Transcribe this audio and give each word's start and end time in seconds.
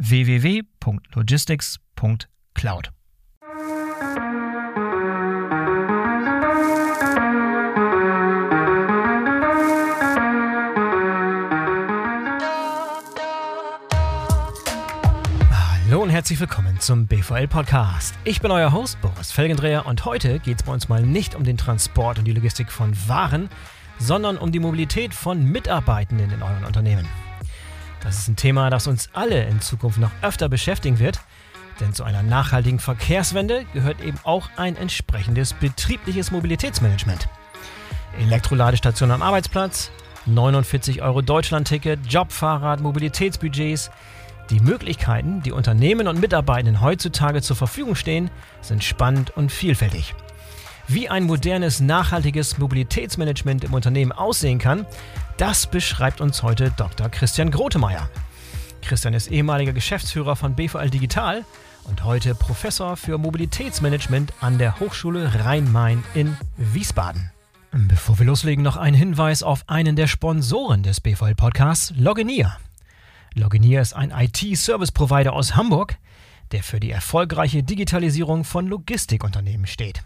www.logistics.cloud. 0.00 2.90
Hallo 15.50 16.02
und 16.02 16.10
herzlich 16.10 16.40
willkommen 16.40 16.80
zum 16.80 17.06
BVL 17.06 17.46
Podcast. 17.48 18.14
Ich 18.24 18.40
bin 18.40 18.50
euer 18.50 18.72
Host 18.72 18.98
Boris 19.02 19.30
Felgendreher 19.32 19.84
und 19.84 20.06
heute 20.06 20.38
geht 20.38 20.60
es 20.60 20.62
bei 20.62 20.72
uns 20.72 20.88
mal 20.88 21.02
nicht 21.02 21.34
um 21.34 21.44
den 21.44 21.58
Transport 21.58 22.18
und 22.18 22.24
die 22.24 22.32
Logistik 22.32 22.72
von 22.72 22.96
Waren, 23.06 23.50
sondern 23.98 24.38
um 24.38 24.50
die 24.50 24.60
Mobilität 24.60 25.12
von 25.12 25.44
Mitarbeitenden 25.44 26.30
in 26.30 26.42
euren 26.42 26.64
Unternehmen. 26.64 27.06
Das 28.02 28.18
ist 28.18 28.28
ein 28.28 28.36
Thema, 28.36 28.70
das 28.70 28.86
uns 28.86 29.10
alle 29.12 29.44
in 29.44 29.60
Zukunft 29.60 29.98
noch 29.98 30.10
öfter 30.22 30.48
beschäftigen 30.48 30.98
wird, 30.98 31.20
denn 31.80 31.92
zu 31.92 32.04
einer 32.04 32.22
nachhaltigen 32.22 32.78
Verkehrswende 32.78 33.64
gehört 33.72 34.00
eben 34.00 34.18
auch 34.24 34.48
ein 34.56 34.76
entsprechendes 34.76 35.52
betriebliches 35.54 36.30
Mobilitätsmanagement. 36.30 37.28
Elektroladestation 38.18 39.10
am 39.10 39.22
Arbeitsplatz, 39.22 39.90
49 40.26 41.02
Euro 41.02 41.22
Deutschlandticket, 41.22 42.00
Jobfahrrad, 42.06 42.80
Mobilitätsbudgets. 42.80 43.90
Die 44.50 44.60
Möglichkeiten, 44.60 45.42
die 45.42 45.52
Unternehmen 45.52 46.08
und 46.08 46.20
Mitarbeitenden 46.20 46.80
heutzutage 46.80 47.40
zur 47.40 47.56
Verfügung 47.56 47.94
stehen, 47.94 48.30
sind 48.62 48.82
spannend 48.82 49.36
und 49.36 49.52
vielfältig. 49.52 50.14
Wie 50.88 51.08
ein 51.08 51.24
modernes, 51.24 51.78
nachhaltiges 51.78 52.58
Mobilitätsmanagement 52.58 53.62
im 53.62 53.74
Unternehmen 53.74 54.10
aussehen 54.10 54.58
kann, 54.58 54.86
das 55.40 55.66
beschreibt 55.66 56.20
uns 56.20 56.42
heute 56.42 56.70
Dr. 56.76 57.08
Christian 57.08 57.50
Grotemeyer. 57.50 58.10
Christian 58.82 59.14
ist 59.14 59.30
ehemaliger 59.30 59.72
Geschäftsführer 59.72 60.36
von 60.36 60.54
BVL 60.54 60.90
Digital 60.90 61.46
und 61.84 62.04
heute 62.04 62.34
Professor 62.34 62.94
für 62.94 63.16
Mobilitätsmanagement 63.16 64.34
an 64.42 64.58
der 64.58 64.78
Hochschule 64.80 65.32
Rhein-Main 65.42 66.04
in 66.12 66.36
Wiesbaden. 66.58 67.30
Bevor 67.72 68.18
wir 68.18 68.26
loslegen, 68.26 68.62
noch 68.62 68.76
ein 68.76 68.92
Hinweis 68.92 69.42
auf 69.42 69.64
einen 69.66 69.96
der 69.96 70.08
Sponsoren 70.08 70.82
des 70.82 71.00
BVL 71.00 71.34
Podcasts, 71.34 71.94
Loginier. 71.96 72.58
Loginier 73.32 73.80
ist 73.80 73.94
ein 73.94 74.10
IT-Service-Provider 74.10 75.32
aus 75.32 75.56
Hamburg, 75.56 75.96
der 76.52 76.62
für 76.62 76.80
die 76.80 76.90
erfolgreiche 76.90 77.62
Digitalisierung 77.62 78.44
von 78.44 78.66
Logistikunternehmen 78.66 79.66
steht. 79.66 80.02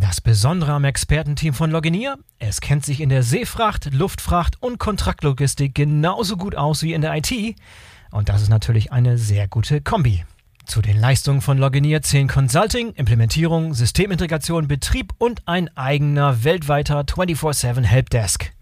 Das 0.00 0.20
Besondere 0.20 0.72
am 0.72 0.84
Expertenteam 0.84 1.52
von 1.52 1.70
Loginier, 1.70 2.18
es 2.38 2.60
kennt 2.60 2.84
sich 2.84 3.00
in 3.00 3.08
der 3.08 3.22
Seefracht, 3.22 3.92
Luftfracht 3.92 4.62
und 4.62 4.78
Kontraktlogistik 4.78 5.74
genauso 5.74 6.36
gut 6.36 6.54
aus 6.54 6.82
wie 6.82 6.94
in 6.94 7.02
der 7.02 7.14
IT. 7.16 7.56
Und 8.10 8.28
das 8.28 8.42
ist 8.42 8.48
natürlich 8.48 8.92
eine 8.92 9.18
sehr 9.18 9.48
gute 9.48 9.80
Kombi. 9.80 10.24
Zu 10.64 10.80
den 10.80 10.98
Leistungen 10.98 11.42
von 11.42 11.58
Loginier 11.58 12.00
zählen 12.00 12.28
Consulting, 12.28 12.92
Implementierung, 12.94 13.74
Systemintegration, 13.74 14.66
Betrieb 14.68 15.12
und 15.18 15.46
ein 15.46 15.68
eigener 15.76 16.44
weltweiter 16.44 17.00
24-7 17.00 17.82
Helpdesk. 17.82 18.52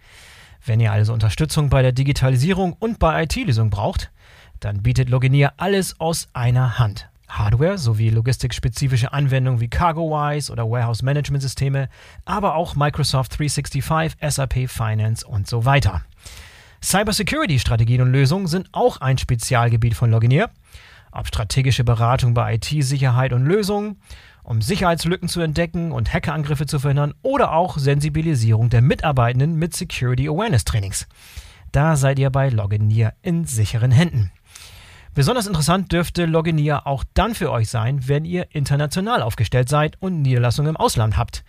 Wenn 0.64 0.80
ihr 0.80 0.90
also 0.90 1.12
Unterstützung 1.12 1.68
bei 1.68 1.82
der 1.82 1.92
Digitalisierung 1.92 2.72
und 2.72 2.98
bei 2.98 3.22
IT-Lösungen 3.22 3.70
braucht, 3.70 4.10
dann 4.58 4.82
bietet 4.82 5.10
Loginier 5.10 5.52
alles 5.58 6.00
aus 6.00 6.28
einer 6.32 6.80
Hand. 6.80 7.11
Hardware 7.38 7.78
sowie 7.78 8.10
logistikspezifische 8.10 9.12
Anwendungen 9.12 9.60
wie 9.60 9.68
CargoWise 9.68 10.52
oder 10.52 10.70
Warehouse 10.70 11.02
Management 11.02 11.42
Systeme, 11.42 11.88
aber 12.24 12.54
auch 12.54 12.76
Microsoft 12.76 13.38
365, 13.38 14.16
SAP 14.20 14.68
Finance 14.68 15.26
und 15.26 15.48
so 15.48 15.64
weiter. 15.64 16.02
Cybersecurity-Strategien 16.82 18.02
und 18.02 18.12
Lösungen 18.12 18.48
sind 18.48 18.68
auch 18.72 19.00
ein 19.00 19.16
Spezialgebiet 19.16 19.94
von 19.94 20.10
Loginier. 20.10 20.50
Ob 21.10 21.26
strategische 21.26 21.84
Beratung 21.84 22.34
bei 22.34 22.54
IT-Sicherheit 22.54 23.32
und 23.32 23.46
Lösungen, 23.46 24.00
um 24.42 24.60
Sicherheitslücken 24.60 25.28
zu 25.28 25.40
entdecken 25.40 25.92
und 25.92 26.12
Hackerangriffe 26.12 26.66
zu 26.66 26.80
verhindern 26.80 27.14
oder 27.22 27.52
auch 27.52 27.78
Sensibilisierung 27.78 28.68
der 28.70 28.82
Mitarbeitenden 28.82 29.56
mit 29.56 29.74
Security 29.74 30.28
Awareness 30.28 30.64
Trainings. 30.64 31.06
Da 31.70 31.96
seid 31.96 32.18
ihr 32.18 32.30
bei 32.30 32.48
Loginier 32.50 33.14
in 33.22 33.44
sicheren 33.44 33.92
Händen. 33.92 34.30
Besonders 35.14 35.46
interessant 35.46 35.92
dürfte 35.92 36.24
Loginier 36.24 36.86
auch 36.86 37.04
dann 37.12 37.34
für 37.34 37.52
euch 37.52 37.68
sein, 37.68 38.08
wenn 38.08 38.24
ihr 38.24 38.46
international 38.54 39.20
aufgestellt 39.20 39.68
seid 39.68 40.00
und 40.00 40.22
Niederlassungen 40.22 40.70
im 40.70 40.76
Ausland 40.76 41.18
habt. 41.18 41.44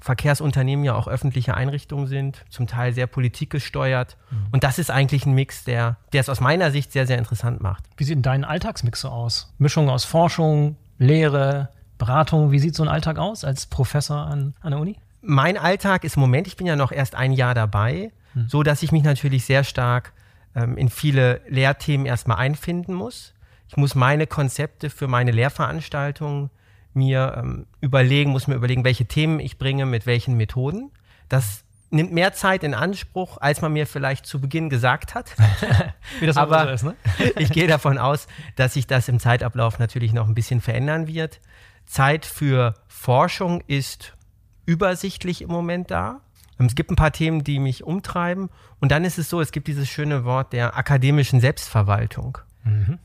Verkehrsunternehmen 0.00 0.84
ja 0.84 0.94
auch 0.94 1.08
öffentliche 1.08 1.54
Einrichtungen 1.54 2.06
sind, 2.06 2.44
zum 2.50 2.66
Teil 2.66 2.92
sehr 2.92 3.06
politikgesteuert. 3.06 4.16
Mhm. 4.30 4.36
Und 4.52 4.64
das 4.64 4.78
ist 4.78 4.90
eigentlich 4.90 5.26
ein 5.26 5.34
Mix, 5.34 5.64
der, 5.64 5.96
der 6.12 6.20
es 6.20 6.28
aus 6.28 6.40
meiner 6.40 6.70
Sicht 6.70 6.92
sehr, 6.92 7.06
sehr 7.06 7.18
interessant 7.18 7.60
macht. 7.60 7.84
Wie 7.96 8.04
sieht 8.04 8.16
denn 8.16 8.22
dein 8.22 8.44
Alltagsmix 8.44 9.00
so 9.00 9.08
aus? 9.08 9.52
Mischung 9.58 9.88
aus 9.88 10.04
Forschung, 10.04 10.76
Lehre, 10.98 11.70
Beratung. 11.98 12.52
Wie 12.52 12.58
sieht 12.58 12.74
so 12.74 12.82
ein 12.82 12.88
Alltag 12.88 13.18
aus 13.18 13.44
als 13.44 13.66
Professor 13.66 14.18
an, 14.18 14.54
an 14.60 14.72
der 14.72 14.80
Uni? 14.80 14.96
Mein 15.22 15.56
Alltag 15.56 16.04
ist 16.04 16.16
im 16.16 16.20
Moment, 16.20 16.46
ich 16.46 16.56
bin 16.56 16.66
ja 16.66 16.76
noch 16.76 16.92
erst 16.92 17.14
ein 17.14 17.32
Jahr 17.32 17.54
dabei, 17.54 18.12
mhm. 18.34 18.48
so 18.48 18.62
dass 18.62 18.82
ich 18.82 18.92
mich 18.92 19.02
natürlich 19.02 19.44
sehr 19.44 19.64
stark 19.64 20.12
ähm, 20.54 20.76
in 20.76 20.88
viele 20.88 21.40
Lehrthemen 21.48 22.06
erstmal 22.06 22.36
einfinden 22.36 22.94
muss. 22.94 23.34
Ich 23.68 23.76
muss 23.76 23.94
meine 23.94 24.26
Konzepte 24.26 24.90
für 24.90 25.08
meine 25.08 25.30
Lehrveranstaltungen 25.32 26.50
mir 26.94 27.34
ähm, 27.36 27.66
überlegen, 27.80 28.30
muss 28.30 28.46
mir 28.46 28.54
überlegen, 28.54 28.84
welche 28.84 29.04
Themen 29.04 29.38
ich 29.38 29.58
bringe, 29.58 29.86
mit 29.86 30.06
welchen 30.06 30.36
Methoden. 30.36 30.90
Das 31.28 31.64
nimmt 31.90 32.12
mehr 32.12 32.32
Zeit 32.32 32.64
in 32.64 32.74
Anspruch, 32.74 33.38
als 33.38 33.60
man 33.60 33.72
mir 33.72 33.86
vielleicht 33.86 34.26
zu 34.26 34.40
Beginn 34.40 34.70
gesagt 34.70 35.14
hat. 35.14 35.34
Wie 36.20 36.26
das 36.26 36.36
aber 36.36 36.64
so 36.64 36.70
ist, 36.70 36.82
ne? 36.84 36.96
ich 37.36 37.50
gehe 37.50 37.66
davon 37.66 37.98
aus, 37.98 38.26
dass 38.56 38.74
sich 38.74 38.86
das 38.86 39.08
im 39.08 39.20
Zeitablauf 39.20 39.78
natürlich 39.78 40.12
noch 40.12 40.26
ein 40.26 40.34
bisschen 40.34 40.60
verändern 40.60 41.06
wird. 41.06 41.40
Zeit 41.84 42.26
für 42.26 42.74
Forschung 42.88 43.62
ist 43.66 44.16
übersichtlich 44.64 45.42
im 45.42 45.48
Moment 45.48 45.90
da. 45.90 46.20
Es 46.58 46.74
gibt 46.74 46.90
ein 46.90 46.96
paar 46.96 47.12
Themen, 47.12 47.44
die 47.44 47.58
mich 47.58 47.84
umtreiben. 47.84 48.48
Und 48.80 48.90
dann 48.90 49.04
ist 49.04 49.18
es 49.18 49.28
so, 49.28 49.40
es 49.40 49.52
gibt 49.52 49.68
dieses 49.68 49.88
schöne 49.88 50.24
Wort 50.24 50.52
der 50.52 50.76
akademischen 50.76 51.40
Selbstverwaltung. 51.40 52.38
Mhm. 52.64 52.98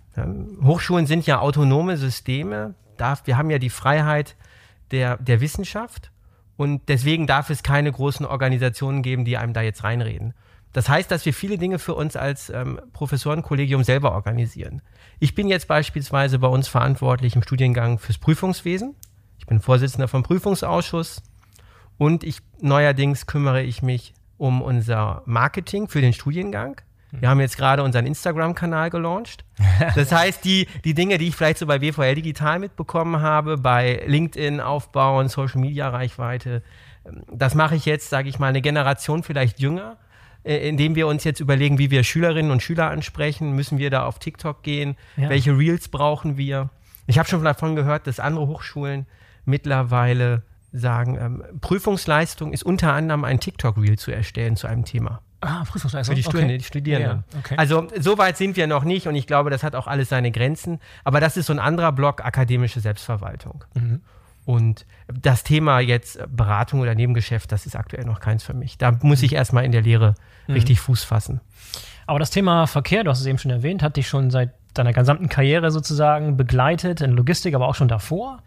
Hochschulen 0.63 1.05
sind 1.05 1.25
ja 1.25 1.39
autonome 1.39 1.97
Systeme. 1.97 2.75
Darf, 2.97 3.25
wir 3.25 3.37
haben 3.37 3.49
ja 3.49 3.59
die 3.59 3.69
Freiheit 3.69 4.35
der, 4.91 5.17
der 5.17 5.41
Wissenschaft 5.41 6.11
und 6.57 6.89
deswegen 6.89 7.27
darf 7.27 7.49
es 7.49 7.63
keine 7.63 7.91
großen 7.91 8.25
Organisationen 8.25 9.01
geben, 9.01 9.25
die 9.25 9.37
einem 9.37 9.53
da 9.53 9.61
jetzt 9.61 9.83
reinreden. 9.83 10.33
Das 10.73 10.87
heißt, 10.87 11.11
dass 11.11 11.25
wir 11.25 11.33
viele 11.33 11.57
Dinge 11.57 11.79
für 11.79 11.95
uns 11.95 12.15
als 12.15 12.49
ähm, 12.49 12.79
Professorenkollegium 12.93 13.83
selber 13.83 14.13
organisieren. 14.13 14.81
Ich 15.19 15.35
bin 15.35 15.47
jetzt 15.47 15.67
beispielsweise 15.67 16.39
bei 16.39 16.47
uns 16.47 16.67
verantwortlich 16.67 17.35
im 17.35 17.43
Studiengang 17.43 17.99
fürs 17.99 18.17
Prüfungswesen. 18.17 18.95
Ich 19.37 19.47
bin 19.47 19.59
Vorsitzender 19.59 20.07
vom 20.07 20.23
Prüfungsausschuss 20.23 21.23
und 21.97 22.23
ich 22.23 22.39
neuerdings 22.61 23.25
kümmere 23.25 23.63
ich 23.63 23.81
mich 23.81 24.13
um 24.37 24.61
unser 24.61 25.23
Marketing 25.25 25.87
für 25.87 26.01
den 26.01 26.13
Studiengang. 26.13 26.79
Wir 27.19 27.29
haben 27.29 27.39
jetzt 27.39 27.57
gerade 27.57 27.83
unseren 27.83 28.05
Instagram-Kanal 28.05 28.89
gelauncht. 28.89 29.45
Das 29.95 30.11
heißt, 30.11 30.45
die, 30.45 30.67
die 30.85 30.93
Dinge, 30.93 31.17
die 31.17 31.27
ich 31.27 31.35
vielleicht 31.35 31.57
so 31.57 31.65
bei 31.65 31.81
WVL 31.81 32.15
Digital 32.15 32.59
mitbekommen 32.59 33.21
habe, 33.21 33.57
bei 33.57 34.03
LinkedIn 34.05 34.59
aufbauen, 34.59 35.27
Social 35.27 35.59
Media 35.59 35.89
Reichweite, 35.89 36.61
ähm, 37.05 37.23
das 37.31 37.55
mache 37.55 37.75
ich 37.75 37.85
jetzt, 37.85 38.09
sage 38.09 38.29
ich 38.29 38.39
mal, 38.39 38.47
eine 38.47 38.61
Generation 38.61 39.23
vielleicht 39.23 39.59
jünger, 39.59 39.97
äh, 40.43 40.67
indem 40.67 40.95
wir 40.95 41.07
uns 41.07 41.23
jetzt 41.23 41.39
überlegen, 41.39 41.77
wie 41.77 41.91
wir 41.91 42.03
Schülerinnen 42.03 42.51
und 42.51 42.61
Schüler 42.61 42.89
ansprechen. 42.89 43.53
Müssen 43.53 43.77
wir 43.79 43.89
da 43.89 44.05
auf 44.05 44.19
TikTok 44.19 44.63
gehen? 44.63 44.95
Ja. 45.17 45.29
Welche 45.29 45.57
Reels 45.57 45.87
brauchen 45.87 46.37
wir? 46.37 46.69
Ich 47.07 47.17
habe 47.17 47.27
schon 47.27 47.43
davon 47.43 47.75
gehört, 47.75 48.07
dass 48.07 48.19
andere 48.19 48.47
Hochschulen 48.47 49.05
mittlerweile 49.45 50.43
sagen, 50.71 51.17
ähm, 51.19 51.43
Prüfungsleistung 51.59 52.53
ist 52.53 52.63
unter 52.63 52.93
anderem 52.93 53.23
ein 53.23 53.39
TikTok-Reel 53.39 53.97
zu 53.97 54.11
erstellen 54.11 54.55
zu 54.55 54.67
einem 54.67 54.85
Thema. 54.85 55.21
Ah, 55.41 55.63
Prüfungsleistung. 55.65 56.15
Für 56.15 56.21
die, 56.21 56.27
okay. 56.27 56.57
die 56.57 56.63
Studierenden. 56.63 57.23
Ja, 57.33 57.39
okay. 57.39 57.55
Also 57.57 57.87
so 57.99 58.17
weit 58.17 58.37
sind 58.37 58.55
wir 58.55 58.67
noch 58.67 58.83
nicht 58.83 59.07
und 59.07 59.15
ich 59.15 59.25
glaube, 59.25 59.49
das 59.49 59.63
hat 59.63 59.75
auch 59.75 59.87
alles 59.87 60.09
seine 60.09 60.31
Grenzen. 60.31 60.79
Aber 61.03 61.19
das 61.19 61.35
ist 61.35 61.47
so 61.47 61.53
ein 61.53 61.59
anderer 61.59 61.91
Block, 61.91 62.23
akademische 62.23 62.79
Selbstverwaltung. 62.79 63.65
Mhm. 63.73 64.01
Und 64.45 64.85
das 65.07 65.43
Thema 65.43 65.79
jetzt 65.79 66.19
Beratung 66.29 66.79
oder 66.81 66.95
Nebengeschäft, 66.95 67.51
das 67.51 67.65
ist 67.65 67.75
aktuell 67.75 68.05
noch 68.05 68.19
keins 68.19 68.43
für 68.43 68.53
mich. 68.53 68.77
Da 68.77 68.91
muss 69.01 69.23
ich 69.23 69.33
erstmal 69.33 69.65
in 69.65 69.71
der 69.71 69.81
Lehre 69.81 70.15
mhm. 70.47 70.53
richtig 70.53 70.79
Fuß 70.79 71.03
fassen. 71.03 71.41
Aber 72.05 72.19
das 72.19 72.29
Thema 72.29 72.67
Verkehr, 72.67 73.03
du 73.03 73.09
hast 73.09 73.19
es 73.19 73.25
eben 73.25 73.37
schon 73.37 73.51
erwähnt, 73.51 73.83
hat 73.83 73.97
dich 73.97 74.07
schon 74.07 74.31
seit 74.31 74.51
deiner 74.73 74.93
gesamten 74.93 75.29
Karriere 75.29 75.71
sozusagen 75.71 76.37
begleitet, 76.37 77.01
in 77.01 77.11
Logistik, 77.11 77.55
aber 77.55 77.67
auch 77.67 77.75
schon 77.75 77.87
davor. 77.87 78.41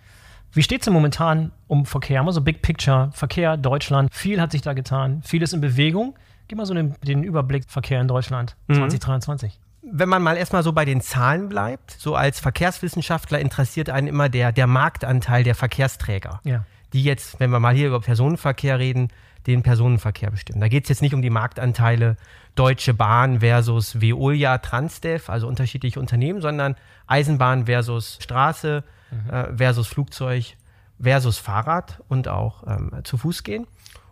Wie 0.53 0.63
steht 0.63 0.81
es 0.81 0.85
denn 0.85 0.95
momentan 0.95 1.51
um 1.67 1.85
Verkehr? 1.85 2.23
Mal 2.23 2.33
so 2.33 2.41
Big 2.41 2.63
Picture, 2.63 3.11
Verkehr, 3.13 3.57
Deutschland, 3.57 4.15
viel 4.15 4.41
hat 4.41 4.53
sich 4.53 4.63
da 4.63 4.73
getan, 4.73 5.21
vieles 5.25 5.53
in 5.53 5.61
Bewegung. 5.61 6.15
Gib 6.49 6.59
mal 6.59 6.67
so 6.67 6.75
den, 6.75 6.95
den 7.03 7.23
Überblick 7.23 7.65
Verkehr 7.69 8.01
in 8.01 8.09
Deutschland 8.09 8.57
mhm. 8.69 8.75
2023 8.75 9.61
wenn 9.91 10.09
man 10.09 10.23
mal 10.23 10.37
erstmal 10.37 10.63
so 10.63 10.73
bei 10.73 10.85
den 10.85 11.01
Zahlen 11.01 11.49
bleibt, 11.49 11.91
so 11.91 12.17
als 12.17 12.41
Verkehrswissenschaftler 12.41 13.39
interessiert 13.39 13.91
einen 13.91 14.07
immer 14.07 14.29
der, 14.29 14.53
der 14.53 14.67
Marktanteil 14.67 15.45
der 15.45 15.55
Verkehrsträger, 15.55 16.41
ja. 16.45 16.65
die 16.93 17.05
jetzt, 17.05 17.39
wenn 17.39 17.51
wir 17.51 17.61
mal 17.61 17.75
hier 17.75 17.89
über 17.89 18.01
Personenverkehr 18.01 18.79
reden, 18.79 19.09
den 19.47 19.63
Personenverkehr 19.63 20.31
bestimmen. 20.31 20.61
Da 20.61 20.69
geht 20.69 20.85
es 20.85 20.89
jetzt 20.89 21.03
nicht 21.03 21.15
um 21.15 21.21
die 21.21 21.31
Marktanteile 21.31 22.17
Deutsche 22.55 22.95
Bahn 22.95 23.41
versus 23.41 24.01
Veolia, 24.01 24.59
Transdev, 24.59 25.29
also 25.29 25.47
unterschiedliche 25.49 26.01
Unternehmen, 26.01 26.41
sondern 26.41 26.77
Eisenbahn 27.07 27.67
versus 27.67 28.19
Straße 28.23 28.85
mhm. 29.11 29.31
äh, 29.31 29.57
versus 29.57 29.87
Flugzeug 29.87 30.57
versus 30.99 31.39
Fahrrad 31.39 32.01
und 32.09 32.29
auch 32.29 32.67
ähm, 32.67 32.93
zu 33.05 33.19
Fuß 33.19 33.43
gehen. 33.43 33.67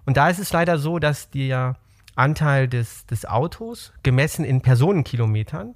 Und 0.04 0.16
da 0.18 0.28
ist 0.28 0.38
es 0.38 0.52
leider 0.52 0.78
so, 0.78 0.98
dass 0.98 1.30
der 1.30 1.76
Anteil 2.14 2.68
des, 2.68 3.06
des 3.06 3.24
Autos 3.26 3.92
gemessen 4.02 4.44
in 4.44 4.60
Personenkilometern. 4.60 5.74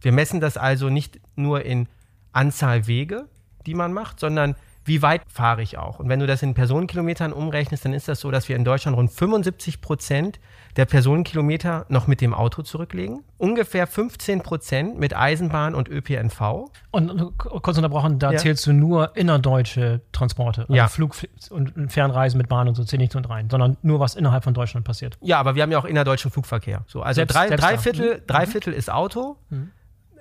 Wir 0.00 0.12
messen 0.12 0.40
das 0.40 0.56
also 0.56 0.88
nicht 0.88 1.20
nur 1.36 1.64
in 1.64 1.88
Anzahl 2.32 2.86
Wege, 2.86 3.28
die 3.66 3.74
man 3.74 3.92
macht, 3.92 4.20
sondern 4.20 4.56
wie 4.86 5.02
weit 5.02 5.22
fahre 5.28 5.62
ich 5.62 5.78
auch? 5.78 5.98
Und 5.98 6.08
wenn 6.08 6.20
du 6.20 6.26
das 6.26 6.42
in 6.42 6.54
Personenkilometern 6.54 7.32
umrechnest, 7.32 7.84
dann 7.84 7.92
ist 7.92 8.06
das 8.06 8.20
so, 8.20 8.30
dass 8.30 8.48
wir 8.48 8.54
in 8.54 8.64
Deutschland 8.64 8.96
rund 8.96 9.10
75 9.10 9.80
Prozent 9.80 10.38
der 10.76 10.84
Personenkilometer 10.84 11.86
noch 11.88 12.06
mit 12.06 12.20
dem 12.20 12.32
Auto 12.32 12.62
zurücklegen, 12.62 13.24
ungefähr 13.38 13.86
15 13.86 14.42
Prozent 14.42 14.98
mit 14.98 15.16
Eisenbahn 15.16 15.74
und 15.74 15.88
ÖPNV. 15.88 16.70
Und 16.92 17.38
kurz 17.38 17.76
unterbrochen, 17.76 18.18
da 18.18 18.32
ja. 18.32 18.38
zählst 18.38 18.64
du 18.66 18.72
nur 18.72 19.16
innerdeutsche 19.16 20.02
Transporte, 20.12 20.62
also 20.62 20.74
ja. 20.74 20.86
Flug 20.86 21.16
und 21.50 21.90
Fernreisen 21.90 22.38
mit 22.38 22.48
Bahn 22.48 22.68
und 22.68 22.74
so 22.76 22.84
zählt 22.84 23.00
nicht 23.00 23.16
und 23.16 23.28
rein, 23.28 23.50
sondern 23.50 23.76
nur 23.82 23.98
was 23.98 24.14
innerhalb 24.14 24.44
von 24.44 24.54
Deutschland 24.54 24.86
passiert. 24.86 25.18
Ja, 25.20 25.40
aber 25.40 25.56
wir 25.56 25.62
haben 25.62 25.72
ja 25.72 25.78
auch 25.78 25.84
innerdeutschen 25.84 26.30
Flugverkehr. 26.30 26.84
So, 26.86 27.02
also 27.02 27.18
selbst, 27.18 27.34
drei, 27.34 27.48
selbst 27.48 27.64
drei, 27.64 27.78
Viertel, 27.78 28.16
mhm. 28.18 28.26
drei 28.26 28.46
Viertel 28.46 28.72
ist 28.72 28.90
Auto, 28.90 29.36
mhm. 29.50 29.70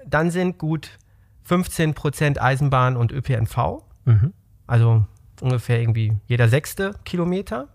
dann 0.08 0.32
sind 0.32 0.58
gut 0.58 0.90
15 1.44 1.94
Prozent 1.94 2.42
Eisenbahn 2.42 2.98
und 2.98 3.12
ÖPNV. 3.12 3.84
Mhm 4.06 4.34
also 4.68 5.06
ungefähr 5.42 5.80
irgendwie 5.80 6.14
jeder 6.28 6.50
sechste 6.50 6.96
Kilometer. 7.06 7.70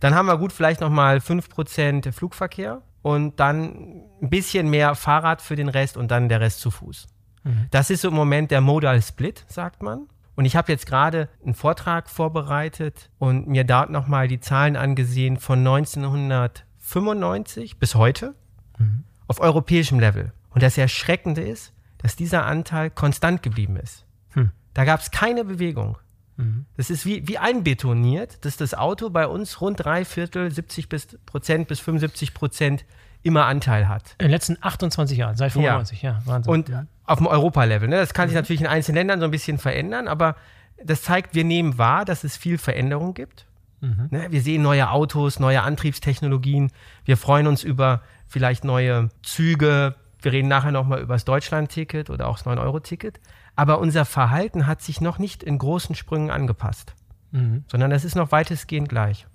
Dann 0.00 0.14
haben 0.14 0.26
wir 0.26 0.38
gut 0.38 0.52
vielleicht 0.52 0.80
nochmal 0.80 1.18
5% 1.18 2.12
Flugverkehr 2.12 2.82
und 3.02 3.40
dann 3.40 4.02
ein 4.20 4.30
bisschen 4.30 4.68
mehr 4.68 4.94
Fahrrad 4.94 5.40
für 5.40 5.56
den 5.56 5.68
Rest 5.68 5.96
und 5.96 6.10
dann 6.10 6.28
der 6.28 6.40
Rest 6.40 6.60
zu 6.60 6.70
Fuß. 6.70 7.06
Mhm. 7.44 7.66
Das 7.70 7.90
ist 7.90 8.02
so 8.02 8.08
im 8.08 8.14
Moment 8.14 8.50
der 8.50 8.60
Modal 8.60 9.00
Split, 9.00 9.44
sagt 9.48 9.82
man. 9.82 10.08
Und 10.34 10.44
ich 10.44 10.56
habe 10.56 10.70
jetzt 10.70 10.86
gerade 10.86 11.30
einen 11.44 11.54
Vortrag 11.54 12.10
vorbereitet 12.10 13.08
und 13.18 13.48
mir 13.48 13.64
dort 13.64 13.88
nochmal 13.90 14.28
die 14.28 14.40
Zahlen 14.40 14.76
angesehen 14.76 15.38
von 15.38 15.60
1995 15.60 17.78
bis 17.78 17.94
heute 17.94 18.34
mhm. 18.78 19.04
auf 19.28 19.40
europäischem 19.40 19.98
Level. 19.98 20.32
Und 20.50 20.62
das 20.62 20.76
Erschreckende 20.76 21.40
ist, 21.42 21.72
dass 21.98 22.16
dieser 22.16 22.46
Anteil 22.46 22.90
konstant 22.90 23.42
geblieben 23.42 23.76
ist. 23.76 24.04
Hm. 24.30 24.50
Da 24.74 24.84
gab 24.84 25.00
es 25.00 25.10
keine 25.10 25.44
Bewegung. 25.44 25.98
Mhm. 26.36 26.66
Das 26.76 26.90
ist 26.90 27.06
wie, 27.06 27.26
wie 27.28 27.38
einbetoniert, 27.38 28.44
dass 28.44 28.56
das 28.56 28.74
Auto 28.74 29.10
bei 29.10 29.26
uns 29.26 29.60
rund 29.60 29.84
drei 29.84 30.04
Viertel, 30.04 30.50
70 30.50 30.88
bis 30.88 31.18
Prozent 31.26 31.68
bis 31.68 31.80
75 31.80 32.34
Prozent 32.34 32.84
immer 33.22 33.46
Anteil 33.46 33.88
hat. 33.88 34.14
In 34.18 34.26
den 34.26 34.30
letzten 34.30 34.56
28 34.60 35.18
Jahren, 35.18 35.36
seit 35.36 35.52
95, 35.52 36.02
ja, 36.02 36.10
ja 36.10 36.22
Wahnsinn. 36.26 36.52
Und 36.52 36.68
ja. 36.68 36.86
auf 37.04 37.18
dem 37.18 37.26
Europalevel. 37.26 37.88
Ne? 37.88 37.96
Das 37.96 38.14
kann 38.14 38.26
mhm. 38.26 38.30
sich 38.30 38.36
natürlich 38.36 38.60
in 38.60 38.66
einzelnen 38.66 38.96
Ländern 38.96 39.20
so 39.20 39.24
ein 39.24 39.30
bisschen 39.30 39.58
verändern, 39.58 40.08
aber 40.08 40.36
das 40.82 41.02
zeigt, 41.02 41.34
wir 41.34 41.44
nehmen 41.44 41.78
wahr, 41.78 42.04
dass 42.04 42.22
es 42.22 42.36
viel 42.36 42.58
Veränderung 42.58 43.14
gibt. 43.14 43.46
Mhm. 43.80 44.08
Ne? 44.10 44.26
Wir 44.30 44.42
sehen 44.42 44.62
neue 44.62 44.90
Autos, 44.90 45.40
neue 45.40 45.62
Antriebstechnologien. 45.62 46.70
Wir 47.04 47.16
freuen 47.16 47.46
uns 47.46 47.62
über 47.62 48.02
vielleicht 48.28 48.64
neue 48.64 49.08
Züge. 49.22 49.94
Wir 50.20 50.32
reden 50.32 50.48
nachher 50.48 50.72
nochmal 50.72 51.00
über 51.00 51.14
das 51.14 51.24
Deutschland-Ticket 51.24 52.10
oder 52.10 52.28
auch 52.28 52.38
das 52.38 52.46
9-Euro-Ticket. 52.46 53.20
Aber 53.56 53.78
unser 53.80 54.04
Verhalten 54.04 54.66
hat 54.66 54.82
sich 54.82 55.00
noch 55.00 55.18
nicht 55.18 55.42
in 55.42 55.58
großen 55.58 55.94
Sprüngen 55.94 56.30
angepasst, 56.30 56.94
mhm. 57.32 57.64
sondern 57.66 57.90
es 57.90 58.04
ist 58.04 58.14
noch 58.14 58.30
weitestgehend 58.30 58.90
gleich. 58.90 59.26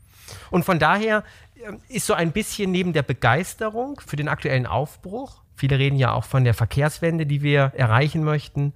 Und 0.51 0.63
von 0.63 0.79
daher 0.79 1.23
ähm, 1.65 1.79
ist 1.89 2.05
so 2.05 2.13
ein 2.13 2.31
bisschen 2.31 2.71
neben 2.71 2.93
der 2.93 3.03
Begeisterung 3.03 3.99
für 4.05 4.15
den 4.15 4.27
aktuellen 4.27 4.67
Aufbruch, 4.67 5.41
viele 5.55 5.79
reden 5.79 5.97
ja 5.97 6.13
auch 6.13 6.23
von 6.23 6.43
der 6.43 6.53
Verkehrswende, 6.53 7.25
die 7.25 7.41
wir 7.41 7.73
erreichen 7.75 8.23
möchten, 8.23 8.73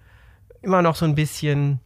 immer 0.62 0.82
noch 0.82 0.96
so 0.96 1.06
ein 1.06 1.16
bisschen 1.16 1.80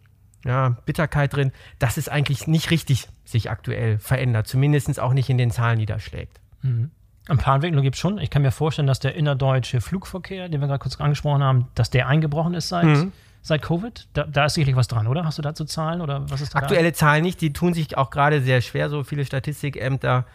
ja, 0.45 0.77
Bitterkeit 0.85 1.33
drin, 1.33 1.51
dass 1.79 1.97
es 1.97 2.07
eigentlich 2.07 2.47
nicht 2.47 2.71
richtig 2.71 3.09
sich 3.25 3.51
aktuell 3.51 3.99
verändert, 3.99 4.47
zumindest 4.47 4.99
auch 5.01 5.13
nicht 5.13 5.29
in 5.29 5.37
den 5.37 5.51
Zahlen 5.51 5.77
niederschlägt. 5.77 6.39
Mhm. 6.61 6.91
Ein 7.27 7.37
paar 7.37 7.55
Entwicklungen 7.55 7.83
gibt 7.83 7.95
es 7.95 7.99
schon. 7.99 8.17
Ich 8.19 8.29
kann 8.29 8.41
mir 8.41 8.51
vorstellen, 8.51 8.87
dass 8.87 8.99
der 8.99 9.15
innerdeutsche 9.15 9.81
Flugverkehr, 9.81 10.47
den 10.47 10.61
wir 10.61 10.67
gerade 10.67 10.79
kurz 10.79 10.99
angesprochen 10.99 11.43
haben, 11.43 11.67
dass 11.75 11.89
der 11.89 12.07
eingebrochen 12.07 12.53
ist 12.53 12.69
seit 12.69 12.85
mhm 12.85 13.11
seit 13.41 13.61
Covid? 13.61 14.07
Da, 14.13 14.23
da, 14.23 14.45
ist 14.45 14.55
sicherlich 14.55 14.75
was 14.75 14.87
dran, 14.87 15.07
oder? 15.07 15.25
Hast 15.25 15.37
du 15.37 15.41
dazu 15.41 15.65
Zahlen 15.65 16.01
oder 16.01 16.29
was 16.29 16.41
ist 16.41 16.53
da 16.53 16.59
Aktuelle 16.59 16.91
da? 16.91 16.97
Zahlen 16.97 17.23
nicht, 17.23 17.41
die 17.41 17.53
tun 17.53 17.73
sich 17.73 17.97
auch 17.97 18.09
gerade 18.09 18.41
sehr 18.41 18.61
schwer, 18.61 18.89
so 18.89 19.03
viele 19.03 19.25
Statistikämter. 19.25 20.25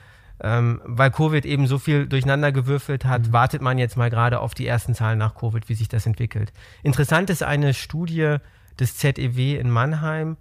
Ähm, 0.40 0.80
weil 0.84 1.12
Covid 1.12 1.46
eben 1.46 1.68
so 1.68 1.78
viel 1.78 2.08
durcheinander 2.08 2.50
gewürfelt 2.50 3.04
hat, 3.04 3.28
mhm. 3.28 3.32
wartet 3.32 3.62
man 3.62 3.78
jetzt 3.78 3.96
mal 3.96 4.10
gerade 4.10 4.40
auf 4.40 4.52
die 4.52 4.66
ersten 4.66 4.92
Zahlen 4.92 5.18
nach 5.18 5.36
Covid, 5.36 5.68
wie 5.68 5.74
sich 5.74 5.88
das 5.88 6.06
entwickelt. 6.06 6.52
Interessant 6.82 7.30
ist 7.30 7.44
eine 7.44 7.72
Studie 7.72 8.38
des 8.80 8.96
ZEW 8.96 9.56
in 9.56 9.70
Mannheim, 9.70 10.36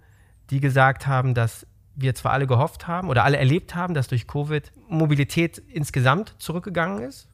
die 0.50 0.58
gesagt 0.58 1.06
haben, 1.06 1.32
dass 1.34 1.64
wir 1.94 2.14
zwar 2.14 2.32
alle 2.32 2.46
gehofft 2.46 2.88
haben 2.88 3.08
oder 3.08 3.24
alle 3.24 3.36
erlebt 3.36 3.74
haben, 3.74 3.94
dass 3.94 4.08
durch 4.08 4.26
Covid 4.26 4.72
Mobilität 4.88 5.58
insgesamt 5.58 6.34
zurückgegangen 6.38 7.04
ist. 7.04 7.28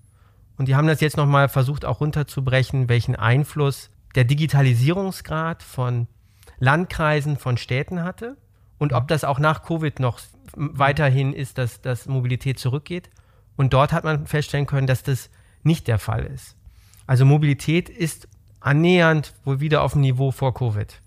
Und 0.58 0.66
die 0.66 0.76
haben 0.76 0.86
das 0.86 1.00
jetzt 1.00 1.16
nochmal 1.16 1.48
versucht 1.48 1.86
auch 1.86 2.00
runterzubrechen, 2.00 2.90
welchen 2.90 3.16
Einfluss 3.16 3.90
der 4.14 4.24
Digitalisierungsgrad 4.24 5.62
von 5.62 6.06
Landkreisen, 6.58 7.36
von 7.36 7.56
Städten 7.56 8.02
hatte 8.02 8.36
und 8.78 8.92
ob 8.92 9.08
das 9.08 9.24
auch 9.24 9.38
nach 9.38 9.62
Covid 9.62 10.00
noch 10.00 10.20
weiterhin 10.54 11.32
ist, 11.32 11.58
dass, 11.58 11.80
dass 11.80 12.06
Mobilität 12.06 12.58
zurückgeht. 12.58 13.10
Und 13.56 13.72
dort 13.72 13.92
hat 13.92 14.04
man 14.04 14.26
feststellen 14.26 14.66
können, 14.66 14.86
dass 14.86 15.02
das 15.02 15.30
nicht 15.62 15.86
der 15.86 15.98
Fall 15.98 16.24
ist. 16.24 16.56
Also 17.06 17.24
Mobilität 17.24 17.88
ist 17.88 18.28
annähernd 18.60 19.34
wohl 19.44 19.60
wieder 19.60 19.82
auf 19.82 19.92
dem 19.92 20.00
Niveau 20.00 20.30
vor 20.30 20.54
Covid. 20.54 21.00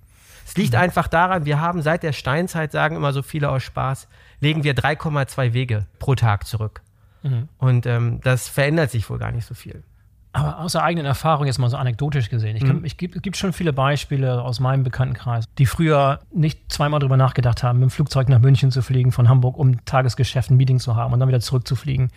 Es 0.45 0.55
liegt 0.55 0.73
mhm. 0.73 0.79
einfach 0.79 1.07
daran, 1.07 1.45
wir 1.45 1.59
haben 1.59 1.81
seit 1.81 2.03
der 2.03 2.13
Steinzeit, 2.13 2.71
sagen 2.71 2.95
immer 2.95 3.13
so 3.13 3.21
viele 3.21 3.49
aus 3.49 3.63
Spaß, 3.63 4.07
legen 4.39 4.63
wir 4.63 4.75
3,2 4.75 5.53
Wege 5.53 5.87
pro 5.99 6.15
Tag 6.15 6.45
zurück. 6.45 6.81
Mhm. 7.23 7.47
Und 7.57 7.85
ähm, 7.85 8.19
das 8.21 8.49
verändert 8.49 8.91
sich 8.91 9.09
wohl 9.09 9.17
gar 9.17 9.31
nicht 9.31 9.47
so 9.47 9.53
viel. 9.53 9.83
Aber 10.35 10.59
aus 10.59 10.71
der 10.71 10.83
eigenen 10.83 11.05
Erfahrung 11.05 11.45
jetzt 11.45 11.59
mal 11.59 11.69
so 11.69 11.77
anekdotisch 11.77 12.31
gesehen. 12.31 12.55
Ich, 12.55 12.63
mhm. 12.63 12.83
ich, 12.83 12.97
es 12.99 13.21
gibt 13.21 13.37
schon 13.37 13.53
viele 13.53 13.71
Beispiele 13.71 14.41
aus 14.41 14.59
meinem 14.59 14.83
Bekanntenkreis, 14.83 15.45
die 15.59 15.67
früher 15.67 16.21
nicht 16.33 16.71
zweimal 16.71 16.99
darüber 16.99 17.17
nachgedacht 17.17 17.61
haben, 17.61 17.79
mit 17.79 17.89
dem 17.89 17.91
Flugzeug 17.91 18.29
nach 18.29 18.39
München 18.39 18.71
zu 18.71 18.81
fliegen, 18.81 19.11
von 19.11 19.29
Hamburg, 19.29 19.57
um 19.57 19.85
Tagesgeschäft 19.85 20.49
ein 20.49 20.57
Meeting 20.57 20.79
zu 20.79 20.95
haben 20.95 21.13
und 21.13 21.19
dann 21.19 21.29
wieder 21.29 21.39
zurückzufliegen, 21.39 22.09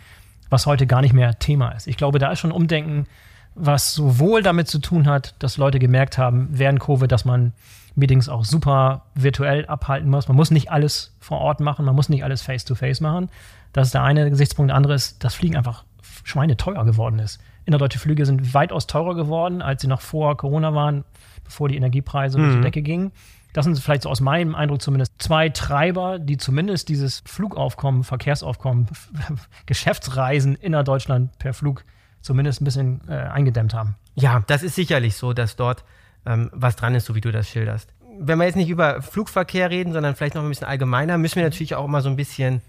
was 0.49 0.65
heute 0.65 0.87
gar 0.87 1.01
nicht 1.01 1.13
mehr 1.13 1.37
Thema 1.37 1.69
ist. 1.69 1.85
Ich 1.85 1.95
glaube, 1.95 2.17
da 2.17 2.31
ist 2.31 2.39
schon 2.39 2.51
Umdenken, 2.51 3.05
was 3.53 3.93
sowohl 3.93 4.41
damit 4.41 4.67
zu 4.67 4.79
tun 4.79 5.07
hat, 5.07 5.35
dass 5.37 5.57
Leute 5.57 5.77
gemerkt 5.77 6.17
haben, 6.17 6.47
während 6.51 6.79
Covid, 6.79 7.11
dass 7.11 7.23
man 7.23 7.53
Meetings 7.93 8.29
auch 8.29 8.45
super 8.45 9.03
virtuell 9.13 9.67
abhalten 9.67 10.09
muss. 10.09 10.27
Man 10.27 10.37
muss 10.37 10.49
nicht 10.49 10.71
alles 10.71 11.15
vor 11.19 11.37
Ort 11.37 11.59
machen, 11.59 11.85
man 11.85 11.95
muss 11.95 12.09
nicht 12.09 12.23
alles 12.23 12.41
face-to-face 12.41 12.99
-face 12.99 13.03
machen. 13.03 13.29
Das 13.73 13.89
ist 13.89 13.93
der 13.93 14.03
eine 14.03 14.27
Gesichtspunkt. 14.27 14.69
Der 14.69 14.75
andere 14.75 14.95
ist, 14.95 15.23
dass 15.23 15.35
Fliegen 15.35 15.55
einfach 15.55 15.83
schweineteuer 16.23 16.83
geworden 16.83 17.19
ist 17.19 17.39
innerdeutsche 17.67 17.99
Flüge 17.99 18.25
sind 18.25 18.53
weitaus 18.53 18.87
teurer 18.87 19.15
geworden, 19.15 19.61
als 19.61 19.81
sie 19.81 19.87
noch 19.87 20.01
vor 20.01 20.37
Corona 20.37 20.73
waren, 20.73 21.03
bevor 21.43 21.69
die 21.69 21.75
Energiepreise 21.75 22.37
mhm. 22.37 22.41
durch 22.41 22.53
die 22.53 22.57
mhm. 22.57 22.63
Decke 22.63 22.81
gingen. 22.81 23.11
Das 23.53 23.65
sind 23.65 23.79
vielleicht 23.79 24.03
so 24.03 24.09
aus 24.09 24.21
meinem 24.21 24.55
Eindruck 24.55 24.81
zumindest 24.81 25.13
zwei 25.19 25.49
Treiber, 25.49 26.19
die 26.19 26.37
zumindest 26.37 26.89
dieses 26.89 27.23
Flugaufkommen, 27.25 28.03
Verkehrsaufkommen, 28.03 28.87
Geschäftsreisen 29.65 30.55
innerdeutschland 30.55 31.37
per 31.39 31.53
Flug 31.53 31.83
zumindest 32.21 32.61
ein 32.61 32.65
bisschen 32.65 33.01
äh, 33.07 33.13
eingedämmt 33.13 33.73
haben. 33.73 33.95
Ja, 34.15 34.43
das 34.47 34.63
ist 34.63 34.75
sicherlich 34.75 35.15
so, 35.15 35.33
dass 35.33 35.55
dort 35.55 35.83
ähm, 36.25 36.49
was 36.53 36.75
dran 36.75 36.95
ist, 36.95 37.05
so 37.05 37.15
wie 37.15 37.21
du 37.21 37.31
das 37.31 37.49
schilderst. 37.49 37.93
Wenn 38.19 38.37
wir 38.37 38.45
jetzt 38.45 38.55
nicht 38.55 38.69
über 38.69 39.01
Flugverkehr 39.01 39.69
reden, 39.69 39.93
sondern 39.93 40.15
vielleicht 40.15 40.35
noch 40.35 40.43
ein 40.43 40.49
bisschen 40.49 40.67
allgemeiner, 40.67 41.17
müssen 41.17 41.35
wir 41.35 41.43
natürlich 41.43 41.75
auch 41.75 41.85
immer 41.85 42.01
so 42.01 42.09
ein 42.09 42.15
bisschen, 42.15 42.61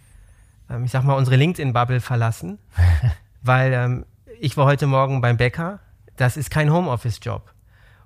ähm, 0.70 0.84
ich 0.84 0.90
sag 0.90 1.04
mal, 1.04 1.14
unsere 1.14 1.36
LinkedIn-Bubble 1.36 2.00
verlassen. 2.00 2.58
weil 3.42 3.72
ähm, 3.72 4.04
ich 4.40 4.56
war 4.56 4.66
heute 4.66 4.86
Morgen 4.86 5.20
beim 5.20 5.36
Bäcker. 5.36 5.80
Das 6.16 6.36
ist 6.36 6.50
kein 6.50 6.72
Homeoffice-Job. 6.72 7.52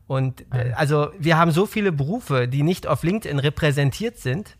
Und 0.06 0.44
äh, 0.52 0.72
also 0.74 1.10
wir 1.18 1.38
haben 1.38 1.50
so 1.50 1.66
viele 1.66 1.92
Berufe, 1.92 2.48
die 2.48 2.62
nicht 2.62 2.86
auf 2.86 3.02
LinkedIn 3.02 3.38
repräsentiert 3.38 4.18
sind, 4.18 4.56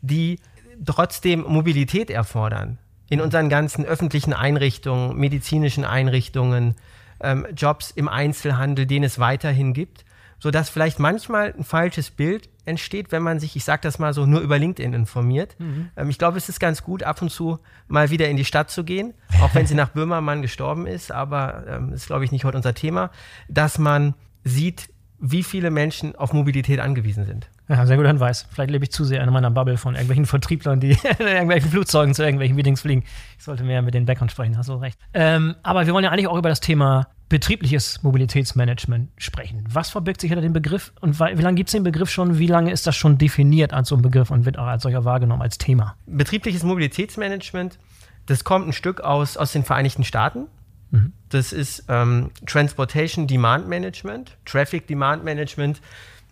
die 0.00 0.40
trotzdem 0.84 1.42
Mobilität 1.42 2.10
erfordern. 2.10 2.78
In 3.10 3.20
unseren 3.20 3.48
ganzen 3.48 3.84
öffentlichen 3.84 4.32
Einrichtungen, 4.32 5.16
medizinischen 5.16 5.84
Einrichtungen, 5.84 6.74
ähm, 7.20 7.46
Jobs 7.54 7.90
im 7.90 8.08
Einzelhandel, 8.08 8.86
den 8.86 9.04
es 9.04 9.18
weiterhin 9.18 9.74
gibt 9.74 10.04
sodass 10.44 10.68
vielleicht 10.68 10.98
manchmal 10.98 11.54
ein 11.56 11.64
falsches 11.64 12.10
Bild 12.10 12.50
entsteht, 12.64 13.12
wenn 13.12 13.22
man 13.22 13.40
sich, 13.40 13.56
ich 13.56 13.64
sage 13.64 13.82
das 13.82 13.98
mal 13.98 14.12
so, 14.12 14.26
nur 14.26 14.40
über 14.40 14.58
LinkedIn 14.58 14.92
informiert. 14.92 15.56
Mhm. 15.58 15.90
Ähm, 15.96 16.10
ich 16.10 16.18
glaube, 16.18 16.38
es 16.38 16.48
ist 16.48 16.60
ganz 16.60 16.82
gut, 16.82 17.02
ab 17.02 17.20
und 17.22 17.30
zu 17.30 17.58
mal 17.88 18.10
wieder 18.10 18.28
in 18.28 18.36
die 18.36 18.44
Stadt 18.44 18.70
zu 18.70 18.84
gehen, 18.84 19.14
auch 19.40 19.54
wenn 19.54 19.66
sie 19.66 19.74
nach 19.74 19.90
Böhmermann 19.90 20.42
gestorben 20.42 20.86
ist, 20.86 21.12
aber 21.12 21.64
ähm, 21.68 21.90
das 21.90 22.02
ist, 22.02 22.06
glaube 22.06 22.24
ich, 22.24 22.32
nicht 22.32 22.44
heute 22.44 22.56
unser 22.56 22.74
Thema, 22.74 23.10
dass 23.48 23.78
man 23.78 24.14
sieht, 24.44 24.88
wie 25.18 25.42
viele 25.42 25.70
Menschen 25.70 26.14
auf 26.16 26.32
Mobilität 26.32 26.80
angewiesen 26.80 27.24
sind. 27.24 27.48
Ja, 27.68 27.86
sehr 27.86 27.96
guter 27.96 28.08
Hinweis. 28.08 28.46
Vielleicht 28.52 28.70
lebe 28.70 28.84
ich 28.84 28.92
zu 28.92 29.04
sehr 29.04 29.22
in 29.22 29.32
meiner 29.32 29.50
Bubble 29.50 29.78
von 29.78 29.94
irgendwelchen 29.94 30.26
Vertrieblern, 30.26 30.80
die 30.80 30.90
in 31.18 31.26
irgendwelchen 31.26 31.70
Flugzeugen 31.70 32.14
zu 32.14 32.22
irgendwelchen 32.22 32.56
Meetings 32.56 32.82
fliegen. 32.82 33.04
Ich 33.38 33.44
sollte 33.44 33.64
mehr 33.64 33.80
mit 33.80 33.94
den 33.94 34.04
Bäckern 34.04 34.28
sprechen, 34.28 34.58
hast 34.58 34.68
du 34.68 34.74
recht. 34.74 34.98
Ähm, 35.14 35.54
aber 35.62 35.86
wir 35.86 35.94
wollen 35.94 36.04
ja 36.04 36.10
eigentlich 36.10 36.28
auch 36.28 36.36
über 36.36 36.50
das 36.50 36.60
Thema 36.60 37.08
betriebliches 37.28 38.02
Mobilitätsmanagement 38.02 39.10
sprechen. 39.16 39.64
Was 39.68 39.90
verbirgt 39.90 40.20
sich 40.20 40.30
hinter 40.30 40.42
dem 40.42 40.52
Begriff 40.52 40.92
und 41.00 41.18
wie 41.18 41.42
lange 41.42 41.56
gibt 41.56 41.68
es 41.68 41.72
den 41.72 41.82
Begriff 41.82 42.10
schon? 42.10 42.38
Wie 42.38 42.46
lange 42.46 42.70
ist 42.70 42.86
das 42.86 42.96
schon 42.96 43.18
definiert 43.18 43.72
als 43.72 43.88
so 43.88 43.96
ein 43.96 44.02
Begriff 44.02 44.30
und 44.30 44.44
wird 44.44 44.58
auch 44.58 44.66
als 44.66 44.82
solcher 44.82 45.04
wahrgenommen, 45.04 45.42
als 45.42 45.58
Thema? 45.58 45.96
Betriebliches 46.06 46.62
Mobilitätsmanagement, 46.62 47.78
das 48.26 48.44
kommt 48.44 48.68
ein 48.68 48.72
Stück 48.72 49.00
aus, 49.00 49.36
aus 49.36 49.52
den 49.52 49.64
Vereinigten 49.64 50.04
Staaten. 50.04 50.46
Mhm. 50.90 51.12
Das 51.30 51.52
ist 51.52 51.84
ähm, 51.88 52.30
Transportation 52.46 53.26
Demand 53.26 53.68
Management, 53.68 54.36
Traffic 54.44 54.86
Demand 54.86 55.24
Management 55.24 55.80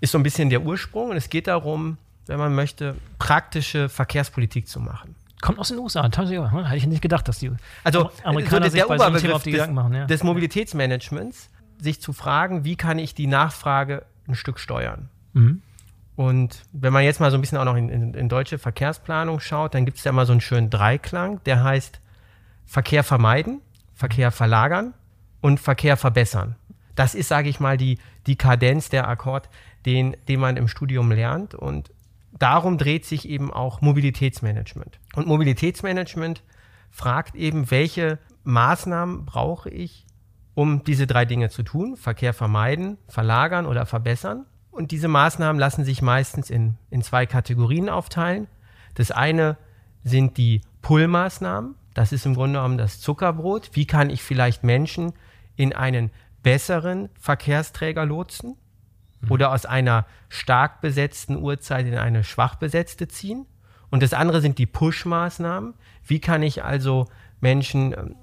ist 0.00 0.12
so 0.12 0.18
ein 0.18 0.24
bisschen 0.24 0.50
der 0.50 0.62
Ursprung 0.62 1.10
und 1.10 1.16
es 1.16 1.30
geht 1.30 1.46
darum, 1.46 1.96
wenn 2.26 2.38
man 2.38 2.54
möchte, 2.54 2.96
praktische 3.18 3.88
Verkehrspolitik 3.88 4.68
zu 4.68 4.80
machen. 4.80 5.14
Kommt 5.42 5.58
aus 5.58 5.68
den 5.68 5.78
USA, 5.78 6.04
hm, 6.04 6.64
hätte 6.64 6.76
ich 6.76 6.86
nicht 6.86 7.02
gedacht, 7.02 7.28
dass 7.28 7.40
die 7.40 7.50
also, 7.84 8.10
Amerikaner 8.22 8.70
so 8.70 8.76
der, 8.76 8.86
der 8.86 8.98
sich 8.98 8.98
bei 8.98 8.98
so 8.98 9.18
Thema 9.18 9.34
auf 9.34 9.42
die 9.42 9.50
des, 9.50 9.58
Gedanken 9.58 9.74
machen. 9.74 9.94
Ja. 9.94 10.06
Des 10.06 10.22
Mobilitätsmanagements, 10.22 11.50
sich 11.78 12.00
zu 12.00 12.12
fragen, 12.12 12.64
wie 12.64 12.76
kann 12.76 12.98
ich 12.98 13.14
die 13.14 13.26
Nachfrage 13.26 14.06
ein 14.28 14.36
Stück 14.36 14.58
steuern. 14.60 15.10
Mhm. 15.32 15.60
Und 16.14 16.62
wenn 16.72 16.92
man 16.92 17.04
jetzt 17.04 17.20
mal 17.20 17.30
so 17.30 17.36
ein 17.36 17.40
bisschen 17.40 17.58
auch 17.58 17.64
noch 17.64 17.76
in, 17.76 17.88
in, 17.88 18.14
in 18.14 18.28
deutsche 18.28 18.58
Verkehrsplanung 18.58 19.40
schaut, 19.40 19.74
dann 19.74 19.84
gibt 19.84 19.98
es 19.98 20.04
ja 20.04 20.12
mal 20.12 20.26
so 20.26 20.32
einen 20.32 20.40
schönen 20.40 20.70
Dreiklang, 20.70 21.42
der 21.44 21.64
heißt 21.64 22.00
Verkehr 22.64 23.02
vermeiden, 23.02 23.60
Verkehr 23.94 24.30
verlagern 24.30 24.94
und 25.40 25.58
Verkehr 25.58 25.96
verbessern. 25.96 26.54
Das 26.94 27.14
ist, 27.14 27.28
sage 27.28 27.48
ich 27.48 27.60
mal, 27.60 27.76
die, 27.76 27.98
die 28.26 28.36
Kadenz, 28.36 28.90
der 28.90 29.08
Akkord, 29.08 29.48
den, 29.86 30.16
den 30.28 30.38
man 30.40 30.56
im 30.56 30.68
Studium 30.68 31.10
lernt. 31.10 31.54
Und 31.54 31.90
darum 32.38 32.78
dreht 32.78 33.04
sich 33.04 33.28
eben 33.28 33.52
auch 33.52 33.80
Mobilitätsmanagement. 33.80 34.98
Und 35.14 35.26
Mobilitätsmanagement 35.26 36.42
fragt 36.90 37.34
eben, 37.34 37.70
welche 37.70 38.18
Maßnahmen 38.44 39.24
brauche 39.24 39.70
ich, 39.70 40.06
um 40.54 40.84
diese 40.84 41.06
drei 41.06 41.24
Dinge 41.24 41.48
zu 41.48 41.62
tun? 41.62 41.96
Verkehr 41.96 42.34
vermeiden, 42.34 42.98
verlagern 43.08 43.66
oder 43.66 43.86
verbessern. 43.86 44.46
Und 44.70 44.90
diese 44.90 45.08
Maßnahmen 45.08 45.60
lassen 45.60 45.84
sich 45.84 46.02
meistens 46.02 46.50
in, 46.50 46.76
in 46.90 47.02
zwei 47.02 47.26
Kategorien 47.26 47.88
aufteilen. 47.88 48.48
Das 48.94 49.10
eine 49.10 49.56
sind 50.04 50.36
die 50.36 50.62
Pull-Maßnahmen. 50.80 51.74
Das 51.94 52.12
ist 52.12 52.26
im 52.26 52.34
Grunde 52.34 52.58
genommen 52.58 52.78
das 52.78 53.00
Zuckerbrot. 53.00 53.70
Wie 53.74 53.86
kann 53.86 54.10
ich 54.10 54.22
vielleicht 54.22 54.64
Menschen 54.64 55.12
in 55.56 55.74
einen 55.74 56.10
besseren 56.42 57.10
Verkehrsträger 57.18 58.04
lotsen? 58.04 58.56
Oder 59.28 59.52
aus 59.52 59.66
einer 59.66 60.06
stark 60.28 60.80
besetzten 60.80 61.36
Uhrzeit 61.36 61.86
in 61.86 61.96
eine 61.96 62.24
schwach 62.24 62.56
besetzte 62.56 63.08
ziehen. 63.08 63.46
Und 63.90 64.02
das 64.02 64.14
andere 64.14 64.40
sind 64.40 64.58
die 64.58 64.66
Push-Maßnahmen. 64.66 65.74
Wie 66.06 66.20
kann 66.20 66.42
ich 66.42 66.64
also 66.64 67.06
Menschen 67.40 67.92
ähm, 67.92 68.16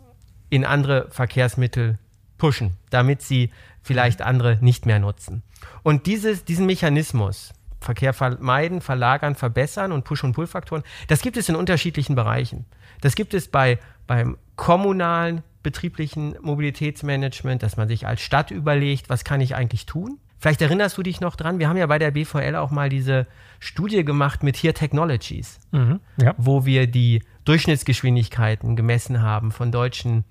in 0.49 0.65
andere 0.65 1.07
Verkehrsmittel 1.11 1.99
pushen, 2.37 2.73
damit 2.89 3.21
sie 3.21 3.51
vielleicht 3.83 4.21
andere 4.23 4.57
nicht 4.61 4.85
mehr 4.85 4.97
nutzen. 4.97 5.43
Und 5.83 6.07
dieses, 6.07 6.45
diesen 6.45 6.65
Mechanismus, 6.65 7.53
Verkehr 7.79 8.13
vermeiden, 8.13 8.81
verlagern, 8.81 9.35
verbessern 9.35 9.91
und 9.91 10.03
Push- 10.03 10.23
und 10.23 10.33
Pull-Faktoren, 10.33 10.83
das 11.07 11.21
gibt 11.21 11.37
es 11.37 11.47
in 11.47 11.55
unterschiedlichen 11.55 12.15
Bereichen. 12.15 12.65
Das 13.01 13.15
gibt 13.15 13.33
es 13.33 13.47
bei, 13.47 13.79
beim 14.07 14.37
kommunalen 14.55 15.43
betrieblichen 15.63 16.35
Mobilitätsmanagement, 16.41 17.63
dass 17.63 17.77
man 17.77 17.87
sich 17.87 18.07
als 18.07 18.21
Stadt 18.21 18.51
überlegt, 18.51 19.09
was 19.09 19.23
kann 19.23 19.41
ich 19.41 19.55
eigentlich 19.55 19.85
tun? 19.85 20.19
Vielleicht 20.39 20.61
erinnerst 20.61 20.97
du 20.97 21.03
dich 21.03 21.19
noch 21.19 21.35
dran, 21.35 21.59
wir 21.59 21.67
haben 21.67 21.77
ja 21.77 21.85
bei 21.85 21.99
der 21.99 22.11
BVL 22.11 22.55
auch 22.55 22.71
mal 22.71 22.89
diese 22.89 23.27
Studie 23.59 24.05
gemacht 24.05 24.41
mit 24.41 24.55
Here 24.55 24.73
Technologies, 24.73 25.59
mhm, 25.71 25.99
ja. 26.17 26.33
wo 26.37 26.65
wir 26.65 26.87
die 26.87 27.21
Durchschnittsgeschwindigkeiten 27.43 28.77
gemessen 28.77 29.21
haben 29.21 29.51
von 29.51 29.71
deutschen 29.71 30.23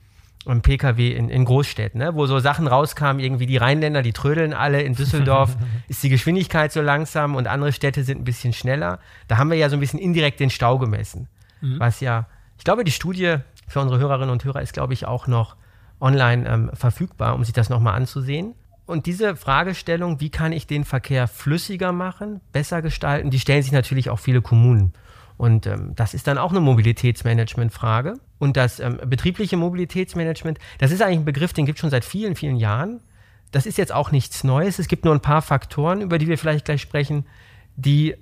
ähm, 0.46 0.62
Pkw 0.62 1.12
in, 1.12 1.28
in 1.28 1.44
Großstädten, 1.44 2.00
ne? 2.00 2.14
wo 2.14 2.26
so 2.26 2.38
Sachen 2.38 2.66
rauskamen, 2.66 3.22
irgendwie 3.22 3.44
die 3.44 3.58
Rheinländer, 3.58 4.00
die 4.00 4.14
trödeln 4.14 4.54
alle, 4.54 4.80
in 4.80 4.94
Düsseldorf 4.94 5.56
ist 5.88 6.02
die 6.02 6.08
Geschwindigkeit 6.08 6.72
so 6.72 6.80
langsam 6.80 7.36
und 7.36 7.46
andere 7.46 7.72
Städte 7.72 8.02
sind 8.02 8.22
ein 8.22 8.24
bisschen 8.24 8.54
schneller. 8.54 9.00
Da 9.26 9.36
haben 9.36 9.50
wir 9.50 9.58
ja 9.58 9.68
so 9.68 9.76
ein 9.76 9.80
bisschen 9.80 10.00
indirekt 10.00 10.40
den 10.40 10.50
Stau 10.50 10.78
gemessen, 10.78 11.28
mhm. 11.60 11.78
was 11.80 12.00
ja, 12.00 12.26
ich 12.56 12.64
glaube, 12.64 12.84
die 12.84 12.92
Studie 12.92 13.36
für 13.66 13.80
unsere 13.80 14.00
Hörerinnen 14.00 14.30
und 14.30 14.42
Hörer 14.44 14.62
ist, 14.62 14.72
glaube 14.72 14.94
ich, 14.94 15.06
auch 15.06 15.26
noch 15.26 15.56
online 16.00 16.48
ähm, 16.48 16.70
verfügbar, 16.72 17.34
um 17.34 17.44
sich 17.44 17.52
das 17.52 17.68
nochmal 17.68 17.94
anzusehen. 17.94 18.54
Und 18.88 19.04
diese 19.04 19.36
Fragestellung, 19.36 20.18
wie 20.18 20.30
kann 20.30 20.50
ich 20.50 20.66
den 20.66 20.86
Verkehr 20.86 21.28
flüssiger 21.28 21.92
machen, 21.92 22.40
besser 22.52 22.80
gestalten, 22.80 23.28
die 23.30 23.38
stellen 23.38 23.62
sich 23.62 23.70
natürlich 23.70 24.08
auch 24.08 24.18
viele 24.18 24.40
Kommunen. 24.40 24.94
Und 25.36 25.66
ähm, 25.66 25.92
das 25.94 26.14
ist 26.14 26.26
dann 26.26 26.38
auch 26.38 26.52
eine 26.52 26.60
Mobilitätsmanagement-Frage. 26.60 28.14
Und 28.38 28.56
das 28.56 28.80
ähm, 28.80 28.98
betriebliche 29.04 29.58
Mobilitätsmanagement, 29.58 30.58
das 30.78 30.90
ist 30.90 31.02
eigentlich 31.02 31.18
ein 31.18 31.24
Begriff, 31.26 31.52
den 31.52 31.66
gibt 31.66 31.76
es 31.76 31.80
schon 31.82 31.90
seit 31.90 32.02
vielen, 32.02 32.34
vielen 32.34 32.56
Jahren. 32.56 33.02
Das 33.50 33.66
ist 33.66 33.76
jetzt 33.76 33.92
auch 33.92 34.10
nichts 34.10 34.42
Neues. 34.42 34.78
Es 34.78 34.88
gibt 34.88 35.04
nur 35.04 35.12
ein 35.12 35.20
paar 35.20 35.42
Faktoren, 35.42 36.00
über 36.00 36.16
die 36.16 36.26
wir 36.26 36.38
vielleicht 36.38 36.64
gleich 36.64 36.80
sprechen, 36.80 37.26
die, 37.76 38.14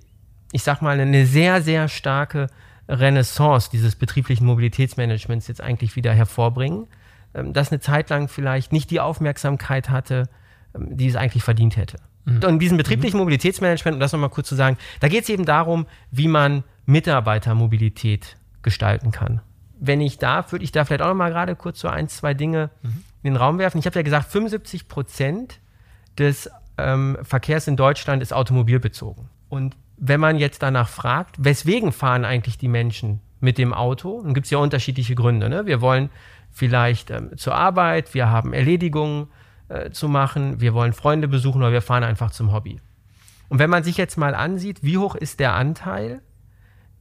ich 0.50 0.64
sag 0.64 0.82
mal, 0.82 0.99
eine 0.99 1.26
sehr, 1.26 1.62
sehr 1.62 1.87
starke 1.87 2.49
Renaissance 2.88 3.70
dieses 3.70 3.94
betrieblichen 3.94 4.44
Mobilitätsmanagements 4.44 5.46
jetzt 5.46 5.61
eigentlich 5.61 5.94
wieder 5.94 6.12
hervorbringen, 6.12 6.88
ähm, 7.35 7.52
das 7.52 7.70
eine 7.70 7.78
Zeit 7.78 8.11
lang 8.11 8.26
vielleicht 8.26 8.73
nicht 8.73 8.90
die 8.90 8.99
Aufmerksamkeit 8.99 9.90
hatte, 9.90 10.28
die 10.78 11.06
es 11.06 11.16
eigentlich 11.16 11.42
verdient 11.42 11.76
hätte. 11.76 11.99
Mhm. 12.25 12.37
Und 12.37 12.45
in 12.45 12.59
diesem 12.59 12.76
betrieblichen 12.76 13.16
mhm. 13.16 13.23
Mobilitätsmanagement, 13.23 13.95
um 13.95 14.00
das 14.00 14.12
nochmal 14.12 14.30
kurz 14.30 14.49
zu 14.49 14.54
sagen, 14.54 14.76
da 15.00 15.09
geht 15.09 15.25
es 15.25 15.28
eben 15.28 15.45
darum, 15.45 15.87
wie 16.11 16.28
man 16.28 16.64
Mitarbeitermobilität 16.87 18.37
gestalten 18.62 19.11
kann. 19.11 19.40
Wenn 19.78 20.00
ich 20.00 20.18
darf, 20.18 20.52
würde 20.52 20.64
ich 20.64 20.73
da 20.73 20.85
vielleicht 20.85 21.02
auch 21.02 21.09
nochmal 21.09 21.30
gerade 21.30 21.54
kurz 21.54 21.80
so 21.80 21.88
ein, 21.88 22.09
zwei 22.09 22.35
Dinge 22.35 22.71
mhm. 22.83 23.04
in 23.23 23.35
den 23.35 23.37
Raum 23.37 23.59
werfen. 23.59 23.78
Ich 23.78 23.87
habe 23.87 23.97
ja 23.97 24.02
gesagt, 24.02 24.30
75 24.30 24.88
Prozent 24.88 25.61
des 26.18 26.50
ähm, 26.78 27.18
Verkehrs 27.23 27.68
in 27.68 27.76
Deutschland 27.76 28.23
ist 28.23 28.33
automobilbezogen. 28.33 29.28
Und 29.49 29.76
wenn 29.97 30.21
man 30.21 30.38
jetzt 30.38 30.62
danach 30.62 30.88
fragt, 30.88 31.37
weswegen 31.38 31.92
fahren 31.92 32.25
eigentlich 32.25 32.59
die 32.59 32.68
Menschen 32.68 33.21
mit 33.40 33.59
dem 33.59 33.73
Auto, 33.73 34.23
dann 34.23 34.35
gibt 34.35 34.47
es 34.47 34.50
ja 34.50 34.59
unterschiedliche 34.59 35.14
Gründe. 35.14 35.49
Ne? 35.49 35.66
Wir 35.66 35.80
wollen 35.80 36.11
vielleicht 36.50 37.11
ähm, 37.11 37.37
zur 37.37 37.54
Arbeit, 37.54 38.14
wir 38.14 38.30
haben 38.30 38.52
Erledigungen, 38.52 39.28
äh, 39.68 39.90
zu 39.90 40.08
machen, 40.08 40.61
wir 40.61 40.75
wollen 40.75 40.92
Freunde 40.92 41.28
besuchen 41.28 41.62
oder 41.62 41.73
wir 41.73 41.82
fahren 41.82 42.04
einfach 42.04 42.30
zum 42.30 42.52
Hobby. 42.52 42.80
Und 43.49 43.58
wenn 43.58 43.70
man 43.70 43.85
sich 43.85 43.96
jetzt 43.96 44.16
mal 44.16 44.35
ansieht, 44.35 44.82
wie 44.82 44.99
hoch 44.99 45.14
ist 45.14 45.40
der 45.40 45.54
Anteil 45.54 46.20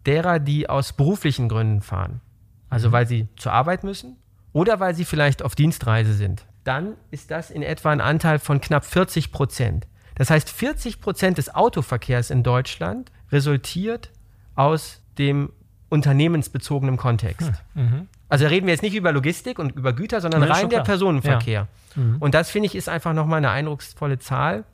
derer, 0.06 0.40
die 0.40 0.70
aus 0.70 0.94
beruflichen 0.94 1.50
Gründen 1.50 1.82
fahren, 1.82 2.22
also 2.70 2.90
mhm. 2.90 2.92
weil 2.94 3.08
sie 3.08 3.28
zur 3.36 3.54
Arbeit 3.54 3.84
müssen 3.84 4.18
oder 4.54 4.80
weil 4.80 4.96
sie 4.96 5.06
vielleicht 5.06 5.44
auf 5.44 5.56
Dienstreise 5.56 6.14
sind, 6.14 6.46
dann 6.64 6.96
ist 7.12 7.32
das 7.32 7.52
in 7.52 7.62
etwa 7.62 7.92
ein 7.92 8.02
Anteil 8.02 8.40
von 8.40 8.62
knapp 8.62 8.86
40 8.86 9.32
Prozent. 9.32 9.88
Das 10.16 10.30
heißt, 10.30 10.50
40 10.50 11.02
Prozent 11.02 11.38
des 11.38 11.54
Autoverkehrs 11.54 12.30
in 12.30 12.44
Deutschland 12.44 13.12
resultiert 13.32 14.12
aus 14.56 15.02
dem 15.18 15.52
unternehmensbezogenen 15.90 16.98
Kontext. 16.98 17.52
Mhm. 17.74 18.08
Also 18.28 18.48
reden 18.48 18.66
wir 18.66 18.74
jetzt 18.74 18.82
nicht 18.82 18.96
über 18.96 19.12
Logistik 19.12 19.60
und 19.60 19.76
über 19.76 19.94
Güter, 19.94 20.20
sondern 20.22 20.44
ja, 20.44 20.54
rein 20.54 20.70
der 20.70 20.82
Personenverkehr. 20.82 21.68
Ja. 21.96 22.02
Mhm. 22.02 22.18
Und 22.20 22.34
das 22.34 22.50
finde 22.50 22.68
ich 22.68 22.76
ist 22.76 22.90
einfach 22.90 23.14
nochmal 23.14 23.38
eine 23.38 23.52
eindrucksvolle 23.52 24.20
Zahl, 24.20 24.66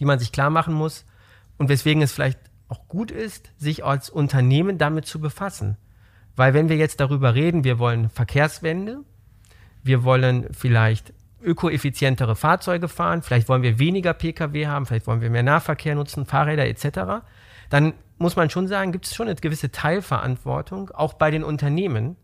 die 0.00 0.04
man 0.04 0.18
sich 0.18 0.32
klar 0.32 0.50
machen 0.50 0.74
muss 0.74 1.04
und 1.56 1.68
weswegen 1.68 2.02
es 2.02 2.12
vielleicht 2.12 2.38
auch 2.68 2.88
gut 2.88 3.10
ist, 3.10 3.52
sich 3.58 3.84
als 3.84 4.10
Unternehmen 4.10 4.78
damit 4.78 5.06
zu 5.06 5.20
befassen. 5.20 5.76
Weil 6.36 6.54
wenn 6.54 6.68
wir 6.68 6.76
jetzt 6.76 7.00
darüber 7.00 7.34
reden, 7.34 7.64
wir 7.64 7.78
wollen 7.78 8.08
Verkehrswende, 8.08 9.00
wir 9.82 10.04
wollen 10.04 10.46
vielleicht 10.52 11.12
ökoeffizientere 11.42 12.36
Fahrzeuge 12.36 12.88
fahren, 12.88 13.22
vielleicht 13.22 13.48
wollen 13.48 13.62
wir 13.62 13.78
weniger 13.78 14.14
Pkw 14.14 14.66
haben, 14.66 14.86
vielleicht 14.86 15.06
wollen 15.06 15.20
wir 15.20 15.30
mehr 15.30 15.42
Nahverkehr 15.42 15.94
nutzen, 15.94 16.26
Fahrräder 16.26 16.66
etc., 16.66 17.24
dann 17.70 17.94
muss 18.18 18.36
man 18.36 18.50
schon 18.50 18.66
sagen, 18.66 18.92
gibt 18.92 19.06
es 19.06 19.14
schon 19.14 19.28
eine 19.28 19.36
gewisse 19.36 19.70
Teilverantwortung, 19.70 20.90
auch 20.90 21.14
bei 21.14 21.30
den 21.30 21.44
Unternehmen, 21.44 22.16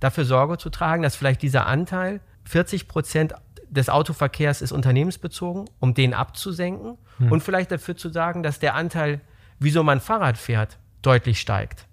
dafür 0.00 0.24
Sorge 0.24 0.58
zu 0.58 0.70
tragen, 0.70 1.02
dass 1.02 1.16
vielleicht 1.16 1.42
dieser 1.42 1.66
Anteil 1.66 2.20
40 2.44 2.88
Prozent 2.88 3.34
des 3.68 3.88
Autoverkehrs 3.88 4.62
ist 4.62 4.72
unternehmensbezogen, 4.72 5.64
um 5.80 5.94
den 5.94 6.14
abzusenken 6.14 6.98
hm. 7.18 7.32
und 7.32 7.42
vielleicht 7.42 7.70
dafür 7.70 7.96
zu 7.96 8.08
sagen, 8.08 8.42
dass 8.42 8.58
der 8.58 8.74
Anteil, 8.74 9.20
wieso 9.58 9.82
man 9.82 10.00
Fahrrad 10.00 10.38
fährt, 10.38 10.78
deutlich 11.02 11.40
steigt 11.40 11.86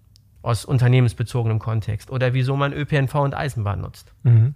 aus 0.44 0.66
unternehmensbezogenem 0.66 1.58
Kontext 1.58 2.12
oder 2.12 2.34
wieso 2.34 2.56
man 2.56 2.74
ÖPNV 2.74 3.16
und 3.16 3.34
Eisenbahn 3.34 3.82
nutzt. 3.82 4.14
Mhm. 4.24 4.56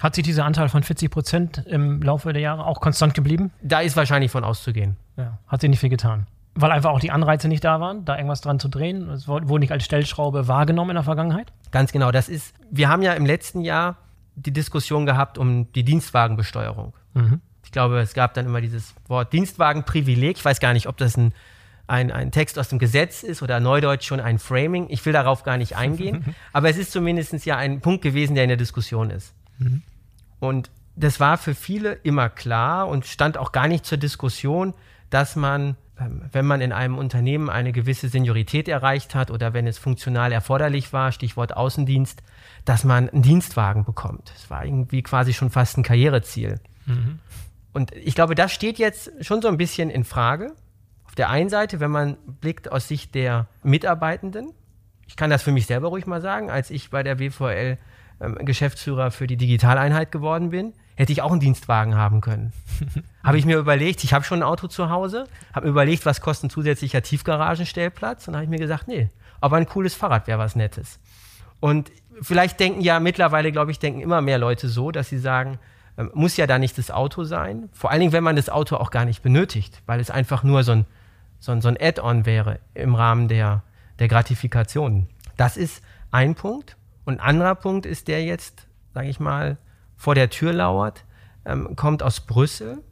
Hat 0.00 0.14
sich 0.14 0.24
dieser 0.24 0.46
Anteil 0.46 0.70
von 0.70 0.82
40 0.82 1.10
Prozent 1.10 1.62
im 1.66 2.00
Laufe 2.00 2.32
der 2.32 2.40
Jahre 2.40 2.64
auch 2.64 2.80
konstant 2.80 3.12
geblieben? 3.12 3.52
Da 3.62 3.80
ist 3.80 3.96
wahrscheinlich 3.96 4.30
von 4.30 4.42
auszugehen. 4.42 4.96
Ja, 5.18 5.38
hat 5.46 5.60
sich 5.60 5.68
nicht 5.68 5.80
viel 5.80 5.90
getan. 5.90 6.26
Weil 6.58 6.72
einfach 6.72 6.90
auch 6.90 7.00
die 7.00 7.10
Anreize 7.10 7.48
nicht 7.48 7.62
da 7.62 7.80
waren, 7.80 8.04
da 8.04 8.16
irgendwas 8.16 8.40
dran 8.40 8.58
zu 8.58 8.68
drehen. 8.68 9.10
Es 9.10 9.28
wurde 9.28 9.58
nicht 9.58 9.72
als 9.72 9.84
Stellschraube 9.84 10.48
wahrgenommen 10.48 10.90
in 10.90 10.94
der 10.96 11.04
Vergangenheit? 11.04 11.52
Ganz 11.70 11.92
genau. 11.92 12.10
Das 12.10 12.28
ist, 12.28 12.54
wir 12.70 12.88
haben 12.88 13.02
ja 13.02 13.12
im 13.12 13.26
letzten 13.26 13.60
Jahr 13.60 13.98
die 14.36 14.52
Diskussion 14.52 15.04
gehabt 15.06 15.38
um 15.38 15.70
die 15.72 15.84
Dienstwagenbesteuerung. 15.84 16.94
Mhm. 17.14 17.40
Ich 17.64 17.72
glaube, 17.72 18.00
es 18.00 18.14
gab 18.14 18.34
dann 18.34 18.46
immer 18.46 18.60
dieses 18.60 18.94
Wort 19.06 19.32
Dienstwagenprivileg. 19.32 20.38
Ich 20.38 20.44
weiß 20.44 20.60
gar 20.60 20.72
nicht, 20.72 20.88
ob 20.88 20.96
das 20.96 21.16
ein, 21.16 21.34
ein, 21.86 22.10
ein 22.10 22.30
Text 22.30 22.58
aus 22.58 22.68
dem 22.68 22.78
Gesetz 22.78 23.22
ist 23.22 23.42
oder 23.42 23.60
neudeutsch 23.60 24.06
schon 24.06 24.20
ein 24.20 24.38
Framing. 24.38 24.86
Ich 24.88 25.04
will 25.04 25.12
darauf 25.12 25.42
gar 25.42 25.58
nicht 25.58 25.76
eingehen. 25.76 26.34
aber 26.52 26.70
es 26.70 26.78
ist 26.78 26.92
zumindest 26.92 27.44
ja 27.44 27.56
ein 27.56 27.80
Punkt 27.80 28.02
gewesen, 28.02 28.34
der 28.34 28.44
in 28.44 28.48
der 28.48 28.56
Diskussion 28.56 29.10
ist. 29.10 29.34
Mhm. 29.58 29.82
Und 30.38 30.70
das 30.96 31.20
war 31.20 31.36
für 31.36 31.54
viele 31.54 31.92
immer 31.92 32.28
klar 32.28 32.88
und 32.88 33.04
stand 33.06 33.36
auch 33.36 33.52
gar 33.52 33.68
nicht 33.68 33.84
zur 33.84 33.98
Diskussion, 33.98 34.72
dass 35.10 35.36
man 35.36 35.76
wenn 35.98 36.44
man 36.44 36.60
in 36.60 36.72
einem 36.72 36.98
Unternehmen 36.98 37.48
eine 37.48 37.72
gewisse 37.72 38.08
Seniorität 38.08 38.68
erreicht 38.68 39.14
hat 39.14 39.30
oder 39.30 39.54
wenn 39.54 39.66
es 39.66 39.78
funktional 39.78 40.30
erforderlich 40.30 40.92
war, 40.92 41.10
Stichwort 41.10 41.56
Außendienst, 41.56 42.22
dass 42.64 42.84
man 42.84 43.08
einen 43.08 43.22
Dienstwagen 43.22 43.84
bekommt. 43.84 44.30
Das 44.34 44.50
war 44.50 44.64
irgendwie 44.64 45.02
quasi 45.02 45.32
schon 45.32 45.50
fast 45.50 45.78
ein 45.78 45.82
Karriereziel. 45.82 46.60
Mhm. 46.84 47.18
Und 47.72 47.92
ich 47.92 48.14
glaube, 48.14 48.34
das 48.34 48.52
steht 48.52 48.78
jetzt 48.78 49.10
schon 49.24 49.40
so 49.40 49.48
ein 49.48 49.56
bisschen 49.56 49.90
in 49.90 50.04
Frage. 50.04 50.52
Auf 51.04 51.14
der 51.14 51.30
einen 51.30 51.48
Seite, 51.48 51.80
wenn 51.80 51.90
man 51.90 52.16
blickt 52.40 52.70
aus 52.70 52.88
Sicht 52.88 53.14
der 53.14 53.48
Mitarbeitenden, 53.62 54.52
ich 55.06 55.16
kann 55.16 55.30
das 55.30 55.42
für 55.42 55.52
mich 55.52 55.66
selber 55.66 55.88
ruhig 55.88 56.06
mal 56.06 56.20
sagen, 56.20 56.50
als 56.50 56.70
ich 56.70 56.90
bei 56.90 57.02
der 57.02 57.18
WVL 57.18 57.78
ähm, 58.20 58.34
Geschäftsführer 58.44 59.10
für 59.10 59.26
die 59.26 59.36
Digitaleinheit 59.36 60.10
geworden 60.10 60.50
bin, 60.50 60.72
hätte 60.94 61.12
ich 61.12 61.22
auch 61.22 61.30
einen 61.30 61.40
Dienstwagen 61.40 61.94
haben 61.94 62.20
können. 62.20 62.52
habe 63.26 63.38
ich 63.38 63.44
mir 63.44 63.58
überlegt, 63.58 64.04
ich 64.04 64.14
habe 64.14 64.24
schon 64.24 64.38
ein 64.38 64.42
Auto 64.44 64.68
zu 64.68 64.88
Hause, 64.88 65.26
habe 65.52 65.66
mir 65.66 65.72
überlegt, 65.72 66.06
was 66.06 66.20
kostet 66.20 66.44
ein 66.44 66.50
zusätzlicher 66.50 67.02
Tiefgaragenstellplatz 67.02 68.28
und 68.28 68.34
habe 68.34 68.44
ich 68.44 68.50
mir 68.50 68.58
gesagt, 68.58 68.86
nee, 68.86 69.08
aber 69.40 69.56
ein 69.56 69.66
cooles 69.66 69.96
Fahrrad 69.96 70.28
wäre 70.28 70.38
was 70.38 70.54
Nettes. 70.54 71.00
Und 71.58 71.90
vielleicht 72.22 72.60
denken 72.60 72.82
ja 72.82 73.00
mittlerweile, 73.00 73.50
glaube 73.50 73.72
ich, 73.72 73.80
denken 73.80 74.00
immer 74.00 74.20
mehr 74.20 74.38
Leute 74.38 74.68
so, 74.68 74.92
dass 74.92 75.08
sie 75.08 75.18
sagen, 75.18 75.58
ähm, 75.98 76.10
muss 76.14 76.36
ja 76.36 76.46
da 76.46 76.60
nicht 76.60 76.78
das 76.78 76.92
Auto 76.92 77.24
sein. 77.24 77.68
Vor 77.72 77.90
allen 77.90 77.98
Dingen, 77.98 78.12
wenn 78.12 78.22
man 78.22 78.36
das 78.36 78.48
Auto 78.48 78.76
auch 78.76 78.92
gar 78.92 79.04
nicht 79.04 79.22
benötigt, 79.22 79.82
weil 79.86 79.98
es 79.98 80.10
einfach 80.10 80.44
nur 80.44 80.62
so 80.62 80.72
ein, 80.72 80.86
so 81.40 81.50
ein, 81.50 81.60
so 81.60 81.68
ein 81.68 81.76
Add-on 81.80 82.26
wäre 82.26 82.60
im 82.74 82.94
Rahmen 82.94 83.26
der, 83.26 83.64
der 83.98 84.06
Gratifikationen. 84.06 85.08
Das 85.36 85.56
ist 85.56 85.82
ein 86.12 86.36
Punkt. 86.36 86.76
Und 87.04 87.14
ein 87.14 87.26
anderer 87.26 87.56
Punkt 87.56 87.86
ist 87.86 88.06
der 88.06 88.24
jetzt, 88.24 88.68
sage 88.94 89.08
ich 89.08 89.18
mal, 89.18 89.58
vor 89.96 90.14
der 90.14 90.30
Tür 90.30 90.52
lauert, 90.52 91.04
ähm, 91.44 91.74
kommt 91.74 92.04
aus 92.04 92.20
Brüssel 92.20 92.82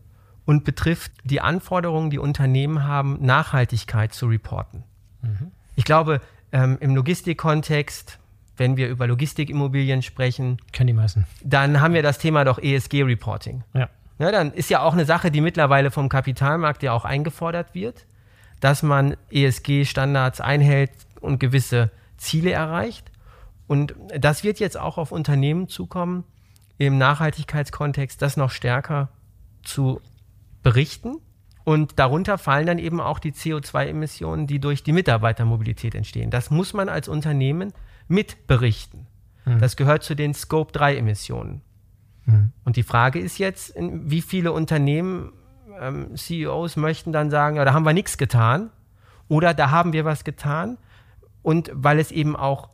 und 0.47 0.65
betrifft 0.65 1.13
die 1.25 1.41
Anforderungen, 1.41 2.11
die 2.11 2.19
Unternehmen 2.19 2.85
haben, 2.85 3.19
Nachhaltigkeit 3.21 4.13
zu 4.13 4.27
reporten. 4.27 4.85
Mhm. 5.23 5.53
Ich 5.77 5.85
glaube, 5.85 6.21
ähm, 6.53 6.77
im 6.81 6.95
Logistikkontext, 6.95 8.19
wenn 8.57 8.77
wir 8.77 8.89
über 8.89 9.07
Logistikimmobilien 9.07 10.03
sprechen, 10.03 10.59
kennen 10.73 10.89
die 10.89 10.93
meisten. 10.93 11.27
Dann 11.43 11.81
haben 11.81 11.95
wir 11.95 12.03
das 12.03 12.19
Thema 12.19 12.45
doch 12.45 12.59
ESG-Reporting. 12.59 13.65
Ja. 13.73 13.89
ja. 14.19 14.31
Dann 14.31 14.53
ist 14.53 14.71
ja 14.71 14.83
auch 14.83 14.93
eine 14.93 15.05
Sache, 15.05 15.31
die 15.31 15.41
mittlerweile 15.41 15.91
vom 15.91 16.09
Kapitalmarkt 16.09 16.83
ja 16.83 16.93
auch 16.93 17.05
eingefordert 17.05 17.75
wird, 17.75 18.07
dass 18.61 18.83
man 18.83 19.17
ESG-Standards 19.31 20.41
einhält 20.41 20.93
und 21.21 21.41
gewisse 21.41 21.91
Ziele 22.17 22.53
erreicht. 22.53 23.11
Und 23.67 23.95
das 24.17 24.45
wird 24.45 24.61
jetzt 24.61 24.79
auch 24.79 24.99
auf 24.99 25.11
Unternehmen 25.11 25.69
zukommen, 25.69 26.25
im 26.79 26.99
Nachhaltigkeitskontext 26.99 28.21
das 28.21 28.37
noch 28.37 28.51
stärker 28.51 29.09
zu 29.63 30.01
berichten. 30.65 31.19
Und 31.63 31.99
darunter 31.99 32.37
fallen 32.37 32.67
dann 32.67 32.79
eben 32.79 33.01
auch 33.01 33.19
die 33.19 33.33
CO2-Emissionen, 33.33 34.47
die 34.47 34.59
durch 34.59 34.83
die 34.83 34.93
Mitarbeitermobilität 34.93 35.95
entstehen. 35.95 36.31
Das 36.31 36.51
muss 36.51 36.75
man 36.75 36.89
als 36.89 37.09
Unternehmen 37.09 37.73
mitberichten. 38.09 39.07
Mhm. 39.45 39.61
Das 39.61 39.77
gehört 39.77 40.03
zu 40.03 40.15
den 40.15 40.35
Scope-3-Emissionen. 40.35 41.63
Mhm. 42.27 42.53
Und 42.65 42.77
die 42.77 42.83
Frage 42.83 43.19
ist 43.19 43.39
jetzt, 43.39 43.75
wie 43.79 44.21
viele 44.21 44.53
Unternehmen, 44.53 45.33
ähm, 45.81 46.17
CEOs 46.17 46.77
möchten 46.77 47.13
dann 47.13 47.31
sagen, 47.31 47.57
ja, 47.57 47.65
da 47.65 47.73
haben 47.73 47.85
wir 47.85 47.95
nichts 47.95 48.19
getan 48.19 48.71
oder 49.29 49.55
da 49.55 49.71
haben 49.71 49.93
wir 49.93 50.05
was 50.05 50.25
getan. 50.25 50.77
Und 51.43 51.71
weil 51.73 51.99
es 51.99 52.11
eben 52.11 52.37
auch 52.37 52.69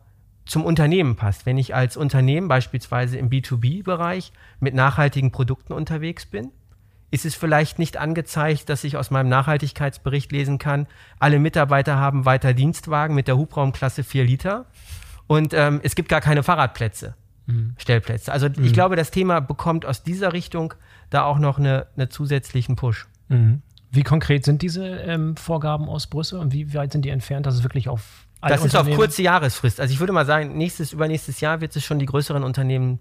zum 0.46 0.64
Unternehmen 0.64 1.14
passt. 1.14 1.46
Wenn 1.46 1.58
ich 1.58 1.76
als 1.76 1.96
Unternehmen 1.96 2.48
beispielsweise 2.48 3.18
im 3.18 3.30
B2B-Bereich 3.30 4.32
mit 4.58 4.74
nachhaltigen 4.74 5.30
Produkten 5.30 5.72
unterwegs 5.72 6.26
bin, 6.26 6.50
ist 7.10 7.24
es 7.24 7.34
vielleicht 7.34 7.78
nicht 7.78 7.96
angezeigt, 7.96 8.68
dass 8.68 8.84
ich 8.84 8.96
aus 8.96 9.10
meinem 9.10 9.28
Nachhaltigkeitsbericht 9.28 10.30
lesen 10.32 10.58
kann, 10.58 10.86
alle 11.18 11.38
Mitarbeiter 11.38 11.96
haben 11.96 12.24
weiter 12.24 12.54
Dienstwagen 12.54 13.14
mit 13.14 13.28
der 13.28 13.36
Hubraumklasse 13.36 14.04
4 14.04 14.24
Liter 14.24 14.66
und 15.26 15.54
ähm, 15.54 15.80
es 15.82 15.94
gibt 15.94 16.08
gar 16.08 16.20
keine 16.20 16.42
Fahrradplätze, 16.42 17.14
mhm. 17.46 17.74
Stellplätze. 17.78 18.32
Also 18.32 18.48
mhm. 18.48 18.64
ich 18.64 18.72
glaube, 18.72 18.96
das 18.96 19.10
Thema 19.10 19.40
bekommt 19.40 19.86
aus 19.86 20.02
dieser 20.02 20.32
Richtung 20.32 20.74
da 21.10 21.24
auch 21.24 21.38
noch 21.38 21.58
eine, 21.58 21.86
eine 21.96 22.08
zusätzlichen 22.08 22.76
Push. 22.76 23.06
Mhm. 23.28 23.62
Wie 23.90 24.02
konkret 24.04 24.44
sind 24.44 24.62
diese 24.62 24.86
ähm, 24.86 25.36
Vorgaben 25.36 25.88
aus 25.88 26.06
Brüssel 26.06 26.38
und 26.38 26.52
wie 26.52 26.74
weit 26.74 26.92
sind 26.92 27.04
die 27.04 27.10
entfernt, 27.10 27.46
dass 27.46 27.56
es 27.56 27.64
wirklich 27.64 27.88
auf 27.88 28.26
alle 28.40 28.54
Das 28.54 28.64
ist 28.64 28.76
auf 28.76 28.88
kurze 28.90 29.22
Jahresfrist. 29.22 29.80
Also 29.80 29.92
ich 29.92 30.00
würde 30.00 30.12
mal 30.12 30.24
sagen, 30.24 30.56
nächstes, 30.56 30.92
übernächstes 30.92 31.40
Jahr 31.40 31.60
wird 31.60 31.74
es 31.76 31.84
schon 31.84 31.98
die 31.98 32.06
größeren 32.06 32.42
Unternehmen 32.42 33.00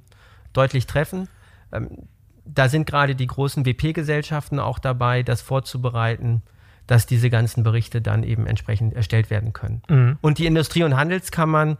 deutlich 0.52 0.86
treffen. 0.86 1.30
Ähm, 1.72 2.08
da 2.53 2.69
sind 2.69 2.85
gerade 2.85 3.15
die 3.15 3.25
großen 3.27 3.65
WP-Gesellschaften 3.65 4.59
auch 4.59 4.77
dabei, 4.79 5.23
das 5.23 5.41
vorzubereiten, 5.41 6.41
dass 6.88 7.05
diese 7.05 7.29
ganzen 7.29 7.63
Berichte 7.63 8.01
dann 8.01 8.23
eben 8.23 8.47
entsprechend 8.47 8.93
erstellt 8.93 9.29
werden 9.29 9.53
können. 9.53 9.81
Mhm. 9.89 10.17
Und 10.21 10.39
die 10.39 10.47
Industrie- 10.47 10.83
und 10.83 10.97
Handelskammern, 10.97 11.77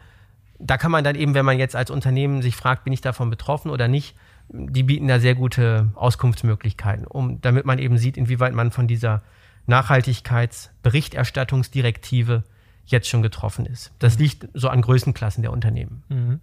da 0.60 0.78
kann 0.78 0.92
man 0.92 1.04
dann 1.04 1.16
eben, 1.16 1.34
wenn 1.34 1.46
man 1.46 1.58
jetzt 1.58 1.76
als 1.76 1.90
Unternehmen 1.90 2.44
sich 2.44 2.56
fragt, 2.56 2.84
bin 2.84 2.94
ich 2.94 3.02
davon 3.02 3.30
betroffen 3.30 3.72
oder 3.72 3.88
nicht, 3.88 4.16
die 4.50 4.84
bieten 4.84 5.08
da 5.08 5.20
sehr 5.20 5.36
gute 5.36 5.90
Auskunftsmöglichkeiten, 5.96 7.08
um, 7.08 7.40
damit 7.42 7.66
man 7.66 7.80
eben 7.80 7.98
sieht, 7.98 8.18
inwieweit 8.18 8.54
man 8.54 8.72
von 8.72 8.88
dieser 8.88 9.22
Nachhaltigkeitsberichterstattungsdirektive 9.68 12.44
jetzt 12.86 13.08
schon 13.08 13.22
getroffen 13.22 13.66
ist. 13.66 13.94
Das 14.00 14.16
mhm. 14.16 14.24
liegt 14.24 14.50
so 14.54 14.68
an 14.70 14.82
Größenklassen 14.82 15.44
der 15.44 15.52
Unternehmen. 15.52 16.04
Mhm. 16.10 16.40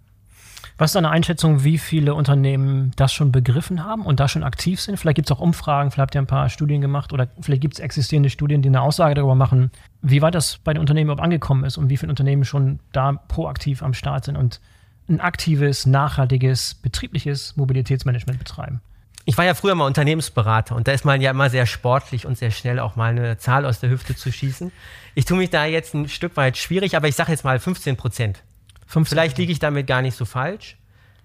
Was 0.77 0.89
ist 0.89 0.95
deine 0.95 1.09
Einschätzung, 1.09 1.63
wie 1.63 1.77
viele 1.77 2.13
Unternehmen 2.13 2.91
das 2.95 3.11
schon 3.11 3.31
begriffen 3.31 3.83
haben 3.83 4.05
und 4.05 4.19
da 4.19 4.27
schon 4.27 4.43
aktiv 4.43 4.79
sind? 4.79 4.97
Vielleicht 4.97 5.15
gibt 5.15 5.29
es 5.29 5.35
auch 5.35 5.41
Umfragen, 5.41 5.89
vielleicht 5.91 6.07
habt 6.07 6.15
ihr 6.15 6.21
ein 6.21 6.27
paar 6.27 6.49
Studien 6.49 6.81
gemacht 6.81 7.13
oder 7.13 7.27
vielleicht 7.41 7.61
gibt 7.61 7.75
es 7.75 7.79
existierende 7.79 8.29
Studien, 8.29 8.61
die 8.61 8.69
eine 8.69 8.81
Aussage 8.81 9.15
darüber 9.15 9.35
machen, 9.35 9.71
wie 10.01 10.21
weit 10.21 10.35
das 10.35 10.57
bei 10.57 10.73
den 10.73 10.79
Unternehmen 10.79 11.07
überhaupt 11.07 11.23
angekommen 11.23 11.63
ist 11.63 11.77
und 11.77 11.89
wie 11.89 11.97
viele 11.97 12.11
Unternehmen 12.11 12.45
schon 12.45 12.79
da 12.91 13.13
proaktiv 13.13 13.81
am 13.81 13.93
Start 13.93 14.25
sind 14.25 14.35
und 14.35 14.61
ein 15.09 15.19
aktives, 15.19 15.85
nachhaltiges, 15.85 16.75
betriebliches 16.75 17.55
Mobilitätsmanagement 17.55 18.39
betreiben. 18.39 18.81
Ich 19.25 19.37
war 19.37 19.45
ja 19.45 19.55
früher 19.55 19.75
mal 19.75 19.85
Unternehmensberater 19.85 20.75
und 20.75 20.87
da 20.87 20.93
ist 20.93 21.05
man 21.05 21.19
ja 21.19 21.31
immer 21.31 21.49
sehr 21.49 21.65
sportlich 21.65 22.25
und 22.25 22.37
sehr 22.37 22.51
schnell 22.51 22.79
auch 22.79 22.95
mal 22.95 23.09
eine 23.09 23.37
Zahl 23.37 23.65
aus 23.65 23.79
der 23.79 23.89
Hüfte 23.89 24.15
zu 24.15 24.31
schießen. 24.31 24.71
Ich 25.15 25.25
tue 25.25 25.37
mich 25.37 25.49
da 25.49 25.65
jetzt 25.65 25.93
ein 25.93 26.07
Stück 26.07 26.37
weit 26.37 26.55
schwierig, 26.55 26.95
aber 26.95 27.07
ich 27.07 27.15
sage 27.15 27.31
jetzt 27.31 27.43
mal 27.43 27.59
15 27.59 27.97
Prozent. 27.97 28.43
Vielleicht 28.87 29.37
liege 29.37 29.51
ich 29.51 29.59
damit 29.59 29.85
gar 29.85 30.01
nicht 30.01 30.15
so 30.15 30.25
falsch. 30.25 30.77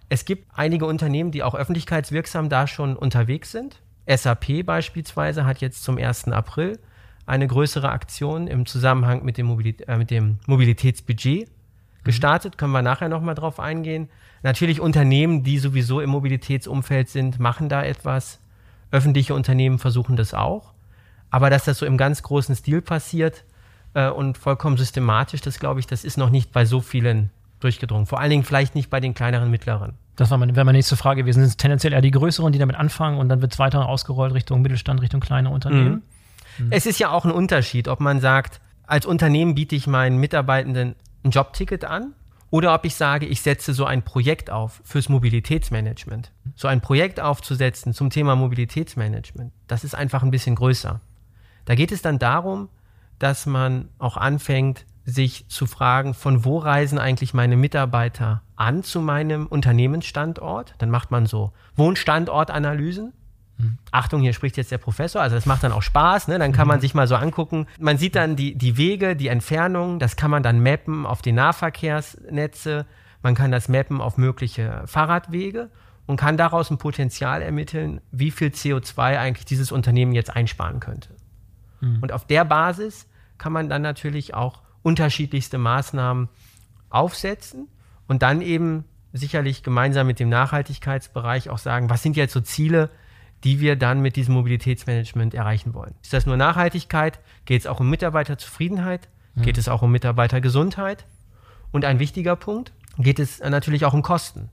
Es 0.08 0.24
gibt 0.24 0.46
einige 0.54 0.84
Unternehmen, 0.84 1.30
die 1.30 1.42
auch 1.42 1.54
öffentlichkeitswirksam 1.54 2.48
da 2.48 2.66
schon 2.66 2.96
unterwegs 2.96 3.52
sind. 3.52 3.80
SAP 4.06 4.66
beispielsweise 4.66 5.46
hat 5.46 5.60
jetzt 5.60 5.84
zum 5.84 5.96
1. 5.96 6.28
April 6.28 6.78
eine 7.24 7.46
größere 7.46 7.88
Aktion 7.88 8.48
im 8.48 8.66
Zusammenhang 8.66 9.24
mit 9.24 9.38
dem, 9.38 9.46
Mobilit 9.46 9.88
äh, 9.88 9.96
mit 9.96 10.10
dem 10.10 10.38
Mobilitätsbudget 10.46 11.48
mhm. 11.48 12.04
gestartet. 12.04 12.58
Können 12.58 12.72
wir 12.72 12.82
nachher 12.82 13.08
nochmal 13.08 13.34
drauf 13.34 13.60
eingehen. 13.60 14.08
Natürlich 14.42 14.80
Unternehmen, 14.80 15.44
die 15.44 15.58
sowieso 15.58 16.00
im 16.00 16.10
Mobilitätsumfeld 16.10 17.08
sind, 17.08 17.38
machen 17.38 17.68
da 17.68 17.84
etwas. 17.84 18.40
Öffentliche 18.90 19.34
Unternehmen 19.34 19.78
versuchen 19.78 20.16
das 20.16 20.34
auch. 20.34 20.74
Aber 21.30 21.48
dass 21.48 21.64
das 21.64 21.78
so 21.78 21.86
im 21.86 21.96
ganz 21.96 22.22
großen 22.22 22.54
Stil 22.56 22.82
passiert 22.82 23.44
äh, 23.94 24.10
und 24.10 24.36
vollkommen 24.36 24.76
systematisch, 24.76 25.40
das 25.40 25.58
glaube 25.60 25.80
ich, 25.80 25.86
das 25.86 26.04
ist 26.04 26.18
noch 26.18 26.28
nicht 26.28 26.52
bei 26.52 26.66
so 26.66 26.80
vielen 26.80 27.30
durchgedrungen. 27.62 28.06
Vor 28.06 28.20
allen 28.20 28.30
Dingen 28.30 28.44
vielleicht 28.44 28.74
nicht 28.74 28.90
bei 28.90 29.00
den 29.00 29.14
kleineren, 29.14 29.50
mittleren. 29.50 29.94
Das 30.16 30.30
war 30.30 30.38
meine, 30.38 30.54
wäre 30.54 30.64
meine 30.64 30.78
nächste 30.78 30.96
Frage 30.96 31.22
gewesen. 31.22 31.40
Sind 31.40 31.48
es 31.48 31.56
tendenziell 31.56 31.92
eher 31.92 32.02
die 32.02 32.10
größeren, 32.10 32.52
die 32.52 32.58
damit 32.58 32.76
anfangen 32.76 33.18
und 33.18 33.28
dann 33.28 33.40
wird 33.40 33.52
es 33.52 33.58
weiter 33.58 33.88
ausgerollt 33.88 34.34
Richtung 34.34 34.62
Mittelstand, 34.62 35.00
Richtung 35.00 35.20
kleine 35.20 35.50
Unternehmen? 35.50 36.02
Mhm. 36.58 36.66
Mhm. 36.66 36.72
Es 36.72 36.86
ist 36.86 36.98
ja 36.98 37.10
auch 37.10 37.24
ein 37.24 37.30
Unterschied, 37.30 37.88
ob 37.88 38.00
man 38.00 38.20
sagt, 38.20 38.60
als 38.86 39.06
Unternehmen 39.06 39.54
biete 39.54 39.74
ich 39.74 39.86
meinen 39.86 40.18
Mitarbeitenden 40.18 40.96
ein 41.24 41.30
Jobticket 41.30 41.84
an 41.84 42.14
oder 42.50 42.74
ob 42.74 42.84
ich 42.84 42.94
sage, 42.94 43.26
ich 43.26 43.40
setze 43.40 43.72
so 43.72 43.86
ein 43.86 44.02
Projekt 44.02 44.50
auf 44.50 44.82
fürs 44.84 45.08
Mobilitätsmanagement. 45.08 46.30
So 46.54 46.68
ein 46.68 46.80
Projekt 46.82 47.20
aufzusetzen 47.20 47.94
zum 47.94 48.10
Thema 48.10 48.36
Mobilitätsmanagement, 48.36 49.52
das 49.66 49.84
ist 49.84 49.94
einfach 49.94 50.22
ein 50.22 50.30
bisschen 50.30 50.56
größer. 50.56 51.00
Da 51.64 51.74
geht 51.74 51.92
es 51.92 52.02
dann 52.02 52.18
darum, 52.18 52.68
dass 53.18 53.46
man 53.46 53.88
auch 53.98 54.16
anfängt, 54.16 54.84
sich 55.04 55.48
zu 55.48 55.66
fragen, 55.66 56.14
von 56.14 56.44
wo 56.44 56.58
reisen 56.58 56.98
eigentlich 56.98 57.34
meine 57.34 57.56
Mitarbeiter 57.56 58.42
an 58.56 58.84
zu 58.84 59.00
meinem 59.00 59.46
Unternehmensstandort. 59.46 60.74
Dann 60.78 60.90
macht 60.90 61.10
man 61.10 61.26
so 61.26 61.52
Wohnstandortanalysen. 61.74 63.12
Mhm. 63.58 63.78
Achtung, 63.90 64.20
hier 64.20 64.32
spricht 64.32 64.56
jetzt 64.56 64.70
der 64.70 64.78
Professor, 64.78 65.20
also 65.20 65.34
das 65.36 65.46
macht 65.46 65.64
dann 65.64 65.72
auch 65.72 65.82
Spaß, 65.82 66.28
ne? 66.28 66.38
dann 66.38 66.52
kann 66.52 66.68
man 66.68 66.78
mhm. 66.78 66.82
sich 66.82 66.94
mal 66.94 67.06
so 67.06 67.16
angucken. 67.16 67.66
Man 67.78 67.98
sieht 67.98 68.14
dann 68.14 68.36
die, 68.36 68.56
die 68.56 68.76
Wege, 68.76 69.16
die 69.16 69.28
Entfernungen, 69.28 69.98
das 69.98 70.16
kann 70.16 70.30
man 70.30 70.42
dann 70.42 70.62
mappen 70.62 71.04
auf 71.04 71.20
die 71.20 71.32
Nahverkehrsnetze, 71.32 72.86
man 73.22 73.34
kann 73.34 73.50
das 73.50 73.68
mappen 73.68 74.00
auf 74.00 74.16
mögliche 74.16 74.82
Fahrradwege 74.86 75.70
und 76.06 76.16
kann 76.16 76.36
daraus 76.36 76.70
ein 76.70 76.78
Potenzial 76.78 77.42
ermitteln, 77.42 78.00
wie 78.10 78.30
viel 78.30 78.48
CO2 78.48 79.18
eigentlich 79.18 79.44
dieses 79.44 79.72
Unternehmen 79.72 80.12
jetzt 80.12 80.34
einsparen 80.34 80.80
könnte. 80.80 81.10
Mhm. 81.80 81.98
Und 82.00 82.12
auf 82.12 82.26
der 82.26 82.44
Basis 82.44 83.06
kann 83.38 83.52
man 83.52 83.68
dann 83.68 83.82
natürlich 83.82 84.34
auch 84.34 84.62
unterschiedlichste 84.82 85.58
Maßnahmen 85.58 86.28
aufsetzen 86.90 87.68
und 88.06 88.22
dann 88.22 88.42
eben 88.42 88.84
sicherlich 89.12 89.62
gemeinsam 89.62 90.06
mit 90.06 90.20
dem 90.20 90.28
Nachhaltigkeitsbereich 90.28 91.50
auch 91.50 91.58
sagen, 91.58 91.90
was 91.90 92.02
sind 92.02 92.16
jetzt 92.16 92.32
so 92.32 92.40
Ziele, 92.40 92.90
die 93.44 93.60
wir 93.60 93.76
dann 93.76 94.00
mit 94.00 94.16
diesem 94.16 94.34
Mobilitätsmanagement 94.34 95.34
erreichen 95.34 95.74
wollen. 95.74 95.94
Ist 96.02 96.12
das 96.12 96.26
nur 96.26 96.36
Nachhaltigkeit? 96.36 97.20
Geht 97.44 97.62
es 97.62 97.66
auch 97.66 97.80
um 97.80 97.90
Mitarbeiterzufriedenheit? 97.90 99.08
Mhm. 99.34 99.42
Geht 99.42 99.58
es 99.58 99.68
auch 99.68 99.82
um 99.82 99.90
Mitarbeitergesundheit? 99.90 101.06
Und 101.72 101.84
ein 101.84 101.98
wichtiger 101.98 102.36
Punkt, 102.36 102.72
geht 102.98 103.18
es 103.18 103.40
natürlich 103.40 103.84
auch 103.84 103.94
um 103.94 104.02
Kosten. 104.02 104.50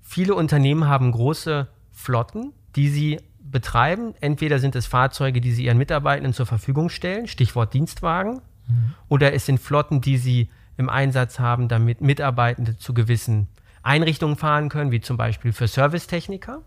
Viele 0.00 0.34
Unternehmen 0.34 0.88
haben 0.88 1.12
große 1.12 1.68
Flotten, 1.92 2.52
die 2.76 2.88
sie 2.88 3.20
betreiben. 3.40 4.14
Entweder 4.20 4.58
sind 4.58 4.74
es 4.74 4.86
Fahrzeuge, 4.86 5.40
die 5.40 5.52
sie 5.52 5.64
ihren 5.64 5.78
Mitarbeitenden 5.78 6.32
zur 6.32 6.46
Verfügung 6.46 6.88
stellen, 6.88 7.28
Stichwort 7.28 7.72
Dienstwagen, 7.72 8.40
Mhm. 8.66 8.94
Oder 9.08 9.32
es 9.32 9.46
sind 9.46 9.60
Flotten, 9.60 10.00
die 10.00 10.16
sie 10.16 10.50
im 10.76 10.88
Einsatz 10.88 11.38
haben, 11.38 11.68
damit 11.68 12.00
Mitarbeitende 12.00 12.76
zu 12.76 12.94
gewissen 12.94 13.48
Einrichtungen 13.82 14.36
fahren 14.36 14.68
können, 14.68 14.90
wie 14.90 15.00
zum 15.00 15.16
Beispiel 15.16 15.52
für 15.52 15.68
Servicetechniker. 15.68 16.62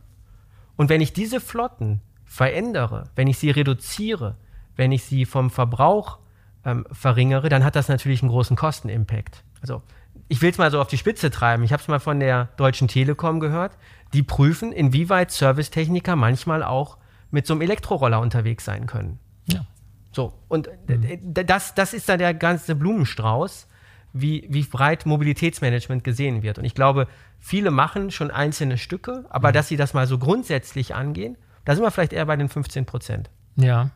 Und 0.75 0.89
wenn 0.89 1.01
ich 1.01 1.13
diese 1.13 1.41
Flotten 1.41 2.01
verändere, 2.25 3.05
wenn 3.15 3.27
ich 3.27 3.39
sie 3.39 3.49
reduziere, 3.49 4.35
wenn 4.75 4.91
ich 4.91 5.03
sie 5.03 5.25
vom 5.25 5.49
Verbrauch 5.49 6.19
ähm, 6.63 6.85
verringere, 6.91 7.49
dann 7.49 7.63
hat 7.63 7.75
das 7.75 7.87
natürlich 7.87 8.21
einen 8.21 8.29
großen 8.29 8.55
Kostenimpact. 8.55 9.43
Also 9.61 9.81
ich 10.27 10.41
will 10.41 10.51
es 10.51 10.57
mal 10.57 10.71
so 10.71 10.79
auf 10.79 10.87
die 10.87 10.97
Spitze 10.97 11.31
treiben. 11.31 11.63
Ich 11.63 11.71
habe 11.71 11.81
es 11.81 11.87
mal 11.87 11.99
von 11.99 12.19
der 12.19 12.49
Deutschen 12.57 12.87
Telekom 12.87 13.39
gehört. 13.39 13.77
Die 14.13 14.23
prüfen, 14.23 14.71
inwieweit 14.71 15.31
Servicetechniker 15.31 16.15
manchmal 16.15 16.63
auch 16.63 16.97
mit 17.31 17.47
so 17.47 17.53
einem 17.53 17.61
Elektroroller 17.61 18.19
unterwegs 18.19 18.65
sein 18.65 18.85
können. 18.85 19.19
Ja. 19.47 19.65
So, 20.11 20.33
und 20.47 20.69
mhm. 20.87 21.19
das, 21.45 21.75
das 21.75 21.93
ist 21.93 22.09
dann 22.09 22.19
der 22.19 22.33
ganze 22.33 22.75
Blumenstrauß, 22.75 23.67
wie, 24.13 24.47
wie 24.49 24.63
breit 24.63 25.05
Mobilitätsmanagement 25.05 26.03
gesehen 26.03 26.41
wird. 26.41 26.57
Und 26.57 26.65
ich 26.65 26.73
glaube, 26.73 27.07
viele 27.39 27.71
machen 27.71 28.11
schon 28.11 28.31
einzelne 28.31 28.77
Stücke, 28.77 29.25
aber 29.29 29.49
mhm. 29.49 29.53
dass 29.53 29.67
sie 29.67 29.77
das 29.77 29.93
mal 29.93 30.07
so 30.07 30.17
grundsätzlich 30.17 30.95
angehen, 30.95 31.37
da 31.65 31.75
sind 31.75 31.83
wir 31.83 31.91
vielleicht 31.91 32.13
eher 32.13 32.25
bei 32.25 32.35
den 32.35 32.49
15 32.49 32.85
Prozent. 32.85 33.29
Ja. 33.57 33.89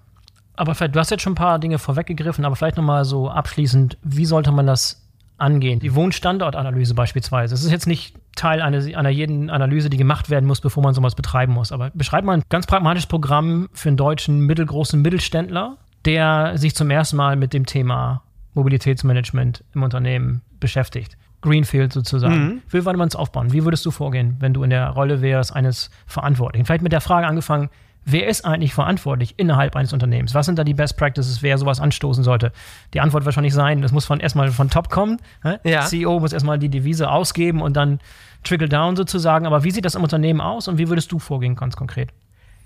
Aber 0.55 0.75
vielleicht, 0.75 0.95
du 0.95 0.99
hast 0.99 1.09
jetzt 1.09 1.21
schon 1.21 1.33
ein 1.33 1.35
paar 1.35 1.59
Dinge 1.59 1.79
vorweggegriffen, 1.79 2.43
aber 2.45 2.55
vielleicht 2.55 2.77
nochmal 2.77 3.05
so 3.05 3.29
abschließend, 3.29 3.97
wie 4.03 4.25
sollte 4.25 4.51
man 4.51 4.67
das 4.67 5.07
angehen? 5.37 5.79
Die 5.79 5.95
Wohnstandortanalyse 5.95 6.93
beispielsweise. 6.93 7.53
Das 7.53 7.63
ist 7.63 7.71
jetzt 7.71 7.87
nicht 7.87 8.15
Teil 8.35 8.61
einer, 8.61 8.77
einer 8.97 9.09
jeden 9.09 9.49
Analyse, 9.49 9.89
die 9.89 9.97
gemacht 9.97 10.29
werden 10.29 10.45
muss, 10.45 10.61
bevor 10.61 10.83
man 10.83 10.93
sowas 10.93 11.15
betreiben 11.15 11.53
muss. 11.53 11.71
Aber 11.71 11.89
beschreibt 11.93 12.25
mal 12.25 12.33
ein 12.33 12.43
ganz 12.49 12.67
pragmatisches 12.67 13.07
Programm 13.07 13.69
für 13.73 13.89
einen 13.89 13.97
deutschen 13.97 14.41
mittelgroßen 14.41 15.01
Mittelständler, 15.01 15.77
der 16.05 16.57
sich 16.57 16.75
zum 16.75 16.89
ersten 16.89 17.17
Mal 17.17 17.35
mit 17.35 17.53
dem 17.53 17.65
Thema 17.65 18.23
Mobilitätsmanagement 18.53 19.63
im 19.73 19.83
Unternehmen 19.83 20.41
beschäftigt. 20.59 21.17
Greenfield 21.41 21.91
sozusagen. 21.91 22.35
Mhm. 22.35 22.61
Wie 22.69 22.85
würde 22.85 22.97
man 22.97 23.07
es 23.07 23.15
aufbauen? 23.15 23.51
Wie 23.51 23.63
würdest 23.63 23.85
du 23.85 23.91
vorgehen, 23.91 24.37
wenn 24.39 24.53
du 24.53 24.63
in 24.63 24.69
der 24.69 24.89
Rolle 24.89 25.21
wärst 25.21 25.55
eines 25.55 25.89
Verantwortlichen? 26.05 26.65
Vielleicht 26.65 26.83
mit 26.83 26.91
der 26.91 27.01
Frage 27.01 27.25
angefangen, 27.25 27.69
wer 28.05 28.27
ist 28.27 28.45
eigentlich 28.45 28.73
verantwortlich 28.73 29.35
innerhalb 29.37 29.75
eines 29.75 29.93
Unternehmens? 29.93 30.35
Was 30.35 30.45
sind 30.45 30.59
da 30.59 30.63
die 30.63 30.73
Best 30.73 30.97
Practices, 30.97 31.41
wer 31.41 31.57
sowas 31.57 31.79
anstoßen 31.79 32.23
sollte? 32.23 32.51
Die 32.93 32.99
Antwort 32.99 33.25
wahrscheinlich 33.25 33.53
sein, 33.53 33.81
das 33.81 33.91
muss 33.91 34.05
von 34.05 34.19
erstmal 34.19 34.51
von 34.51 34.69
top 34.69 34.89
kommen. 34.89 35.17
Ja. 35.63 35.81
CEO 35.81 36.19
muss 36.19 36.33
erstmal 36.33 36.59
die 36.59 36.69
Devise 36.69 37.09
ausgeben 37.09 37.61
und 37.61 37.75
dann 37.75 37.99
trickle 38.43 38.69
down 38.69 38.95
sozusagen. 38.95 39.45
Aber 39.45 39.63
wie 39.63 39.71
sieht 39.71 39.85
das 39.85 39.95
im 39.95 40.03
Unternehmen 40.03 40.41
aus 40.41 40.67
und 40.67 40.77
wie 40.77 40.89
würdest 40.89 41.11
du 41.11 41.19
vorgehen, 41.19 41.55
ganz 41.55 41.75
konkret? 41.75 42.09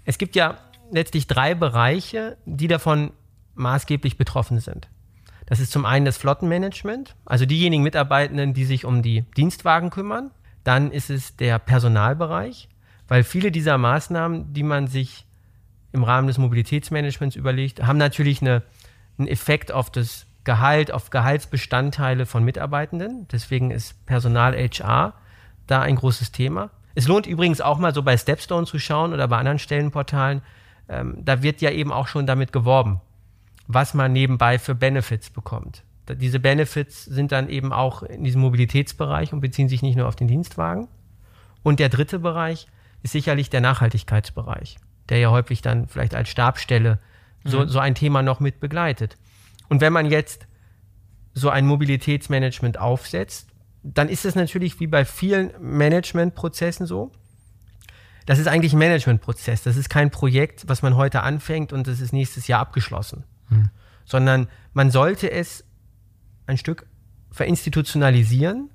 Es 0.04 0.18
gibt 0.18 0.36
ja 0.36 0.56
letztlich 0.92 1.28
drei 1.28 1.56
Bereiche, 1.56 2.38
die 2.46 2.68
davon 2.68 3.12
maßgeblich 3.56 4.18
betroffen 4.18 4.60
sind. 4.60 4.88
Das 5.46 5.60
ist 5.60 5.72
zum 5.72 5.86
einen 5.86 6.06
das 6.06 6.18
Flottenmanagement, 6.18 7.16
also 7.26 7.46
diejenigen 7.46 7.84
Mitarbeitenden, 7.84 8.54
die 8.54 8.66
sich 8.66 8.86
um 8.86 9.02
die 9.02 9.22
Dienstwagen 9.38 9.92
kümmern. 9.92 10.32
Dann 10.64 10.92
ist 10.92 11.10
es 11.10 11.36
der 11.36 11.60
Personalbereich, 11.60 12.68
weil 13.08 13.24
viele 13.24 13.52
dieser 13.52 13.78
Maßnahmen, 13.78 14.54
die 14.54 14.64
man 14.64 14.88
sich 14.88 15.26
im 15.92 16.04
Rahmen 16.04 16.28
des 16.28 16.40
Mobilitätsmanagements 16.40 17.36
überlegt, 17.36 17.86
haben 17.86 17.98
natürlich 17.98 18.42
eine, 18.42 18.64
einen 19.18 19.28
Effekt 19.28 19.72
auf 19.72 19.92
das 19.92 20.26
Gehalt, 20.44 20.92
auf 20.92 21.12
Gehaltsbestandteile 21.12 22.26
von 22.26 22.44
Mitarbeitenden. 22.44 23.28
Deswegen 23.32 23.72
ist 23.72 24.06
Personal 24.06 24.54
HR 24.54 25.14
da 25.68 25.82
ein 25.82 25.96
großes 25.96 26.32
Thema. 26.32 26.72
Es 26.96 27.08
lohnt 27.08 27.28
übrigens 27.28 27.62
auch 27.62 27.78
mal 27.78 27.94
so 27.94 28.02
bei 28.02 28.18
Stepstone 28.18 28.66
zu 28.66 28.80
schauen 28.80 29.14
oder 29.14 29.28
bei 29.28 29.38
anderen 29.38 29.60
Stellenportalen. 29.60 30.42
Ähm, 30.90 31.18
da 31.24 31.44
wird 31.44 31.62
ja 31.62 31.72
eben 31.72 31.92
auch 31.92 32.08
schon 32.08 32.26
damit 32.26 32.52
geworben 32.52 33.02
was 33.68 33.94
man 33.94 34.14
nebenbei 34.14 34.60
für 34.60 34.76
Benefits 34.76 35.30
bekommt. 35.30 35.84
Diese 36.08 36.40
Benefits 36.40 37.04
sind 37.06 37.32
dann 37.32 37.50
eben 37.50 37.74
auch 37.74 38.04
in 38.04 38.24
diesem 38.24 38.42
Mobilitätsbereich 38.42 39.34
und 39.34 39.42
beziehen 39.42 39.70
sich 39.70 39.82
nicht 39.82 39.96
nur 39.96 40.08
auf 40.08 40.16
den 40.16 40.28
Dienstwagen. 40.28 40.88
Und 41.64 41.80
der 41.80 41.90
dritte 41.90 42.20
Bereich 42.20 42.68
ist 43.02 43.14
sicherlich 43.14 43.50
der 43.50 43.62
Nachhaltigkeitsbereich, 43.62 44.78
der 45.10 45.18
ja 45.18 45.32
häufig 45.32 45.64
dann 45.64 45.88
vielleicht 45.88 46.14
als 46.14 46.30
Stabstelle 46.30 47.00
so, 47.44 47.62
mhm. 47.62 47.70
so 47.70 47.80
ein 47.80 47.96
Thema 47.96 48.22
noch 48.22 48.40
mit 48.40 48.60
begleitet. 48.60 49.18
Und 49.68 49.82
wenn 49.82 49.94
man 49.94 50.06
jetzt 50.12 50.48
so 51.34 51.50
ein 51.50 51.66
Mobilitätsmanagement 51.66 52.80
aufsetzt, 52.80 53.50
dann 53.82 54.08
ist 54.08 54.26
es 54.26 54.36
natürlich 54.36 54.80
wie 54.80 54.88
bei 54.88 55.06
vielen 55.06 55.52
Managementprozessen 55.60 56.86
so. 56.86 57.12
Das 58.28 58.40
ist 58.40 58.48
eigentlich 58.48 58.74
ein 58.74 58.80
Managementprozess. 58.80 59.64
Das 59.64 59.76
ist 59.76 59.90
kein 59.90 60.12
Projekt, 60.12 60.68
was 60.68 60.84
man 60.84 60.96
heute 60.96 61.24
anfängt 61.24 61.74
und 61.74 61.88
das 61.88 62.00
ist 62.00 62.14
nächstes 62.14 62.48
Jahr 62.48 62.60
abgeschlossen 62.60 63.24
hm. 63.50 63.70
sondern 64.06 64.48
man 64.74 64.92
sollte 64.92 65.32
es 65.32 65.66
ein 66.48 66.58
Stück 66.58 66.88
verinstitutionalisieren, 67.32 68.70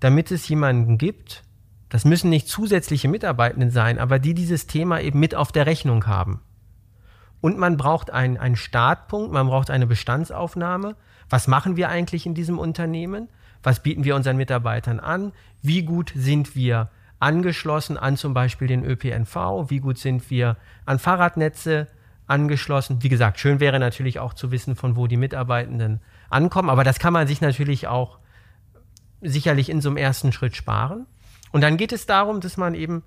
damit 0.00 0.30
es 0.30 0.48
jemanden 0.48 0.98
gibt, 0.98 1.44
das 1.88 2.04
müssen 2.04 2.30
nicht 2.30 2.48
zusätzliche 2.48 3.06
Mitarbeitenden 3.06 3.70
sein, 3.70 3.98
aber 3.98 4.18
die 4.18 4.32
dieses 4.32 4.66
Thema 4.66 5.00
eben 5.00 5.20
mit 5.20 5.34
auf 5.34 5.52
der 5.52 5.66
Rechnung 5.66 6.06
haben. 6.06 6.40
Und 7.42 7.58
man 7.58 7.76
braucht 7.76 8.10
einen, 8.10 8.38
einen 8.38 8.56
Startpunkt, 8.56 9.32
man 9.32 9.46
braucht 9.46 9.68
eine 9.68 9.86
Bestandsaufnahme. 9.86 10.96
Was 11.28 11.48
machen 11.48 11.76
wir 11.76 11.90
eigentlich 11.90 12.24
in 12.24 12.34
diesem 12.34 12.58
Unternehmen? 12.58 13.28
Was 13.62 13.82
bieten 13.82 14.04
wir 14.04 14.16
unseren 14.16 14.38
Mitarbeitern 14.38 15.00
an? 15.00 15.32
Wie 15.60 15.82
gut 15.82 16.12
sind 16.16 16.56
wir 16.56 16.88
angeschlossen 17.18 17.98
an 17.98 18.16
zum 18.16 18.32
Beispiel 18.32 18.68
den 18.68 18.84
ÖPNV? 18.84 19.68
Wie 19.68 19.80
gut 19.80 19.98
sind 19.98 20.30
wir 20.30 20.56
an 20.86 20.98
Fahrradnetze 20.98 21.88
angeschlossen. 22.26 23.02
Wie 23.02 23.08
gesagt, 23.08 23.38
schön 23.38 23.60
wäre 23.60 23.78
natürlich 23.78 24.18
auch 24.18 24.34
zu 24.34 24.50
wissen, 24.50 24.76
von 24.76 24.96
wo 24.96 25.06
die 25.06 25.16
Mitarbeitenden 25.16 26.00
ankommen, 26.30 26.70
aber 26.70 26.84
das 26.84 26.98
kann 26.98 27.12
man 27.12 27.26
sich 27.26 27.40
natürlich 27.40 27.88
auch 27.88 28.18
sicherlich 29.20 29.68
in 29.68 29.80
so 29.80 29.88
einem 29.88 29.96
ersten 29.96 30.32
Schritt 30.32 30.56
sparen. 30.56 31.06
Und 31.52 31.60
dann 31.60 31.76
geht 31.76 31.92
es 31.92 32.06
darum, 32.06 32.40
dass 32.40 32.56
man 32.56 32.74
eben, 32.74 33.02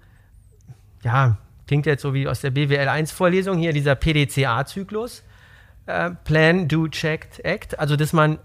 ja, 1.04 1.38
klingt 1.68 1.86
jetzt 1.86 2.02
so 2.02 2.14
wie 2.14 2.28
aus 2.28 2.42
der 2.42 2.52
BWL 2.52 2.88
1 2.88 3.12
Vorlesung 3.12 3.58
hier, 3.58 3.74
dieser 3.74 3.96
PDCA-Zyklus, 3.96 5.24
äh, 5.88 6.12
Plan, 6.24 6.68
Do, 6.68 6.88
Check, 6.88 7.40
Act, 7.44 7.80
also 7.80 7.96
dass 7.96 8.14
man 8.14 8.40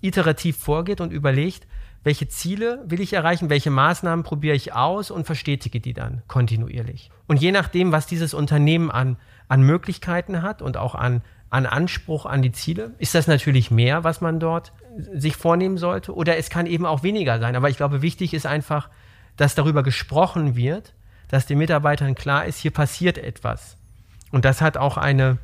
iterativ 0.00 0.58
vorgeht 0.58 1.00
und 1.00 1.12
überlegt, 1.12 1.66
welche 2.04 2.28
Ziele 2.28 2.84
will 2.86 3.00
ich 3.00 3.12
erreichen, 3.12 3.50
welche 3.50 3.70
Maßnahmen 3.70 4.24
probiere 4.24 4.54
ich 4.54 4.74
aus 4.74 5.10
und 5.10 5.24
verstetige 5.24 5.80
die 5.80 5.94
dann 5.94 6.22
kontinuierlich. 6.28 7.10
Und 7.26 7.40
je 7.40 7.50
nachdem, 7.50 7.92
was 7.92 8.06
dieses 8.06 8.34
Unternehmen 8.34 8.90
an 8.90 9.16
an 9.48 9.62
Möglichkeiten 9.62 10.42
hat 10.42 10.62
und 10.62 10.76
auch 10.76 10.94
an, 10.94 11.22
an 11.50 11.66
Anspruch 11.66 12.26
an 12.26 12.42
die 12.42 12.52
Ziele, 12.52 12.92
ist 12.98 13.14
das 13.14 13.26
natürlich 13.26 13.70
mehr, 13.70 14.04
was 14.04 14.20
man 14.20 14.40
dort 14.40 14.72
sich 15.12 15.36
vornehmen 15.36 15.78
sollte. 15.78 16.14
Oder 16.14 16.36
es 16.36 16.50
kann 16.50 16.66
eben 16.66 16.86
auch 16.86 17.02
weniger 17.02 17.38
sein. 17.38 17.56
Aber 17.56 17.68
ich 17.68 17.76
glaube, 17.76 18.02
wichtig 18.02 18.34
ist 18.34 18.46
einfach, 18.46 18.88
dass 19.36 19.54
darüber 19.54 19.82
gesprochen 19.82 20.56
wird, 20.56 20.94
dass 21.28 21.46
den 21.46 21.58
Mitarbeitern 21.58 22.14
klar 22.14 22.46
ist, 22.46 22.58
hier 22.58 22.70
passiert 22.70 23.18
etwas. 23.18 23.76
Und 24.30 24.44
das 24.44 24.60
hat 24.60 24.76
auch 24.76 24.96
eine, 24.96 25.38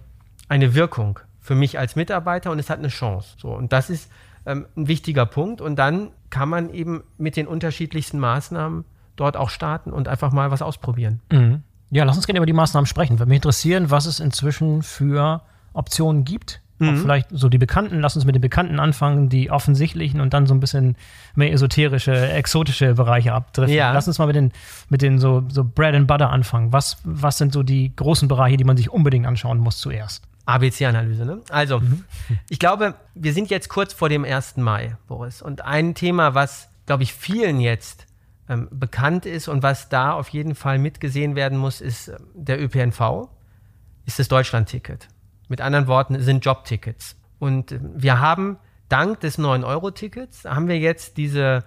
eine 0.48 0.74
Wirkung 0.74 1.20
für 1.40 1.54
mich 1.54 1.78
als 1.78 1.96
Mitarbeiter 1.96 2.50
und 2.50 2.58
es 2.58 2.70
hat 2.70 2.78
eine 2.78 2.88
Chance. 2.88 3.36
So, 3.38 3.48
und 3.48 3.72
das 3.72 3.90
ist 3.90 4.10
ähm, 4.46 4.66
ein 4.76 4.88
wichtiger 4.88 5.26
Punkt. 5.26 5.60
Und 5.60 5.76
dann 5.76 6.10
kann 6.30 6.48
man 6.48 6.72
eben 6.72 7.02
mit 7.18 7.36
den 7.36 7.46
unterschiedlichsten 7.46 8.18
Maßnahmen 8.18 8.84
dort 9.16 9.36
auch 9.36 9.50
starten 9.50 9.92
und 9.92 10.08
einfach 10.08 10.32
mal 10.32 10.50
was 10.50 10.62
ausprobieren. 10.62 11.20
Mhm. 11.30 11.62
Ja, 11.90 12.04
lass 12.04 12.16
uns 12.16 12.26
gerne 12.26 12.38
über 12.38 12.46
die 12.46 12.52
Maßnahmen 12.52 12.86
sprechen. 12.86 13.18
Würde 13.18 13.28
mich 13.28 13.36
interessieren, 13.36 13.90
was 13.90 14.06
es 14.06 14.20
inzwischen 14.20 14.82
für 14.82 15.42
Optionen 15.72 16.24
gibt. 16.24 16.60
Mhm. 16.80 16.96
vielleicht 16.96 17.28
so 17.30 17.50
die 17.50 17.58
bekannten, 17.58 18.00
lass 18.00 18.16
uns 18.16 18.24
mit 18.24 18.34
den 18.34 18.40
bekannten 18.40 18.80
anfangen, 18.80 19.28
die 19.28 19.50
offensichtlichen 19.50 20.22
und 20.22 20.32
dann 20.32 20.46
so 20.46 20.54
ein 20.54 20.60
bisschen 20.60 20.96
mehr 21.34 21.52
esoterische, 21.52 22.30
exotische 22.30 22.94
Bereiche 22.94 23.34
abdriften. 23.34 23.76
Ja. 23.76 23.92
Lass 23.92 24.08
uns 24.08 24.18
mal 24.18 24.24
mit 24.26 24.36
den, 24.36 24.50
mit 24.88 25.02
den 25.02 25.18
so, 25.18 25.44
so 25.48 25.62
Bread 25.62 25.94
and 25.94 26.06
Butter 26.06 26.30
anfangen. 26.30 26.72
Was, 26.72 26.96
was 27.04 27.36
sind 27.36 27.52
so 27.52 27.62
die 27.62 27.94
großen 27.94 28.28
Bereiche, 28.28 28.56
die 28.56 28.64
man 28.64 28.78
sich 28.78 28.90
unbedingt 28.90 29.26
anschauen 29.26 29.58
muss 29.58 29.76
zuerst? 29.76 30.24
ABC-Analyse, 30.54 31.24
ne? 31.24 31.40
Also, 31.50 31.80
mhm. 31.80 32.04
ich 32.48 32.58
glaube, 32.58 32.94
wir 33.14 33.32
sind 33.32 33.50
jetzt 33.50 33.68
kurz 33.68 33.92
vor 33.92 34.08
dem 34.08 34.24
1. 34.24 34.56
Mai, 34.58 34.96
Boris. 35.06 35.42
Und 35.42 35.64
ein 35.64 35.94
Thema, 35.94 36.34
was, 36.34 36.68
glaube 36.86 37.02
ich, 37.02 37.14
vielen 37.14 37.60
jetzt 37.60 38.06
ähm, 38.48 38.68
bekannt 38.70 39.26
ist 39.26 39.48
und 39.48 39.62
was 39.62 39.88
da 39.88 40.12
auf 40.12 40.28
jeden 40.28 40.54
Fall 40.54 40.78
mitgesehen 40.78 41.36
werden 41.36 41.56
muss, 41.56 41.80
ist 41.80 42.08
ähm, 42.08 42.16
der 42.34 42.60
ÖPNV, 42.60 43.28
ist 44.06 44.18
das 44.18 44.28
Deutschlandticket. 44.28 45.08
Mit 45.48 45.60
anderen 45.60 45.86
Worten 45.86 46.20
sind 46.20 46.44
Jobtickets. 46.44 47.16
Und 47.38 47.72
ähm, 47.72 47.92
wir 47.94 48.20
haben 48.20 48.58
dank 48.88 49.20
des 49.20 49.38
9-Euro-Tickets, 49.38 50.44
haben 50.44 50.68
wir 50.68 50.78
jetzt 50.78 51.16
diese, 51.16 51.64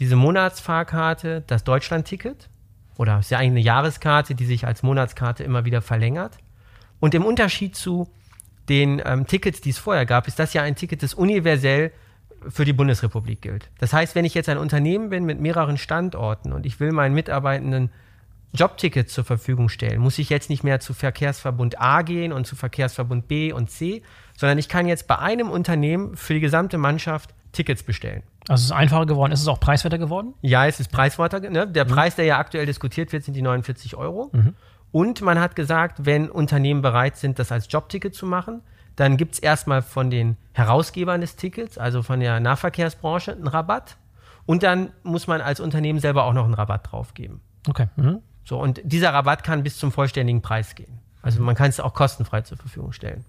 diese 0.00 0.16
Monatsfahrkarte, 0.16 1.44
das 1.46 1.62
Deutschlandticket. 1.62 2.50
Oder 2.98 3.20
ist 3.20 3.30
ja 3.30 3.38
eigentlich 3.38 3.50
eine 3.50 3.60
Jahreskarte, 3.60 4.34
die 4.34 4.44
sich 4.44 4.66
als 4.66 4.82
Monatskarte 4.82 5.44
immer 5.44 5.64
wieder 5.64 5.82
verlängert. 5.82 6.38
Und 7.00 7.14
im 7.14 7.24
Unterschied 7.24 7.76
zu 7.76 8.08
den 8.68 9.02
ähm, 9.04 9.26
Tickets, 9.26 9.60
die 9.60 9.70
es 9.70 9.78
vorher 9.78 10.06
gab, 10.06 10.26
ist 10.26 10.38
das 10.38 10.52
ja 10.54 10.62
ein 10.62 10.76
Ticket, 10.76 11.02
das 11.02 11.14
universell 11.14 11.92
für 12.48 12.64
die 12.64 12.72
Bundesrepublik 12.72 13.42
gilt. 13.42 13.70
Das 13.78 13.92
heißt, 13.92 14.14
wenn 14.14 14.24
ich 14.24 14.34
jetzt 14.34 14.48
ein 14.48 14.58
Unternehmen 14.58 15.10
bin 15.10 15.24
mit 15.24 15.40
mehreren 15.40 15.78
Standorten 15.78 16.52
und 16.52 16.66
ich 16.66 16.80
will 16.80 16.92
meinen 16.92 17.14
Mitarbeitenden 17.14 17.90
Jobtickets 18.52 19.12
zur 19.12 19.24
Verfügung 19.24 19.68
stellen, 19.68 20.00
muss 20.00 20.18
ich 20.18 20.30
jetzt 20.30 20.48
nicht 20.48 20.62
mehr 20.62 20.78
zu 20.78 20.94
Verkehrsverbund 20.94 21.80
A 21.80 22.02
gehen 22.02 22.32
und 22.32 22.46
zu 22.46 22.54
Verkehrsverbund 22.54 23.26
B 23.26 23.52
und 23.52 23.70
C, 23.70 24.02
sondern 24.36 24.58
ich 24.58 24.68
kann 24.68 24.86
jetzt 24.86 25.08
bei 25.08 25.18
einem 25.18 25.50
Unternehmen 25.50 26.16
für 26.16 26.34
die 26.34 26.40
gesamte 26.40 26.78
Mannschaft 26.78 27.34
Tickets 27.52 27.82
bestellen. 27.82 28.22
Also 28.48 28.62
es 28.62 28.66
ist 28.66 28.72
einfacher 28.72 29.06
geworden. 29.06 29.32
Ist 29.32 29.40
es 29.40 29.48
auch 29.48 29.58
preiswerter 29.58 29.98
geworden? 29.98 30.34
Ja, 30.42 30.66
es 30.66 30.78
ist 30.78 30.92
preiswerter. 30.92 31.40
Ne? 31.40 31.66
Der 31.66 31.84
mhm. 31.84 31.88
Preis, 31.88 32.14
der 32.14 32.26
ja 32.26 32.38
aktuell 32.38 32.66
diskutiert 32.66 33.12
wird, 33.12 33.24
sind 33.24 33.34
die 33.34 33.42
49 33.42 33.96
Euro. 33.96 34.30
Mhm. 34.32 34.54
Und 34.94 35.22
man 35.22 35.40
hat 35.40 35.56
gesagt, 35.56 36.06
wenn 36.06 36.30
Unternehmen 36.30 36.80
bereit 36.80 37.16
sind, 37.16 37.40
das 37.40 37.50
als 37.50 37.66
Jobticket 37.68 38.14
zu 38.14 38.26
machen, 38.26 38.62
dann 38.94 39.16
gibt 39.16 39.34
es 39.34 39.38
erstmal 39.40 39.82
von 39.82 40.08
den 40.08 40.36
Herausgebern 40.52 41.20
des 41.20 41.34
Tickets, 41.34 41.78
also 41.78 42.04
von 42.04 42.20
der 42.20 42.38
Nahverkehrsbranche, 42.38 43.32
einen 43.32 43.48
Rabatt. 43.48 43.96
Und 44.46 44.62
dann 44.62 44.92
muss 45.02 45.26
man 45.26 45.40
als 45.40 45.58
Unternehmen 45.58 45.98
selber 45.98 46.22
auch 46.22 46.32
noch 46.32 46.44
einen 46.44 46.54
Rabatt 46.54 46.92
draufgeben. 46.92 47.40
Okay. 47.68 47.88
Mhm. 47.96 48.20
So, 48.44 48.60
und 48.60 48.82
dieser 48.84 49.12
Rabatt 49.12 49.42
kann 49.42 49.64
bis 49.64 49.78
zum 49.78 49.90
vollständigen 49.90 50.42
Preis 50.42 50.76
gehen. 50.76 51.00
Also 51.22 51.42
man 51.42 51.56
kann 51.56 51.70
es 51.70 51.80
auch 51.80 51.92
kostenfrei 51.92 52.42
zur 52.42 52.56
Verfügung 52.56 52.92
stellen. 52.92 53.24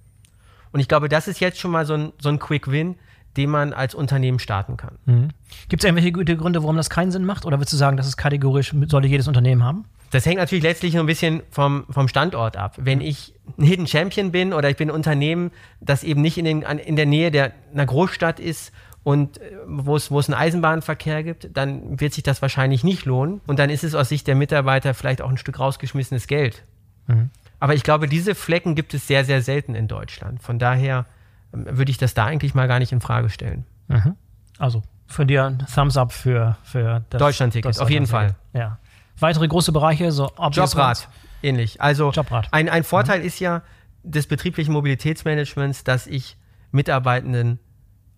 Und 0.72 0.82
ich 0.82 0.88
glaube, 0.88 1.10
das 1.10 1.28
ist 1.28 1.40
jetzt 1.40 1.58
schon 1.58 1.72
mal 1.72 1.88
so 1.88 1.96
ein, 1.96 2.14
so 2.20 2.30
ein 2.30 2.38
Quick 2.38 2.70
Win, 2.70 2.96
den 3.38 3.50
man 3.50 3.74
als 3.74 3.96
Unternehmen 3.96 4.38
starten 4.38 4.78
kann. 4.78 5.00
Mhm. 5.06 5.30
Gibt 5.68 5.84
es 5.84 5.88
irgendwelche 5.88 6.12
gute 6.12 6.38
Gründe, 6.38 6.62
warum 6.62 6.78
das 6.78 6.92
keinen 6.92 7.12
Sinn 7.12 7.26
macht? 7.26 7.44
Oder 7.44 7.58
würdest 7.58 7.74
du 7.74 7.78
sagen, 7.78 7.98
dass 7.98 8.06
es 8.06 8.18
kategorisch 8.18 8.76
sollte 8.88 9.08
jedes 9.08 9.28
Unternehmen 9.28 9.64
haben? 9.64 9.86
Das 10.12 10.26
hängt 10.26 10.38
natürlich 10.38 10.64
letztlich 10.64 10.94
nur 10.94 11.04
ein 11.04 11.08
bisschen 11.08 11.44
vom, 11.50 11.86
vom 11.90 12.08
Standort 12.08 12.58
ab. 12.58 12.76
Wenn 12.78 13.02
ich 13.02 13.34
ein 13.58 13.64
Hidden 13.64 13.88
Champion 13.88 14.32
bin 14.32 14.54
oder 14.54 14.70
ich 14.70 14.78
bin 14.78 14.90
ein 14.90 14.96
Unternehmen, 14.96 15.52
das 15.82 16.04
eben 16.04 16.22
nicht 16.22 16.38
in, 16.38 16.46
den, 16.46 16.62
in 16.62 16.96
der 16.96 17.06
Nähe 17.06 17.32
der, 17.32 17.52
einer 17.74 17.86
Großstadt 17.86 18.40
ist 18.40 18.72
und 19.04 19.40
äh, 19.40 19.52
wo 19.68 19.96
es, 19.96 20.12
wo 20.12 20.20
es 20.20 20.30
einen 20.30 20.40
Eisenbahnverkehr 20.40 21.24
gibt, 21.24 21.50
dann 21.56 22.00
wird 22.00 22.14
sich 22.14 22.24
das 22.24 22.42
wahrscheinlich 22.42 22.84
nicht 22.84 23.06
lohnen. 23.06 23.42
Und 23.46 23.60
dann 23.60 23.70
ist 23.70 23.84
es 23.84 23.94
aus 23.96 24.10
Sicht 24.10 24.28
der 24.28 24.36
Mitarbeiter 24.36 24.94
vielleicht 24.94 25.22
auch 25.22 25.30
ein 25.30 25.38
Stück 25.38 25.60
rausgeschmissenes 25.60 26.28
Geld. 26.28 26.64
Mhm. 27.08 27.30
Aber 27.60 27.74
ich 27.74 27.84
glaube, 27.84 28.08
diese 28.08 28.36
Flecken 28.36 28.76
gibt 28.76 28.94
es 28.94 29.08
sehr, 29.08 29.26
sehr 29.26 29.42
selten 29.42 29.76
in 29.76 29.88
Deutschland. 29.88 30.42
Von 30.42 30.60
daher 30.60 31.06
ähm, 31.54 31.66
würde 31.70 31.92
ich 31.92 31.98
das 31.98 32.14
da 32.14 32.26
eigentlich 32.26 32.56
mal 32.56 32.68
gar 32.68 32.80
nicht 32.80 32.92
in 32.92 33.02
Frage 33.02 33.30
stellen. 33.30 33.66
Mhm. 33.88 34.16
Also 34.58 34.82
Von 35.08 35.28
dir 35.28 35.46
ein 35.46 35.66
Thumbs 35.74 35.98
up 35.98 36.12
für, 36.12 36.58
für 36.64 37.04
das 37.10 37.20
Deutschland-Ticket, 37.20 37.80
auf 37.80 37.90
jeden 37.90 38.08
Fall. 38.08 38.36
Ja. 38.54 38.80
Weitere 39.20 39.48
große 39.48 39.72
Bereiche, 39.72 40.12
so 40.12 40.32
Jobrad, 40.52 41.10
ähnlich. 41.42 41.82
Also 41.82 42.12
Jobrad. 42.12 42.48
Ein, 42.52 42.70
ein 42.70 42.84
Vorteil 42.84 43.20
mhm. 43.20 43.26
ist 43.26 43.40
ja 43.40 43.62
des 44.04 44.28
betrieblichen 44.28 44.74
Mobilitätsmanagements, 44.74 45.84
dass 45.84 46.08
ich 46.08 46.38
Mitarbeitenden 46.72 47.60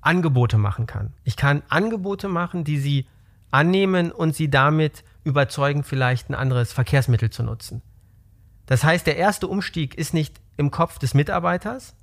Angebote 0.01 0.57
machen 0.57 0.85
kann. 0.85 1.13
Ich 1.23 1.35
kann 1.35 1.63
Angebote 1.69 2.27
machen, 2.27 2.63
die 2.63 2.79
sie 2.79 3.07
annehmen 3.51 4.11
und 4.11 4.35
sie 4.35 4.49
damit 4.49 5.03
überzeugen, 5.23 5.83
vielleicht 5.83 6.29
ein 6.29 6.35
anderes 6.35 6.73
Verkehrsmittel 6.73 7.29
zu 7.29 7.43
nutzen. 7.43 7.81
Das 8.65 8.83
heißt, 8.83 9.07
der 9.07 9.17
erste 9.17 9.47
Umstieg 9.47 9.95
ist 9.95 10.13
nicht 10.13 10.41
im 10.57 10.71
Kopf 10.71 10.99
des 10.99 11.13
Mitarbeiters, 11.13 11.95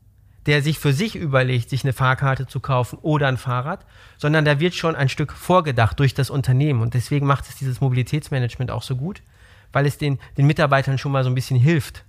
der 0.46 0.62
sich 0.62 0.78
für 0.78 0.92
sich 0.92 1.16
überlegt, 1.16 1.70
sich 1.70 1.85
eine 1.85 1.92
Fahrkarte 1.92 2.46
zu 2.46 2.61
kaufen 2.61 2.98
oder 3.00 3.28
ein 3.28 3.37
Fahrrad, 3.37 3.85
sondern 4.18 4.44
da 4.44 4.61
wird 4.61 4.74
schon 4.74 4.96
ein 4.96 5.09
Stück 5.09 5.33
vorgedacht 5.33 5.98
durch 5.98 6.14
das 6.14 6.30
Unternehmen. 6.30 6.83
Und 6.83 6.94
deswegen 6.94 7.26
macht 7.26 7.48
es 7.48 7.57
dieses 7.57 7.80
Mobilitätsmanagement 7.80 8.70
auch 8.70 8.83
so 8.83 8.96
gut, 8.96 9.22
weil 9.72 9.87
es 9.87 9.98
den, 9.98 10.18
den 10.37 10.46
Mitarbeitern 10.46 10.98
schon 10.98 11.12
mal 11.12 11.24
so 11.24 11.30
ein 11.30 11.35
bisschen 11.35 11.59
hilft, 11.59 12.04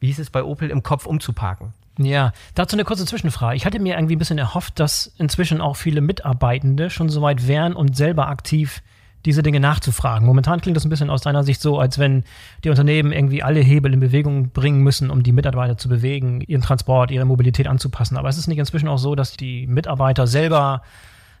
wie 0.00 0.06
hieß 0.06 0.18
es 0.18 0.30
bei 0.30 0.42
Opel, 0.42 0.70
im 0.70 0.82
Kopf 0.82 1.06
umzuparken. 1.06 1.72
Ja, 1.98 2.32
dazu 2.54 2.76
eine 2.76 2.84
kurze 2.84 3.06
Zwischenfrage. 3.06 3.56
Ich 3.56 3.66
hatte 3.66 3.80
mir 3.80 3.96
irgendwie 3.96 4.14
ein 4.14 4.20
bisschen 4.20 4.38
erhofft, 4.38 4.78
dass 4.78 5.12
inzwischen 5.18 5.60
auch 5.60 5.76
viele 5.76 6.00
Mitarbeitende 6.00 6.90
schon 6.90 7.08
so 7.08 7.22
weit 7.22 7.48
wären 7.48 7.74
und 7.74 7.96
selber 7.96 8.28
aktiv 8.28 8.82
diese 9.24 9.42
Dinge 9.42 9.60
nachzufragen. 9.60 10.26
Momentan 10.26 10.60
klingt 10.60 10.76
das 10.76 10.84
ein 10.84 10.90
bisschen 10.90 11.10
aus 11.10 11.22
deiner 11.22 11.44
Sicht 11.44 11.60
so, 11.60 11.78
als 11.78 11.98
wenn 11.98 12.24
die 12.64 12.70
Unternehmen 12.70 13.12
irgendwie 13.12 13.42
alle 13.42 13.60
Hebel 13.60 13.92
in 13.92 14.00
Bewegung 14.00 14.50
bringen 14.50 14.80
müssen, 14.80 15.10
um 15.10 15.22
die 15.22 15.32
Mitarbeiter 15.32 15.76
zu 15.76 15.88
bewegen, 15.88 16.40
ihren 16.42 16.62
Transport, 16.62 17.10
ihre 17.10 17.24
Mobilität 17.24 17.66
anzupassen. 17.66 18.16
Aber 18.16 18.28
es 18.28 18.38
ist 18.38 18.46
nicht 18.46 18.58
inzwischen 18.58 18.88
auch 18.88 18.98
so, 18.98 19.14
dass 19.14 19.36
die 19.36 19.66
Mitarbeiter 19.66 20.26
selber 20.26 20.82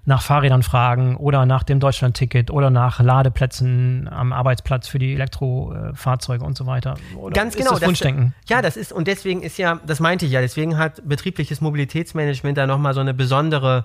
nach 0.08 0.22
Fahrrädern 0.22 0.62
fragen 0.62 1.16
oder 1.16 1.44
nach 1.44 1.62
dem 1.62 1.80
Deutschland-Ticket 1.80 2.50
oder 2.50 2.70
nach 2.70 2.98
Ladeplätzen 2.98 4.08
am 4.10 4.32
Arbeitsplatz 4.32 4.88
für 4.88 4.98
die 4.98 5.12
Elektrofahrzeuge 5.12 6.44
und 6.44 6.56
so 6.56 6.64
weiter. 6.64 6.96
Oder 7.14 7.34
Ganz 7.34 7.56
genau. 7.56 7.72
Das 7.72 7.82
Wunschdenken? 7.82 8.34
Das, 8.40 8.50
ja, 8.50 8.62
das 8.62 8.76
ist, 8.78 8.90
und 8.90 9.06
deswegen 9.06 9.42
ist 9.42 9.58
ja, 9.58 9.80
das 9.86 10.00
meinte 10.00 10.24
ich 10.24 10.32
ja, 10.32 10.40
deswegen 10.40 10.78
hat 10.78 11.06
betriebliches 11.06 11.60
Mobilitätsmanagement 11.60 12.56
da 12.56 12.66
nochmal 12.66 12.94
so 12.94 13.00
eine 13.00 13.12
besondere 13.12 13.84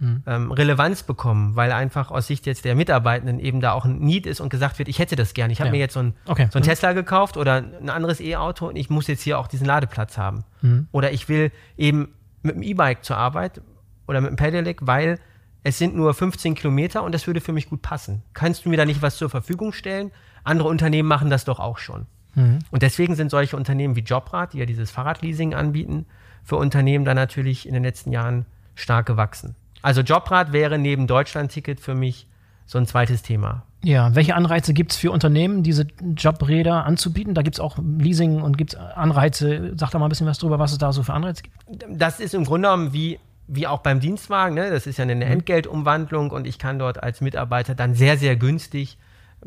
mhm. 0.00 0.22
ähm, 0.26 0.50
Relevanz 0.50 1.02
bekommen, 1.02 1.54
weil 1.56 1.72
einfach 1.72 2.10
aus 2.10 2.26
Sicht 2.26 2.46
jetzt 2.46 2.64
der 2.64 2.74
Mitarbeitenden 2.74 3.38
eben 3.38 3.60
da 3.60 3.72
auch 3.72 3.84
ein 3.84 3.98
Need 3.98 4.26
ist 4.26 4.40
und 4.40 4.48
gesagt 4.48 4.78
wird, 4.78 4.88
ich 4.88 4.98
hätte 4.98 5.16
das 5.16 5.34
gerne. 5.34 5.52
Ich 5.52 5.60
habe 5.60 5.68
ja. 5.68 5.72
mir 5.72 5.78
jetzt 5.78 5.94
so 5.94 6.00
ein, 6.00 6.14
okay. 6.26 6.48
so 6.50 6.58
ein 6.58 6.62
mhm. 6.62 6.66
Tesla 6.66 6.92
gekauft 6.92 7.36
oder 7.36 7.56
ein 7.56 7.88
anderes 7.88 8.20
E-Auto 8.20 8.68
und 8.68 8.76
ich 8.76 8.90
muss 8.90 9.06
jetzt 9.06 9.22
hier 9.22 9.38
auch 9.38 9.46
diesen 9.46 9.66
Ladeplatz 9.66 10.18
haben. 10.18 10.44
Mhm. 10.62 10.88
Oder 10.92 11.12
ich 11.12 11.28
will 11.28 11.52
eben 11.76 12.08
mit 12.42 12.56
dem 12.56 12.62
E-Bike 12.62 13.04
zur 13.04 13.16
Arbeit 13.16 13.60
oder 14.08 14.20
mit 14.20 14.30
dem 14.30 14.36
Pedelec, 14.36 14.78
weil 14.82 15.18
es 15.62 15.78
sind 15.78 15.94
nur 15.94 16.14
15 16.14 16.54
Kilometer 16.54 17.02
und 17.02 17.12
das 17.12 17.26
würde 17.26 17.40
für 17.40 17.52
mich 17.52 17.68
gut 17.68 17.82
passen. 17.82 18.22
Kannst 18.32 18.64
du 18.64 18.70
mir 18.70 18.76
da 18.76 18.84
nicht 18.84 19.02
was 19.02 19.16
zur 19.16 19.28
Verfügung 19.28 19.72
stellen? 19.72 20.10
Andere 20.42 20.68
Unternehmen 20.68 21.08
machen 21.08 21.28
das 21.28 21.44
doch 21.44 21.60
auch 21.60 21.78
schon. 21.78 22.06
Mhm. 22.34 22.60
Und 22.70 22.82
deswegen 22.82 23.14
sind 23.14 23.30
solche 23.30 23.56
Unternehmen 23.56 23.96
wie 23.96 24.00
Jobrad, 24.00 24.54
die 24.54 24.58
ja 24.58 24.66
dieses 24.66 24.90
Fahrradleasing 24.90 25.54
anbieten, 25.54 26.06
für 26.44 26.56
Unternehmen 26.56 27.04
da 27.04 27.14
natürlich 27.14 27.66
in 27.66 27.74
den 27.74 27.82
letzten 27.82 28.12
Jahren 28.12 28.46
stark 28.74 29.06
gewachsen. 29.06 29.54
Also 29.82 30.02
Jobrad 30.02 30.52
wäre 30.52 30.78
neben 30.78 31.06
Deutschland-Ticket 31.06 31.80
für 31.80 31.94
mich 31.94 32.26
so 32.66 32.78
ein 32.78 32.86
zweites 32.86 33.22
Thema. 33.22 33.64
Ja, 33.82 34.14
welche 34.14 34.34
Anreize 34.34 34.74
gibt 34.74 34.92
es 34.92 34.98
für 34.98 35.10
Unternehmen, 35.10 35.62
diese 35.62 35.86
Jobräder 36.16 36.84
anzubieten? 36.84 37.34
Da 37.34 37.42
gibt 37.42 37.56
es 37.56 37.60
auch 37.60 37.78
Leasing 37.78 38.42
und 38.42 38.58
gibt 38.58 38.74
es 38.74 38.78
Anreize. 38.78 39.72
Sag 39.76 39.90
da 39.90 39.98
mal 39.98 40.06
ein 40.06 40.08
bisschen 40.10 40.26
was 40.26 40.38
drüber, 40.38 40.58
was 40.58 40.72
es 40.72 40.78
da 40.78 40.92
so 40.92 41.02
für 41.02 41.14
Anreize 41.14 41.42
gibt. 41.42 41.56
Das 41.88 42.20
ist 42.20 42.34
im 42.34 42.44
Grunde 42.44 42.68
genommen 42.68 42.92
wie, 42.92 43.18
wie 43.48 43.66
auch 43.66 43.80
beim 43.80 43.98
Dienstwagen. 44.00 44.54
Ne? 44.54 44.70
Das 44.70 44.86
ist 44.86 44.98
ja 44.98 45.02
eine 45.02 45.14
mhm. 45.14 45.22
Entgeltumwandlung 45.22 46.30
und 46.30 46.46
ich 46.46 46.58
kann 46.58 46.78
dort 46.78 47.02
als 47.02 47.22
Mitarbeiter 47.22 47.74
dann 47.74 47.94
sehr, 47.94 48.18
sehr 48.18 48.36
günstig 48.36 48.98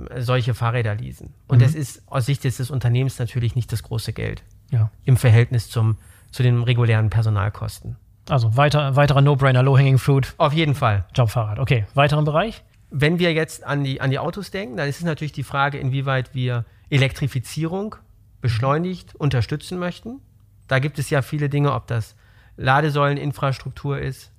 äh, 0.10 0.22
solche 0.22 0.56
Fahrräder 0.56 0.96
leasen. 0.96 1.34
Und 1.48 1.60
mhm. 1.60 1.63
das 1.63 1.76
ist 1.76 2.02
aus 2.08 2.26
Sicht 2.26 2.43
des 2.43 2.72
Unternehmens 2.72 3.19
natürlich 3.19 3.56
nicht 3.56 3.72
das 3.72 3.84
große 3.84 4.13
Geld 4.13 4.43
ja. 4.72 4.89
im 5.06 5.15
Verhältnis 5.15 5.69
zum, 5.69 5.98
zu 6.32 6.41
den 6.41 6.63
regulären 6.63 7.12
Personalkosten. 7.12 7.98
Also 8.30 8.56
weiter, 8.56 8.96
weiterer 8.96 9.22
No-Brainer, 9.22 9.64
Low-Hanging 9.64 9.98
Fruit. 9.98 10.34
Auf 10.38 10.54
jeden 10.54 10.76
Fall. 10.76 11.06
Jobfahrrad. 11.14 11.60
Okay, 11.60 11.86
weiteren 11.94 12.26
Bereich? 12.26 12.64
Wenn 12.90 13.20
wir 13.20 13.34
jetzt 13.34 13.64
an 13.64 13.84
die, 13.84 14.02
an 14.02 14.12
die 14.12 14.20
Autos 14.20 14.52
denken, 14.52 14.78
dann 14.78 14.88
ist 14.88 15.00
es 15.00 15.04
natürlich 15.04 15.32
die 15.32 15.44
Frage, 15.44 15.78
inwieweit 15.78 16.34
wir 16.34 16.66
Elektrifizierung 16.90 17.96
beschleunigt 18.40 19.16
unterstützen 19.16 19.80
möchten. 19.80 20.22
Da 20.68 20.80
gibt 20.80 21.00
es 21.00 21.10
ja 21.10 21.22
viele 21.22 21.50
Dinge, 21.50 21.74
ob 21.74 21.88
das 21.88 22.16
Ladesäuleninfrastruktur 22.58 24.00
ist 24.00 24.32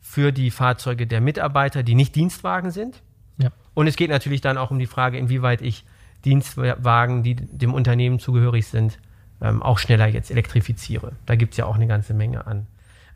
für 0.00 0.32
die 0.32 0.50
Fahrzeuge 0.50 1.06
der 1.06 1.20
Mitarbeiter, 1.20 1.82
die 1.82 1.94
nicht 1.94 2.14
Dienstwagen 2.14 2.70
sind. 2.70 3.02
Ja. 3.38 3.50
Und 3.74 3.86
es 3.86 3.96
geht 3.96 4.08
natürlich 4.08 4.40
dann 4.40 4.56
auch 4.56 4.70
um 4.70 4.78
die 4.78 4.86
Frage, 4.86 5.18
inwieweit 5.18 5.62
ich 5.62 5.84
Dienstwagen, 6.24 7.22
die 7.22 7.34
dem 7.34 7.74
Unternehmen 7.74 8.18
zugehörig 8.18 8.66
sind, 8.68 8.98
ähm, 9.42 9.62
auch 9.62 9.78
schneller 9.78 10.06
jetzt 10.06 10.30
elektrifiziere. 10.30 11.12
Da 11.26 11.34
gibt 11.34 11.54
es 11.54 11.58
ja 11.58 11.66
auch 11.66 11.74
eine 11.74 11.86
ganze 11.86 12.14
Menge 12.14 12.46
an 12.46 12.66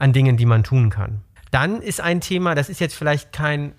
an 0.01 0.13
Dingen, 0.13 0.37
die 0.37 0.47
man 0.47 0.65
tun 0.65 0.91
kann. 0.91 1.21
Dann 1.51 1.83
ist 1.83 2.01
ein 2.01 2.21
Thema, 2.21 2.55
das 2.55 2.69
ist 2.69 2.81
jetzt 2.81 2.95
vielleicht 2.95 3.33
kein, 3.33 3.75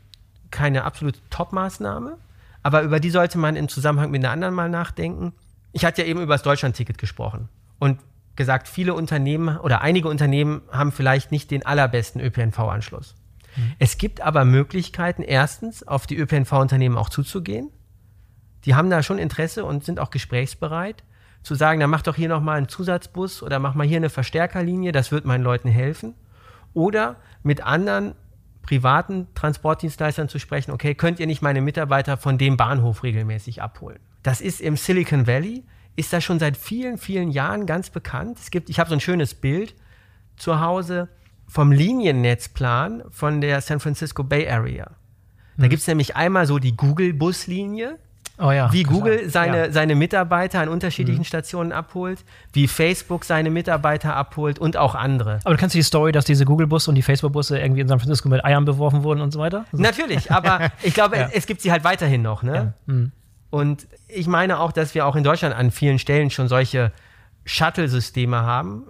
keine 0.51 0.83
absolute 0.83 1.19
Top-Maßnahme, 1.29 2.17
aber 2.63 2.83
über 2.83 2.99
die 2.99 3.09
sollte 3.09 3.37
man 3.37 3.55
im 3.55 3.67
Zusammenhang 3.67 4.11
mit 4.11 4.23
einer 4.23 4.31
anderen 4.31 4.53
mal 4.53 4.69
nachdenken. 4.69 5.33
Ich 5.71 5.83
hatte 5.83 6.01
ja 6.01 6.07
eben 6.07 6.21
über 6.21 6.35
das 6.35 6.43
Deutschland-Ticket 6.43 6.97
gesprochen 6.97 7.49
und 7.79 7.99
gesagt, 8.35 8.67
viele 8.67 8.93
Unternehmen 8.93 9.57
oder 9.57 9.81
einige 9.81 10.07
Unternehmen 10.07 10.61
haben 10.71 10.91
vielleicht 10.91 11.31
nicht 11.31 11.51
den 11.51 11.65
allerbesten 11.65 12.21
ÖPNV-Anschluss. 12.21 13.15
Mhm. 13.55 13.73
Es 13.79 13.97
gibt 13.97 14.21
aber 14.21 14.45
Möglichkeiten, 14.45 15.23
erstens 15.23 15.85
auf 15.87 16.07
die 16.07 16.17
ÖPNV-Unternehmen 16.17 16.97
auch 16.97 17.09
zuzugehen. 17.09 17.69
Die 18.65 18.75
haben 18.75 18.89
da 18.89 19.01
schon 19.01 19.17
Interesse 19.17 19.65
und 19.65 19.83
sind 19.83 19.99
auch 19.99 20.11
gesprächsbereit 20.11 21.03
zu 21.43 21.55
sagen, 21.55 21.79
dann 21.79 21.89
mach 21.89 22.01
doch 22.01 22.15
hier 22.15 22.29
nochmal 22.29 22.57
einen 22.57 22.67
Zusatzbus 22.67 23.41
oder 23.43 23.59
mach 23.59 23.73
mal 23.73 23.87
hier 23.87 23.97
eine 23.97 24.09
Verstärkerlinie, 24.09 24.91
das 24.91 25.11
wird 25.11 25.25
meinen 25.25 25.43
Leuten 25.43 25.69
helfen. 25.69 26.13
Oder 26.73 27.17
mit 27.43 27.61
anderen 27.63 28.15
privaten 28.61 29.27
Transportdienstleistern 29.33 30.29
zu 30.29 30.39
sprechen, 30.39 30.71
okay, 30.71 30.93
könnt 30.95 31.19
ihr 31.19 31.27
nicht 31.27 31.41
meine 31.41 31.61
Mitarbeiter 31.61 32.17
von 32.17 32.37
dem 32.37 32.57
Bahnhof 32.57 33.03
regelmäßig 33.03 33.61
abholen? 33.61 33.99
Das 34.23 34.39
ist 34.39 34.61
im 34.61 34.77
Silicon 34.77 35.25
Valley, 35.25 35.63
ist 35.95 36.13
das 36.13 36.23
schon 36.23 36.39
seit 36.39 36.57
vielen, 36.57 36.97
vielen 36.97 37.31
Jahren 37.31 37.65
ganz 37.65 37.89
bekannt. 37.89 38.37
Es 38.39 38.51
gibt, 38.51 38.69
ich 38.69 38.79
habe 38.79 38.89
so 38.89 38.95
ein 38.95 39.01
schönes 39.01 39.33
Bild 39.33 39.75
zu 40.37 40.61
Hause 40.61 41.09
vom 41.47 41.71
Liniennetzplan 41.71 43.03
von 43.09 43.41
der 43.41 43.61
San 43.61 43.79
Francisco 43.79 44.23
Bay 44.23 44.47
Area. 44.47 44.91
Da 45.57 45.65
mhm. 45.65 45.69
gibt 45.69 45.81
es 45.81 45.87
nämlich 45.87 46.15
einmal 46.15 46.45
so 46.45 46.59
die 46.59 46.77
Google-Buslinie, 46.77 47.99
Oh 48.41 48.51
ja, 48.51 48.73
wie 48.73 48.83
Google 48.83 49.17
klar. 49.17 49.29
seine, 49.29 49.57
ja. 49.57 49.71
seine 49.71 49.95
Mitarbeiter 49.95 50.61
an 50.61 50.69
unterschiedlichen 50.69 51.21
mhm. 51.21 51.25
Stationen 51.25 51.71
abholt, 51.71 52.25
wie 52.53 52.67
Facebook 52.67 53.23
seine 53.23 53.51
Mitarbeiter 53.51 54.15
abholt 54.15 54.57
und 54.57 54.77
auch 54.77 54.95
andere. 54.95 55.39
Aber 55.43 55.53
du 55.53 55.59
kennst 55.59 55.75
die 55.75 55.83
Story, 55.83 56.11
dass 56.11 56.25
diese 56.25 56.45
Google-Busse 56.45 56.89
und 56.89 56.95
die 56.95 57.03
Facebook-Busse 57.03 57.59
irgendwie 57.59 57.81
in 57.81 57.87
San 57.87 57.99
Francisco 57.99 58.29
mit 58.29 58.43
Eiern 58.43 58.65
beworfen 58.65 59.03
wurden 59.03 59.21
und 59.21 59.31
so 59.31 59.39
weiter? 59.39 59.65
Also 59.71 59.83
Natürlich, 59.83 60.31
aber 60.31 60.71
ich 60.81 60.95
glaube, 60.95 61.17
ja. 61.17 61.29
es 61.31 61.45
gibt 61.45 61.61
sie 61.61 61.71
halt 61.71 61.83
weiterhin 61.83 62.23
noch. 62.23 62.41
Ne? 62.41 62.73
Mhm. 62.87 63.11
Und 63.51 63.87
ich 64.07 64.25
meine 64.25 64.59
auch, 64.59 64.71
dass 64.71 64.95
wir 64.95 65.05
auch 65.05 65.15
in 65.15 65.23
Deutschland 65.23 65.53
an 65.53 65.69
vielen 65.69 65.99
Stellen 65.99 66.31
schon 66.31 66.47
solche 66.47 66.91
Shuttle-Systeme 67.45 68.41
haben, 68.41 68.85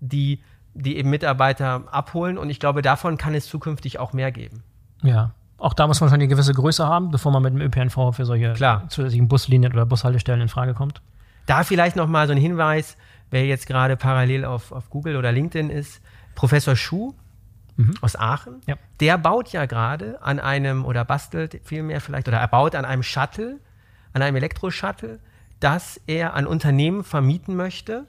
die, 0.00 0.42
die 0.74 0.96
eben 0.96 1.10
Mitarbeiter 1.10 1.84
abholen. 1.92 2.38
Und 2.38 2.50
ich 2.50 2.58
glaube, 2.58 2.82
davon 2.82 3.18
kann 3.18 3.34
es 3.34 3.46
zukünftig 3.46 4.00
auch 4.00 4.12
mehr 4.12 4.32
geben. 4.32 4.64
Ja. 5.02 5.32
Auch 5.58 5.72
da 5.72 5.86
muss 5.86 6.00
man 6.00 6.10
schon 6.10 6.16
eine 6.16 6.28
gewisse 6.28 6.52
Größe 6.52 6.86
haben, 6.86 7.10
bevor 7.10 7.32
man 7.32 7.42
mit 7.42 7.54
dem 7.54 7.60
ÖPNV 7.60 8.14
für 8.14 8.26
solche 8.26 8.52
Klar. 8.52 8.88
zusätzlichen 8.88 9.28
Buslinien 9.28 9.72
oder 9.72 9.86
Bushaltestellen 9.86 10.42
in 10.42 10.48
Frage 10.48 10.74
kommt. 10.74 11.00
Da 11.46 11.64
vielleicht 11.64 11.96
noch 11.96 12.08
mal 12.08 12.26
so 12.26 12.32
ein 12.32 12.38
Hinweis, 12.38 12.96
wer 13.30 13.46
jetzt 13.46 13.66
gerade 13.66 13.96
parallel 13.96 14.44
auf, 14.44 14.72
auf 14.72 14.90
Google 14.90 15.16
oder 15.16 15.32
LinkedIn 15.32 15.70
ist, 15.70 16.02
Professor 16.34 16.76
Schuh 16.76 17.14
mhm. 17.76 17.94
aus 18.00 18.16
Aachen, 18.16 18.60
ja. 18.66 18.76
der 19.00 19.16
baut 19.16 19.48
ja 19.50 19.66
gerade 19.66 20.22
an 20.22 20.40
einem, 20.40 20.84
oder 20.84 21.04
bastelt 21.04 21.60
vielmehr 21.64 22.00
vielleicht, 22.00 22.28
oder 22.28 22.38
er 22.38 22.48
baut 22.48 22.74
an 22.74 22.84
einem 22.84 23.02
Shuttle, 23.02 23.60
an 24.12 24.22
einem 24.22 24.36
Elektroshuttle, 24.36 25.20
das 25.60 26.00
er 26.06 26.34
an 26.34 26.46
Unternehmen 26.46 27.04
vermieten 27.04 27.56
möchte, 27.56 28.06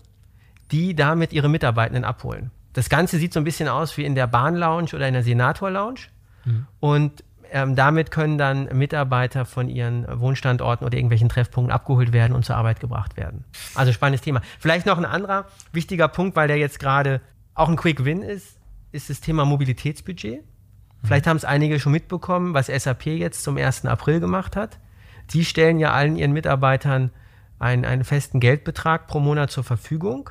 die 0.72 0.96
damit 0.96 1.32
ihre 1.32 1.48
Mitarbeitenden 1.48 2.04
abholen. 2.04 2.52
Das 2.74 2.90
Ganze 2.90 3.18
sieht 3.18 3.34
so 3.34 3.40
ein 3.40 3.44
bisschen 3.44 3.70
aus 3.70 3.98
wie 3.98 4.04
in 4.04 4.16
der 4.16 4.28
Bahn-Lounge 4.28 4.90
oder 4.94 5.08
in 5.08 5.14
der 5.14 5.24
Senator-Lounge. 5.24 6.02
Mhm. 6.46 6.68
Und 6.80 7.24
ähm, 7.52 7.76
damit 7.76 8.12
können 8.12 8.38
dann 8.38 8.66
Mitarbeiter 8.78 9.46
von 9.46 9.70
ihren 9.70 10.06
Wohnstandorten 10.20 10.86
oder 10.86 10.98
irgendwelchen 10.98 11.30
Treffpunkten 11.30 11.72
abgeholt 11.72 12.14
werden 12.14 12.34
und 12.34 12.46
zur 12.46 12.56
Arbeit 12.56 12.80
gebracht 12.80 13.18
werden. 13.18 13.46
Also 13.76 13.92
spannendes 13.92 14.22
Thema. 14.22 14.42
Vielleicht 14.60 14.86
noch 14.86 14.98
ein 14.98 15.06
anderer 15.06 15.46
wichtiger 15.72 16.08
Punkt, 16.08 16.36
weil 16.36 16.48
der 16.48 16.58
jetzt 16.58 16.80
gerade 16.80 17.22
auch 17.54 17.70
ein 17.70 17.76
Quick 17.76 18.06
Win 18.06 18.22
ist, 18.22 18.58
ist 18.92 19.10
das 19.10 19.22
Thema 19.22 19.46
Mobilitätsbudget. 19.46 20.44
Vielleicht 21.04 21.28
haben 21.28 21.38
es 21.38 21.46
einige 21.46 21.80
schon 21.80 21.92
mitbekommen, 21.92 22.54
was 22.54 22.68
SAP 22.68 23.06
jetzt 23.06 23.44
zum 23.44 23.58
1. 23.58 23.86
April 23.86 24.20
gemacht 24.20 24.56
hat. 24.56 24.80
Die 25.32 25.46
stellen 25.46 25.80
ja 25.80 25.92
allen 25.92 26.16
ihren 26.16 26.32
Mitarbeitern 26.32 27.12
einen, 27.60 27.86
einen 27.86 28.04
festen 28.04 28.40
Geldbetrag 28.40 29.08
pro 29.08 29.20
Monat 29.20 29.52
zur 29.52 29.64
Verfügung, 29.64 30.30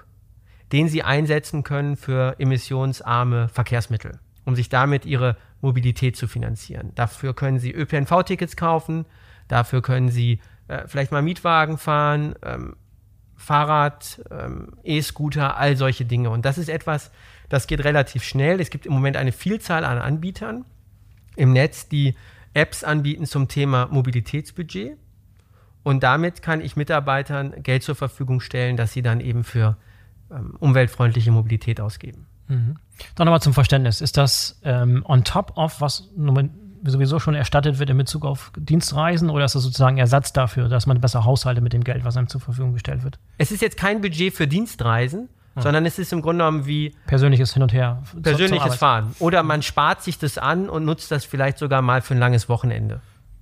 den 0.72 0.88
sie 0.88 1.02
einsetzen 1.02 1.62
können 1.62 1.96
für 1.96 2.36
emissionsarme 2.38 3.48
Verkehrsmittel, 3.48 4.18
um 4.44 4.56
sich 4.56 4.68
damit 4.68 5.06
ihre 5.06 5.36
Mobilität 5.60 6.16
zu 6.16 6.28
finanzieren. 6.28 6.92
Dafür 6.94 7.34
können 7.34 7.58
Sie 7.58 7.72
ÖPNV-Tickets 7.72 8.56
kaufen, 8.56 9.06
dafür 9.48 9.82
können 9.82 10.10
Sie 10.10 10.40
äh, 10.68 10.86
vielleicht 10.86 11.12
mal 11.12 11.22
Mietwagen 11.22 11.78
fahren, 11.78 12.34
ähm, 12.42 12.76
Fahrrad, 13.36 14.22
ähm, 14.30 14.72
E-Scooter, 14.82 15.56
all 15.56 15.76
solche 15.76 16.04
Dinge. 16.04 16.30
Und 16.30 16.44
das 16.44 16.58
ist 16.58 16.68
etwas, 16.68 17.10
das 17.48 17.66
geht 17.66 17.84
relativ 17.84 18.22
schnell. 18.22 18.60
Es 18.60 18.70
gibt 18.70 18.86
im 18.86 18.92
Moment 18.92 19.16
eine 19.16 19.32
Vielzahl 19.32 19.84
an 19.84 19.98
Anbietern 19.98 20.64
im 21.36 21.52
Netz, 21.52 21.88
die 21.88 22.14
Apps 22.54 22.82
anbieten 22.82 23.26
zum 23.26 23.48
Thema 23.48 23.88
Mobilitätsbudget. 23.90 24.96
Und 25.82 26.02
damit 26.02 26.42
kann 26.42 26.60
ich 26.60 26.74
Mitarbeitern 26.74 27.62
Geld 27.62 27.82
zur 27.82 27.94
Verfügung 27.94 28.40
stellen, 28.40 28.76
dass 28.76 28.92
sie 28.92 29.02
dann 29.02 29.20
eben 29.20 29.44
für 29.44 29.76
ähm, 30.30 30.56
umweltfreundliche 30.58 31.30
Mobilität 31.30 31.80
ausgeben. 31.80 32.26
Mhm. 32.48 32.76
Dann 33.14 33.26
nochmal 33.26 33.42
zum 33.42 33.54
Verständnis. 33.54 34.00
Ist 34.00 34.16
das 34.16 34.60
ähm, 34.64 35.04
on 35.06 35.24
top 35.24 35.56
of, 35.56 35.80
was 35.80 36.08
sowieso 36.84 37.18
schon 37.18 37.34
erstattet 37.34 37.78
wird 37.78 37.90
in 37.90 37.98
Bezug 37.98 38.24
auf 38.24 38.52
Dienstreisen 38.56 39.30
oder 39.30 39.44
ist 39.44 39.54
das 39.54 39.62
sozusagen 39.62 39.98
Ersatz 39.98 40.32
dafür, 40.32 40.68
dass 40.68 40.86
man 40.86 41.00
besser 41.00 41.24
haushaltet 41.24 41.62
mit 41.62 41.72
dem 41.72 41.84
Geld, 41.84 42.04
was 42.04 42.16
einem 42.16 42.28
zur 42.28 42.40
Verfügung 42.40 42.72
gestellt 42.72 43.02
wird? 43.02 43.18
Es 43.38 43.50
ist 43.50 43.62
jetzt 43.62 43.76
kein 43.76 44.00
Budget 44.00 44.32
für 44.32 44.46
Dienstreisen, 44.46 45.28
ja. 45.56 45.62
sondern 45.62 45.86
es 45.86 45.98
ist 45.98 46.12
im 46.12 46.22
Grunde 46.22 46.44
genommen 46.44 46.66
wie 46.66 46.94
persönliches 47.06 47.54
Hin 47.54 47.62
und 47.62 47.72
Her. 47.72 48.02
Persönliches 48.22 48.76
Fahren. 48.76 49.14
Oder 49.18 49.42
man 49.42 49.62
spart 49.62 50.02
sich 50.02 50.18
das 50.18 50.38
an 50.38 50.68
und 50.68 50.84
nutzt 50.84 51.10
das 51.10 51.24
vielleicht 51.24 51.58
sogar 51.58 51.82
mal 51.82 52.02
für 52.02 52.14
ein 52.14 52.20
langes 52.20 52.48
Wochenende. 52.48 53.00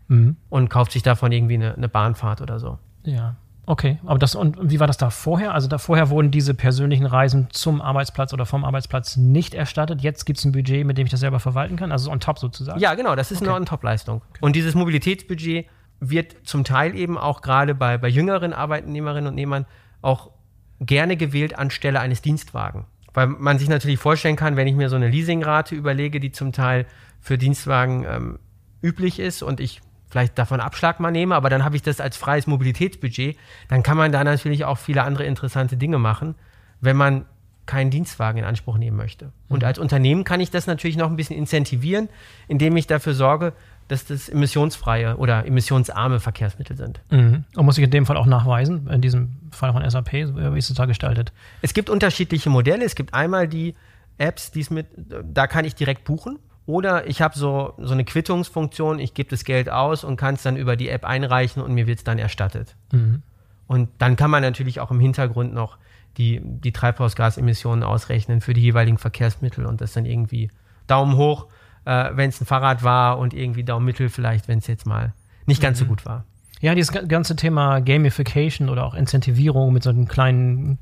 Mhm. 0.09 0.37
Und 0.49 0.69
kauft 0.69 0.93
sich 0.93 1.03
davon 1.03 1.33
irgendwie 1.33 1.55
eine, 1.55 1.75
eine 1.75 1.89
Bahnfahrt 1.89 2.41
oder 2.41 2.59
so. 2.59 2.79
Ja. 3.05 3.37
Okay, 3.67 3.99
aber 4.05 4.19
das 4.19 4.35
und 4.35 4.59
wie 4.61 4.79
war 4.79 4.87
das 4.87 4.99
da 4.99 5.11
vorher? 5.11 5.55
Also 5.55 5.69
da 5.69 5.79
vorher 5.79 6.11
wurden 6.11 6.31
diese 6.31 6.55
persönlichen 6.55 7.07
Reisen 7.07 7.49
zum 7.51 7.81
Arbeitsplatz 7.81 8.33
oder 8.33 8.45
vom 8.45 8.65
Arbeitsplatz 8.65 9.17
nicht 9.17 9.55
erstattet. 9.55 10.03
Jetzt 10.03 10.27
gibt 10.27 10.39
es 10.39 10.45
ein 10.45 10.53
Budget, 10.53 10.87
mit 10.87 10.99
dem 10.99 11.07
ich 11.07 11.11
das 11.11 11.21
selber 11.21 11.41
verwalten 11.41 11.77
kann, 11.77 11.91
also 11.91 12.11
on 12.11 12.21
top 12.21 12.39
sozusagen. 12.39 12.79
Ja, 12.79 12.95
genau, 12.95 13.15
das 13.15 13.31
ist 13.31 13.41
okay. 13.41 13.51
eine 13.51 13.57
on-top-Leistung. 13.57 14.23
Okay. 14.31 14.39
Und 14.43 14.57
dieses 14.57 14.75
Mobilitätsbudget 14.75 15.67
wird 16.01 16.37
zum 16.45 16.65
Teil 16.65 16.95
eben 16.95 17.17
auch 17.17 17.41
gerade 17.41 17.75
bei, 17.75 17.97
bei 17.97 18.09
jüngeren 18.09 18.53
Arbeitnehmerinnen 18.53 19.29
und 19.29 19.35
Nehmern 19.35 19.65
auch 20.03 20.31
gerne 20.81 21.17
gewählt 21.17 21.59
anstelle 21.59 22.01
eines 22.01 22.21
Dienstwagen. 22.21 22.85
Weil 23.15 23.29
man 23.29 23.59
sich 23.59 23.69
natürlich 23.69 23.99
vorstellen 23.99 24.37
kann, 24.37 24.57
wenn 24.57 24.67
ich 24.67 24.75
mir 24.75 24.89
so 24.89 24.97
eine 24.97 25.09
Leasingrate 25.09 25.75
überlege, 25.75 26.21
die 26.21 26.33
zum 26.33 26.53
Teil 26.53 26.87
für 27.21 27.39
Dienstwagen 27.39 28.05
ähm, 28.07 28.39
üblich 28.83 29.21
ist 29.21 29.43
und 29.43 29.61
ich 29.61 29.81
vielleicht 30.15 30.39
davon 30.39 30.61
Abschlag 30.61 31.01
mal 31.01 31.11
nehme, 31.11 31.35
aber 31.35 31.51
dann 31.51 31.65
habe 31.65 31.75
ich 31.75 31.83
das 31.83 32.01
als 32.01 32.17
freies 32.17 32.47
Mobilitätsbudget, 32.47 33.37
dann 33.67 33.83
kann 33.83 33.97
man 33.97 34.13
da 34.13 34.23
natürlich 34.23 34.65
auch 34.65 34.79
viele 34.79 35.03
andere 35.03 35.25
interessante 35.25 35.77
Dinge 35.77 35.99
machen, 35.99 36.37
wenn 36.81 36.97
man 36.97 37.25
keinen 37.67 37.91
Dienstwagen 37.91 38.39
in 38.39 38.45
Anspruch 38.45 38.79
nehmen 38.79 38.97
möchte. 38.97 39.33
Und 39.49 39.63
mhm. 39.63 39.67
als 39.67 39.81
Unternehmen 39.81 40.23
kann 40.23 40.39
ich 40.39 40.53
das 40.53 40.69
natürlich 40.69 40.97
noch 40.97 41.11
ein 41.11 41.17
bisschen 41.17 41.37
incentivieren, 41.37 42.09
indem 42.47 42.77
ich 42.77 42.87
dafür 42.87 43.13
sorge, 43.13 43.55
dass 43.89 44.07
das 44.07 44.29
emissionsfreie 44.29 45.17
oder 45.17 45.47
emissionsarme 45.47 46.21
Verkehrsmittel 46.21 46.77
sind. 46.77 47.01
Mhm. 47.11 47.43
Und 47.57 47.65
muss 47.65 47.77
ich 47.77 47.83
in 47.83 47.91
dem 47.91 48.07
Fall 48.07 48.17
auch 48.17 48.27
nachweisen, 48.27 48.87
in 48.87 49.01
diesem 49.01 49.33
Fall 49.51 49.73
von 49.73 49.91
SAP, 49.91 50.13
wie 50.13 50.59
ist 50.59 50.71
es 50.71 50.77
da 50.77 50.87
gestaltet? 50.87 51.33
Es 51.61 51.75
gibt 51.75 51.91
unterschiedliche 51.91 52.51
Modelle. 52.51 52.85
Es 52.85 52.95
gibt 52.95 53.15
einmal 53.15 53.49
die 53.49 53.75
Apps, 54.19 54.53
die 54.53 54.61
es 54.61 54.71
mit, 54.71 54.87
da 55.25 55.49
kann 55.49 55.65
ich 55.65 55.75
direkt 55.75 56.05
buchen. 56.05 56.39
Oder 56.67 57.07
ich 57.07 57.21
habe 57.21 57.37
so, 57.37 57.75
so 57.79 57.93
eine 57.93 58.05
Quittungsfunktion, 58.05 58.99
ich 58.99 59.15
gebe 59.15 59.29
das 59.29 59.45
Geld 59.45 59.69
aus 59.69 60.03
und 60.03 60.17
kann 60.17 60.35
es 60.35 60.43
dann 60.43 60.57
über 60.57 60.77
die 60.77 60.89
App 60.89 61.05
einreichen 61.05 61.63
und 61.63 61.75
mir 61.75 61.87
wird 61.87 61.99
es 61.99 62.05
dann 62.05 62.19
erstattet. 62.19 62.75
Mhm. 62.93 63.23
Und 63.67 63.91
dann 63.99 64.17
kann 64.17 64.31
man 64.31 64.43
natürlich 64.43 64.81
auch 64.81 64.91
im 64.91 65.01
Hintergrund 65.01 65.53
noch 65.53 65.79
die, 66.17 66.41
die 66.43 66.73
Treibhausgasemissionen 66.73 67.83
ausrechnen 67.83 68.41
für 68.41 68.55
die 68.55 68.63
jeweiligen 68.63 68.99
Verkehrsmittel 68.99 69.67
und 69.67 69.81
das 69.81 69.93
dann 69.93 70.07
irgendwie 70.07 70.51
Daumen 70.87 71.17
hoch, 71.17 71.49
äh, 71.85 72.11
wenn 72.15 72.31
es 72.31 72.41
ein 72.41 72.47
Fahrrad 72.47 72.83
war 72.83 73.19
und 73.19 73.35
irgendwie 73.35 73.65
Daumen 73.65 73.85
mittel 73.85 74.09
vielleicht, 74.09 74.49
wenn 74.49 74.59
es 74.59 74.67
jetzt 74.67 74.87
mal 74.87 75.13
nicht 75.47 75.61
ganz 75.61 75.79
mhm. 75.81 75.85
so 75.85 75.89
gut 75.89 76.07
war. 76.07 76.25
Ja, 76.61 76.75
dieses 76.75 76.93
ganze 77.09 77.37
Thema 77.37 77.81
Gamification 77.81 78.71
oder 78.71 78.87
auch 78.87 78.95
Incentivierung 78.95 79.73
mit 79.73 79.83
so 79.83 79.91
einem 79.91 80.09
kleinen 80.09 80.79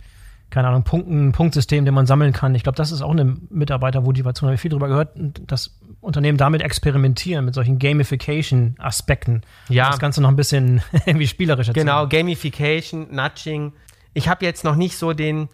keine 0.53 0.69
Ahnung, 0.69 0.85
Punkten, 0.85 1.33
Punktsystem, 1.33 1.85
den 1.85 1.95
man 1.95 2.07
sammeln 2.07 2.33
kann. 2.33 2.55
Ich 2.55 2.63
glaube, 2.63 2.77
das 2.77 2.93
ist 2.93 3.03
auch 3.03 3.11
eine 3.11 3.37
Mitarbeitermotivation. 3.51 4.47
Da 4.47 4.51
habe 4.51 4.55
ich 4.55 4.61
viel 4.61 4.71
drüber 4.71 4.89
gehört, 4.89 5.11
dass 5.47 5.79
Unternehmen 6.01 6.37
damit 6.37 6.63
experimentieren, 6.63 7.45
mit 7.45 7.55
solchen 7.55 7.79
Gamification-Aspekten. 7.79 9.43
Ja. 9.69 9.89
Das 9.89 9.99
Ganze 9.99 10.21
noch 10.21 10.29
ein 10.29 10.37
bisschen 10.37 10.83
irgendwie 11.07 11.27
spielerischer 11.27 11.73
Genau, 11.73 12.07
Gamification, 12.07 13.09
Nudging. 13.11 13.73
Ich 14.13 14.29
habe 14.29 14.45
jetzt 14.45 14.63
noch 14.63 14.77
nicht 14.77 14.97
so 14.99 15.15
den, 15.15 15.49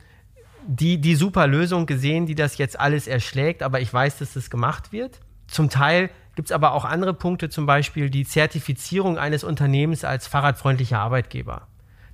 die, 0.66 1.00
die 1.00 1.14
super 1.14 1.46
Lösung 1.46 1.86
gesehen, 1.86 2.26
die 2.26 2.34
das 2.34 2.58
jetzt 2.58 2.78
alles 2.78 3.06
erschlägt, 3.06 3.62
aber 3.62 3.80
ich 3.80 3.92
weiß, 3.92 4.18
dass 4.18 4.34
das 4.34 4.50
gemacht 4.50 4.90
wird. 4.90 5.20
Zum 5.46 5.70
Teil 5.70 6.10
gibt 6.34 6.48
es 6.48 6.52
aber 6.52 6.72
auch 6.72 6.84
andere 6.84 7.14
Punkte, 7.14 7.48
zum 7.50 7.66
Beispiel 7.66 8.10
die 8.10 8.24
Zertifizierung 8.24 9.16
eines 9.16 9.44
Unternehmens 9.44 10.04
als 10.04 10.26
fahrradfreundlicher 10.26 10.98
Arbeitgeber. 10.98 11.68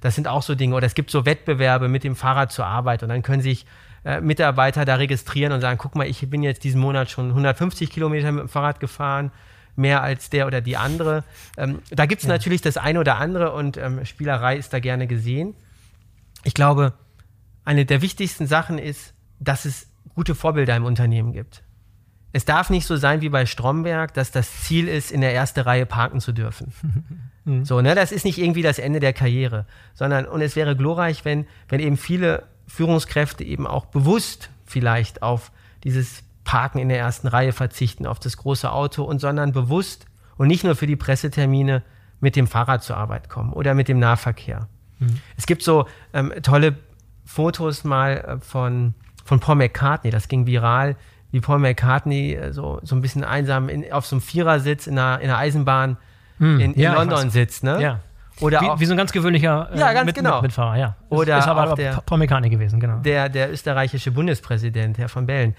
Das 0.05 0.15
sind 0.15 0.29
auch 0.29 0.43
so 0.43 0.55
Dinge. 0.55 0.75
Oder 0.75 0.87
es 0.87 0.95
gibt 0.95 1.11
so 1.11 1.25
Wettbewerbe 1.25 1.89
mit 1.89 2.05
dem 2.05 2.15
Fahrrad 2.15 2.53
zur 2.53 2.67
Arbeit 2.67 3.03
und 3.03 3.09
dann 3.09 3.23
können 3.23 3.41
sich 3.41 3.65
äh, 4.05 4.21
Mitarbeiter 4.21 4.85
da 4.85 4.97
registrieren 4.97 5.51
und 5.51 5.63
sagen, 5.63 5.79
guck 5.79 5.95
mal, 5.95 6.07
ich 6.07 6.29
bin 6.29 6.43
jetzt 6.43 6.63
diesen 6.63 6.79
Monat 6.79 7.11
schon 7.11 7.31
150 7.31 7.89
Kilometer 7.89 8.31
mit 8.31 8.43
dem 8.43 8.49
Fahrrad 8.51 8.81
gefahren, 8.81 9.33
mehr 9.77 10.03
als 10.03 10.29
der 10.29 10.47
oder 10.47 10.61
die 10.61 10.77
andere. 10.77 11.25
Ähm, 11.57 11.79
da 11.91 12.05
gibt 12.05 12.21
es 12.21 12.29
ja. 12.29 12.35
natürlich 12.35 12.61
das 12.61 12.77
eine 12.77 13.01
oder 13.01 13.17
andere 13.17 13.53
und 13.53 13.79
ähm, 13.79 14.05
Spielerei 14.05 14.59
ist 14.59 14.75
da 14.75 14.79
gerne 14.79 15.07
gesehen. 15.07 15.55
Ich 16.43 16.53
glaube, 16.53 16.93
eine 17.65 17.87
der 17.87 18.03
wichtigsten 18.03 18.47
Sachen 18.47 18.77
ist, 18.77 19.15
dass 19.41 19.65
es 19.65 19.89
gute 20.15 20.35
Vorbilder 20.35 20.77
im 20.77 20.85
Unternehmen 20.85 21.33
gibt. 21.33 21.63
Es 22.35 22.45
darf 22.45 22.69
nicht 22.69 22.85
so 22.85 22.97
sein 22.97 23.21
wie 23.21 23.29
bei 23.29 23.47
Stromberg, 23.47 24.13
dass 24.13 24.33
das 24.33 24.65
Ziel 24.65 24.89
ist, 24.89 25.13
in 25.13 25.21
der 25.21 25.33
ersten 25.33 25.61
Reihe 25.61 25.87
parken 25.87 26.21
zu 26.21 26.33
dürfen. 26.33 26.73
Mhm. 27.47 27.67
So, 27.67 27.83
ne, 27.83 27.95
das 27.95 28.11
ist 28.11 28.25
nicht 28.25 28.39
irgendwie 28.39 28.63
das 28.63 28.79
Ende 28.79 29.01
der 29.01 29.13
Karriere, 29.13 29.67
sondern 29.93 30.25
und 30.25 30.41
es 30.41 30.57
wäre 30.57 30.75
glorreich, 30.75 31.27
wenn, 31.27 31.47
wenn 31.69 31.79
eben 31.79 31.99
viele 31.99 32.45
Führungskräfte 32.67 33.45
eben 33.45 33.67
auch 33.67 33.85
bewusst 33.85 34.49
vielleicht 34.65 35.23
auf 35.23 35.53
dieses 35.85 36.23
Parken 36.45 36.79
in 36.79 36.89
der 36.89 36.99
ersten 36.99 37.29
Reihe 37.29 37.53
verzichten, 37.53 38.07
auf 38.07 38.19
das 38.19 38.39
große 38.39 38.73
Auto 38.73 39.05
und 39.05 39.19
sondern 39.19 39.53
bewusst 39.53 40.07
und 40.39 40.49
nicht 40.49 40.65
nur 40.65 40.75
für 40.75 40.87
die 40.87 40.97
Pressetermine 40.97 41.83
mit 42.21 42.35
dem 42.35 42.47
Fahrrad 42.47 42.83
zur 42.83 42.97
Arbeit 42.97 43.29
kommen 43.29 43.53
oder 43.53 43.75
mit 43.75 43.89
dem 43.89 43.99
Nahverkehr. 43.99 44.67
Mhm. 44.99 45.21
Es 45.37 45.45
gibt 45.45 45.63
so 45.63 45.87
ähm, 46.15 46.33
tolle 46.43 46.77
Fotos 47.27 47.85
mal 47.85 48.17
äh, 48.17 48.41
von, 48.41 48.95
von 49.23 49.41
Paul 49.41 49.57
McCartney, 49.57 50.11
das 50.11 50.29
ging 50.29 50.47
viral, 50.47 50.97
wie 51.35 51.41
Paul 51.41 51.59
McCartney 51.59 52.35
äh, 52.35 52.53
so, 52.53 52.79
so 52.85 52.95
ein 52.95 53.03
bisschen 53.03 53.25
einsam 53.25 53.69
in, 53.69 53.93
auf 53.93 54.07
so 54.07 54.15
einem 54.15 54.21
Vierersitz 54.21 54.87
in 54.87 54.97
einer, 54.97 55.21
in 55.21 55.29
einer 55.29 55.39
Eisenbahn 55.39 55.97
hm, 56.39 56.61
in, 56.61 56.75
in 56.75 56.81
ja, 56.81 56.95
London 56.95 57.29
sitzt, 57.29 57.65
ne? 57.65 57.83
Ja. 57.83 58.01
Oder 58.39 58.61
wie, 58.61 58.67
auch, 58.67 58.79
wie 58.79 58.85
so 58.85 58.95
ein 58.95 58.97
ganz 58.97 59.11
gewöhnlicher 59.11 59.69
äh, 59.73 59.79
ja, 59.81 59.93
ganz 59.93 60.07
mit, 60.07 60.15
genau. 60.15 60.37
mit, 60.37 60.43
Mitfahrer, 60.43 60.77
ja. 60.77 60.97
Oder 61.09 61.39
ist 61.39 61.49
aber 61.49 61.73
auch 61.73 61.75
der, 61.75 62.03
Paul 62.07 62.19
McCartney 62.19 62.51
gewesen, 62.51 62.79
genau. 62.79 62.99
Der, 62.99 63.29
der 63.29 63.53
österreichische 63.53 64.13
Bundespräsident, 64.13 64.97
Herr 64.97 65.09
von 65.09 65.27
Bellen, 65.27 65.57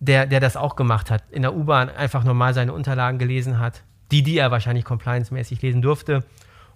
der, 0.00 0.26
der 0.26 0.38
das 0.38 0.58
auch 0.58 0.76
gemacht 0.76 1.10
hat, 1.10 1.22
in 1.30 1.40
der 1.40 1.54
U-Bahn 1.54 1.88
einfach 1.88 2.22
normal 2.22 2.52
seine 2.52 2.74
Unterlagen 2.74 3.18
gelesen 3.18 3.58
hat, 3.58 3.82
die, 4.10 4.22
die 4.22 4.36
er 4.36 4.50
wahrscheinlich 4.50 4.84
compliance-mäßig 4.84 5.62
lesen 5.62 5.80
durfte 5.80 6.24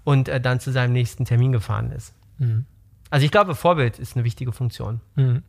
und 0.02 0.30
äh, 0.30 0.40
dann 0.40 0.60
zu 0.60 0.72
seinem 0.72 0.94
nächsten 0.94 1.26
Termin 1.26 1.52
gefahren 1.52 1.90
ist. 1.90 2.14
Mhm. 2.38 2.64
Also 3.10 3.26
ich 3.26 3.30
glaube, 3.30 3.54
Vorbild 3.54 3.98
ist 3.98 4.16
eine 4.16 4.24
wichtige 4.24 4.52
Funktion. 4.52 5.02
Mhm. 5.14 5.42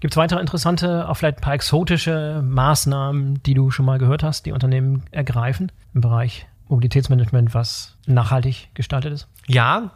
Gibt 0.00 0.14
es 0.14 0.16
weitere 0.16 0.40
interessante, 0.40 1.08
auch 1.08 1.14
vielleicht 1.14 1.38
ein 1.38 1.42
paar 1.42 1.54
exotische 1.54 2.42
Maßnahmen, 2.44 3.42
die 3.42 3.54
du 3.54 3.70
schon 3.70 3.86
mal 3.86 3.98
gehört 3.98 4.22
hast, 4.22 4.46
die 4.46 4.52
Unternehmen 4.52 5.02
ergreifen 5.10 5.72
im 5.94 6.00
Bereich 6.00 6.46
Mobilitätsmanagement, 6.68 7.54
was 7.54 7.96
nachhaltig 8.06 8.70
gestaltet 8.74 9.12
ist? 9.12 9.28
Ja, 9.46 9.92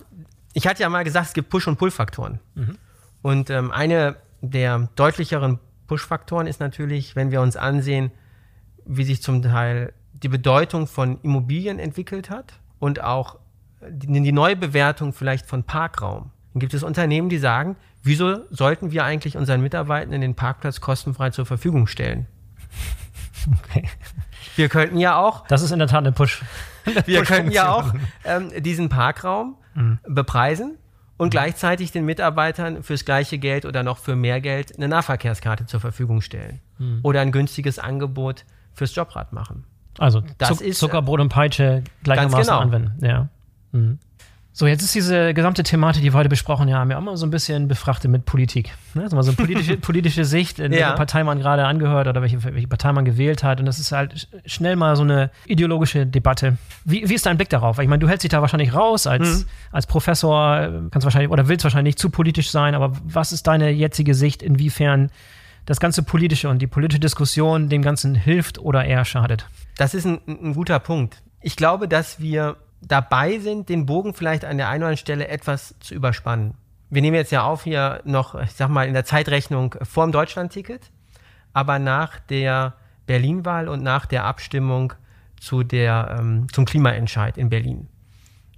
ich 0.53 0.67
hatte 0.67 0.83
ja 0.83 0.89
mal 0.89 1.05
gesagt, 1.05 1.29
es 1.29 1.33
gibt 1.33 1.51
Push- 1.51 1.69
und 1.69 1.77
Pull-Faktoren. 1.77 2.41
Mhm. 2.55 2.79
Und 3.23 3.51
ähm, 3.51 3.71
eine 3.71 4.17
der 4.41 4.89
deutlicheren 4.97 5.59
Push-Faktoren 5.87 6.47
ist 6.47 6.61
natürlich, 6.61 7.17
wenn 7.17 7.31
wir 7.31 7.41
uns 7.41 7.57
ansehen, 7.57 8.11
wie 8.85 9.05
sich 9.05 9.23
zum 9.23 9.43
Teil 9.43 9.93
die 10.13 10.29
Bedeutung 10.29 10.87
von 10.87 11.21
Immobilien 11.23 11.79
entwickelt 11.79 12.31
hat 12.31 12.55
und 12.79 13.03
auch 13.03 13.39
die, 13.89 14.07
die 14.07 14.33
neue 14.33 14.57
Bewertung 14.57 15.13
vielleicht 15.13 15.47
von 15.47 15.65
Parkraum. 15.65 16.31
Dann 16.55 16.61
gibt 16.61 16.73
es 16.73 16.85
Unternehmen, 16.85 17.29
die 17.29 17.39
sagen, 17.39 17.77
wieso 18.05 18.49
sollten 18.51 18.93
wir 18.93 19.05
eigentlich 19.05 19.37
unseren 19.37 19.61
Mitarbeitenden 19.61 20.21
den 20.21 20.35
Parkplatz 20.35 20.81
kostenfrei 20.81 21.31
zur 21.31 21.47
Verfügung 21.47 21.87
stellen? 21.87 22.27
Okay. 23.63 23.87
Wir 24.57 24.71
könnten 24.71 24.99
ja 24.99 25.17
auch. 25.17 25.47
Das 25.49 25.61
ist 25.61 25.71
in 25.71 25.79
der 25.79 25.89
Tat 25.89 25.99
eine 25.99 26.13
Push. 26.13 26.43
wir 27.05 27.19
Push 27.19 27.29
könnten 27.29 27.51
ja 27.51 27.73
auch 27.73 27.93
ähm, 28.25 28.51
diesen 28.63 28.89
Parkraum 28.89 29.57
mhm. 29.75 29.99
bepreisen 30.09 30.79
und 31.17 31.27
mhm. 31.27 31.31
gleichzeitig 31.31 31.93
den 31.93 32.07
Mitarbeitern 32.07 32.83
fürs 32.83 33.05
gleiche 33.05 33.39
Geld 33.39 33.67
oder 33.67 33.83
noch 33.83 33.99
für 33.99 34.17
mehr 34.17 34.41
Geld 34.41 34.77
eine 34.77 34.89
Nahverkehrskarte 34.89 35.67
zur 35.67 35.81
Verfügung 35.81 36.21
stellen. 36.23 36.61
Mhm. 36.79 37.01
Oder 37.03 37.21
ein 37.21 37.33
günstiges 37.33 37.79
Angebot 37.79 38.45
fürs 38.73 38.95
Jobrad 38.95 39.33
machen. 39.33 39.65
Also 39.99 40.23
das 40.39 40.49
Zuck 40.49 40.61
ist, 40.63 40.79
Zuckerbrot 40.79 41.21
und 41.21 41.29
Peitsche 41.29 41.85
gleichermaßen 42.03 42.45
genau. 42.45 42.61
anwenden. 42.61 43.05
Ja. 43.05 43.29
So, 44.57 44.69
jetzt 44.69 44.85
ist 44.85 44.95
diese 44.95 45.35
gesamte 45.35 45.65
Thematik, 45.65 46.03
die 46.03 46.13
wir 46.13 46.17
heute 46.17 46.29
besprochen 46.29 46.73
haben, 46.73 46.89
ja 46.89 46.97
immer 46.97 47.17
so 47.17 47.27
ein 47.27 47.31
bisschen 47.31 47.67
befrachtet 47.67 48.09
mit 48.09 48.25
Politik. 48.25 48.73
Ne? 48.95 49.03
Also 49.03 49.17
mal 49.17 49.25
so 49.25 49.33
eine 49.33 49.37
politische, 49.37 49.77
politische 49.79 50.25
Sicht, 50.25 50.61
in 50.61 50.71
ja. 50.71 50.79
welche 50.79 50.95
Partei 50.95 51.25
man 51.25 51.41
gerade 51.41 51.67
angehört 51.67 52.07
oder 52.07 52.23
welche, 52.23 52.41
welche 52.45 52.69
Partei 52.69 52.93
man 52.93 53.05
gewählt 53.05 53.43
hat. 53.43 53.59
Und 53.59 53.67
das 53.67 53.81
ist 53.81 53.91
halt 53.91 54.29
schnell 54.47 54.77
mal 54.77 54.95
so 54.95 55.03
eine 55.03 55.33
ideologische 55.47 56.07
Debatte. 56.07 56.57
Wie, 56.85 57.09
wie 57.09 57.15
ist 57.15 57.27
dein 57.27 57.37
Blick 57.37 57.49
darauf? 57.49 57.81
Ich 57.81 57.89
meine, 57.89 57.99
du 57.99 58.09
hältst 58.09 58.23
dich 58.23 58.31
da 58.31 58.43
wahrscheinlich 58.43 58.73
raus 58.73 59.09
als, 59.09 59.41
mhm. 59.41 59.49
als 59.73 59.89
Professor, 59.89 60.71
kannst 60.93 61.05
wahrscheinlich 61.05 61.33
oder 61.33 61.49
willst 61.49 61.65
wahrscheinlich 61.65 61.95
nicht 61.95 61.99
zu 61.99 62.11
politisch 62.11 62.53
sein, 62.53 62.77
aber 62.77 62.93
was 63.03 63.33
ist 63.33 63.49
deine 63.49 63.71
jetzige 63.71 64.15
Sicht, 64.15 64.41
inwiefern 64.41 65.11
das 65.67 65.81
ganze 65.81 66.05
politische 66.05 66.49
und 66.49 66.63
die 66.63 66.69
politische 66.69 67.01
Diskussion 67.01 67.69
dem 67.69 67.83
Ganzen 67.83 68.15
hilft 68.15 68.61
oder 68.61 68.85
eher 68.85 69.05
schadet? 69.05 69.49
Das 69.77 69.95
ist 69.95 70.07
ein, 70.07 70.21
ein 70.29 70.55
guter 70.55 70.79
Punkt. 70.79 71.25
Ich 71.41 71.57
glaube, 71.57 71.89
dass 71.89 72.21
wir 72.21 72.55
dabei 72.87 73.39
sind, 73.39 73.69
den 73.69 73.87
Bogen 73.87 74.15
vielleicht 74.15 74.45
an 74.45 74.57
der 74.57 74.69
einen 74.69 74.83
oder 74.83 74.89
anderen 74.89 74.97
Stelle 74.97 75.29
etwas 75.29 75.75
zu 75.81 75.95
überspannen. 75.95 76.55
Wir 76.91 77.03
nehmen 77.03 77.17
jetzt 77.17 77.33
ja 77.33 77.45
auf 77.45 77.65
hier 77.65 78.01
noch, 78.05 78.35
ich 78.35 78.53
sag 78.53 78.69
mal, 78.69 78.87
in 78.87 78.95
der 78.95 79.05
Zeitrechnung 79.05 79.75
vor 79.83 80.07
dem 80.07 80.13
Deutschlandticket, 80.13 80.91
aber 81.53 81.79
nach 81.79 82.19
der 82.21 82.75
Berlin-Wahl 83.07 83.69
und 83.69 83.83
nach 83.83 84.07
der 84.07 84.25
Abstimmung 84.25 84.93
zu 85.41 85.63
der, 85.63 86.17
ähm, 86.19 86.47
zum 86.53 86.65
Klimaentscheid 86.65 87.37
in 87.37 87.49
Berlin. 87.49 87.89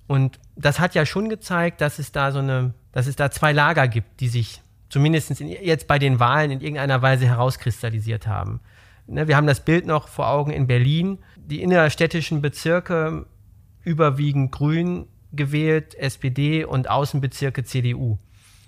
Und 0.07 0.39
das 0.55 0.79
hat 0.79 0.95
ja 0.95 1.05
schon 1.05 1.29
gezeigt, 1.29 1.81
dass 1.81 1.99
es 1.99 2.13
da 2.13 2.31
so 2.31 2.39
eine, 2.39 2.75
dass 2.93 3.07
es 3.07 3.17
da 3.17 3.31
zwei 3.31 3.53
Lager 3.53 3.89
gibt, 3.89 4.21
die 4.21 4.29
sich 4.29 4.63
zumindest 4.89 5.31
jetzt 5.41 5.89
bei 5.89 5.99
den 5.99 6.21
Wahlen 6.21 6.51
in 6.51 6.61
irgendeiner 6.61 7.03
Weise 7.03 7.27
herauskristallisiert 7.27 8.27
haben. 8.27 8.61
Ne, 9.07 9.29
wir 9.29 9.37
haben 9.37 9.47
das 9.47 9.65
Bild 9.65 9.87
noch 9.87 10.09
vor 10.09 10.29
Augen 10.29 10.51
in 10.51 10.67
Berlin. 10.67 11.19
Die 11.37 11.63
innerstädtischen 11.63 12.43
Bezirke 12.43 13.27
überwiegend 13.87 14.53
Grün 14.53 15.07
gewählt, 15.33 15.95
SPD 15.95 16.65
und 16.65 16.91
Außenbezirke 16.91 17.65
CDU. 17.65 18.19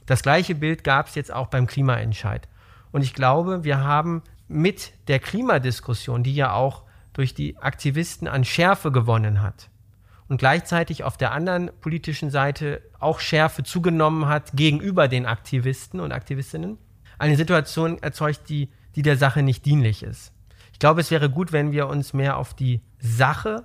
Das 0.07 0.23
gleiche 0.23 0.55
Bild 0.55 0.85
gab 0.85 1.09
es 1.09 1.15
jetzt 1.17 1.33
auch 1.33 1.49
beim 1.49 1.67
Klimaentscheid. 1.67 2.49
Und 2.93 3.03
ich 3.03 3.13
glaube, 3.13 3.65
wir 3.65 3.81
haben 3.81 4.23
mit 4.47 4.93
der 5.09 5.19
Klimadiskussion, 5.19 6.23
die 6.23 6.35
ja 6.35 6.53
auch 6.53 6.85
durch 7.13 7.35
die 7.35 7.59
Aktivisten 7.59 8.29
an 8.29 8.45
Schärfe 8.45 8.93
gewonnen 8.93 9.43
hat 9.43 9.69
und 10.29 10.39
gleichzeitig 10.39 11.05
auf 11.05 11.17
der 11.17 11.33
anderen 11.33 11.71
politischen 11.81 12.31
Seite 12.31 12.83
auch 13.01 13.19
Schärfe 13.19 13.65
zugenommen 13.65 14.29
hat 14.29 14.53
gegenüber 14.55 15.09
den 15.09 15.27
Aktivisten 15.27 16.01
und 16.01 16.13
Aktivistinnen, 16.13 16.79
eine 17.19 17.37
Situation 17.37 18.01
erzeugt, 18.03 18.49
die, 18.49 18.71
die 18.95 19.03
der 19.03 19.17
Sache 19.17 19.43
nicht 19.43 19.67
dienlich 19.67 20.03
ist. 20.03 20.33
Ich 20.73 20.79
glaube, 20.79 21.01
es 21.01 21.11
wäre 21.11 21.29
gut, 21.29 21.53
wenn 21.53 21.73
wir 21.73 21.89
uns 21.89 22.13
mehr 22.13 22.37
auf 22.37 22.55
die 22.55 22.83
Sache 23.01 23.65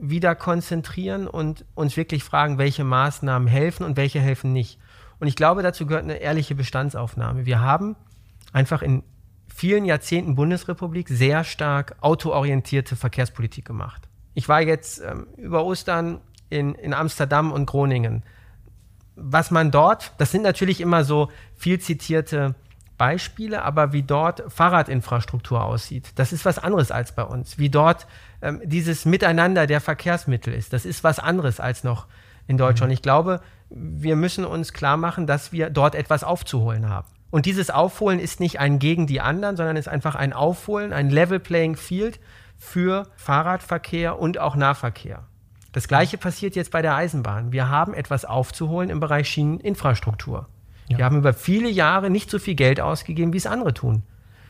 wieder 0.00 0.34
konzentrieren 0.34 1.26
und 1.26 1.64
uns 1.74 1.96
wirklich 1.96 2.24
fragen, 2.24 2.58
welche 2.58 2.84
Maßnahmen 2.84 3.48
helfen 3.48 3.84
und 3.84 3.96
welche 3.96 4.20
helfen 4.20 4.52
nicht. 4.52 4.78
Und 5.18 5.26
ich 5.28 5.36
glaube, 5.36 5.62
dazu 5.62 5.86
gehört 5.86 6.04
eine 6.04 6.16
ehrliche 6.16 6.54
Bestandsaufnahme. 6.54 7.44
Wir 7.44 7.60
haben 7.60 7.96
einfach 8.52 8.82
in 8.82 9.02
vielen 9.54 9.84
Jahrzehnten 9.84 10.34
Bundesrepublik 10.34 11.08
sehr 11.08 11.44
stark 11.44 11.96
autoorientierte 12.00 12.96
Verkehrspolitik 12.96 13.64
gemacht. 13.64 14.08
Ich 14.34 14.48
war 14.48 14.62
jetzt 14.62 15.02
ähm, 15.02 15.26
über 15.36 15.64
Ostern 15.64 16.20
in, 16.48 16.74
in 16.74 16.94
Amsterdam 16.94 17.52
und 17.52 17.66
Groningen. 17.66 18.22
Was 19.16 19.50
man 19.50 19.70
dort, 19.70 20.14
das 20.18 20.32
sind 20.32 20.42
natürlich 20.42 20.80
immer 20.80 21.04
so 21.04 21.28
viel 21.54 21.78
zitierte 21.78 22.54
Beispiele, 22.96 23.62
aber 23.62 23.92
wie 23.92 24.02
dort 24.02 24.44
Fahrradinfrastruktur 24.48 25.64
aussieht, 25.64 26.12
das 26.16 26.32
ist 26.32 26.44
was 26.44 26.58
anderes 26.58 26.90
als 26.90 27.14
bei 27.14 27.24
uns. 27.24 27.58
Wie 27.58 27.70
dort 27.70 28.06
ähm, 28.42 28.60
dieses 28.64 29.04
Miteinander 29.04 29.66
der 29.66 29.80
Verkehrsmittel 29.80 30.52
ist, 30.54 30.72
das 30.72 30.84
ist 30.84 31.04
was 31.04 31.18
anderes 31.18 31.60
als 31.60 31.84
noch 31.84 32.06
in 32.46 32.56
Deutschland. 32.56 32.90
Mhm. 32.90 32.94
Ich 32.94 33.02
glaube, 33.02 33.40
wir 33.70 34.16
müssen 34.16 34.44
uns 34.44 34.72
klar 34.72 34.96
machen, 34.96 35.26
dass 35.26 35.52
wir 35.52 35.70
dort 35.70 35.94
etwas 35.94 36.24
aufzuholen 36.24 36.88
haben. 36.88 37.08
Und 37.30 37.46
dieses 37.46 37.70
Aufholen 37.70 38.18
ist 38.18 38.40
nicht 38.40 38.58
ein 38.58 38.80
gegen 38.80 39.06
die 39.06 39.20
anderen, 39.20 39.56
sondern 39.56 39.76
ist 39.76 39.88
einfach 39.88 40.16
ein 40.16 40.32
Aufholen, 40.32 40.92
ein 40.92 41.10
Level 41.10 41.38
Playing 41.38 41.76
Field 41.76 42.18
für 42.58 43.06
Fahrradverkehr 43.16 44.18
und 44.18 44.38
auch 44.38 44.56
Nahverkehr. 44.56 45.22
Das 45.72 45.86
gleiche 45.86 46.18
passiert 46.18 46.56
jetzt 46.56 46.72
bei 46.72 46.82
der 46.82 46.96
Eisenbahn. 46.96 47.52
Wir 47.52 47.68
haben 47.68 47.94
etwas 47.94 48.24
aufzuholen 48.24 48.90
im 48.90 48.98
Bereich 48.98 49.28
Schieneninfrastruktur. 49.28 50.48
Ja. 50.88 50.98
Wir 50.98 51.04
haben 51.04 51.18
über 51.18 51.32
viele 51.32 51.68
Jahre 51.68 52.10
nicht 52.10 52.28
so 52.28 52.40
viel 52.40 52.56
Geld 52.56 52.80
ausgegeben, 52.80 53.32
wie 53.32 53.36
es 53.36 53.46
andere 53.46 53.72
tun. 53.72 54.02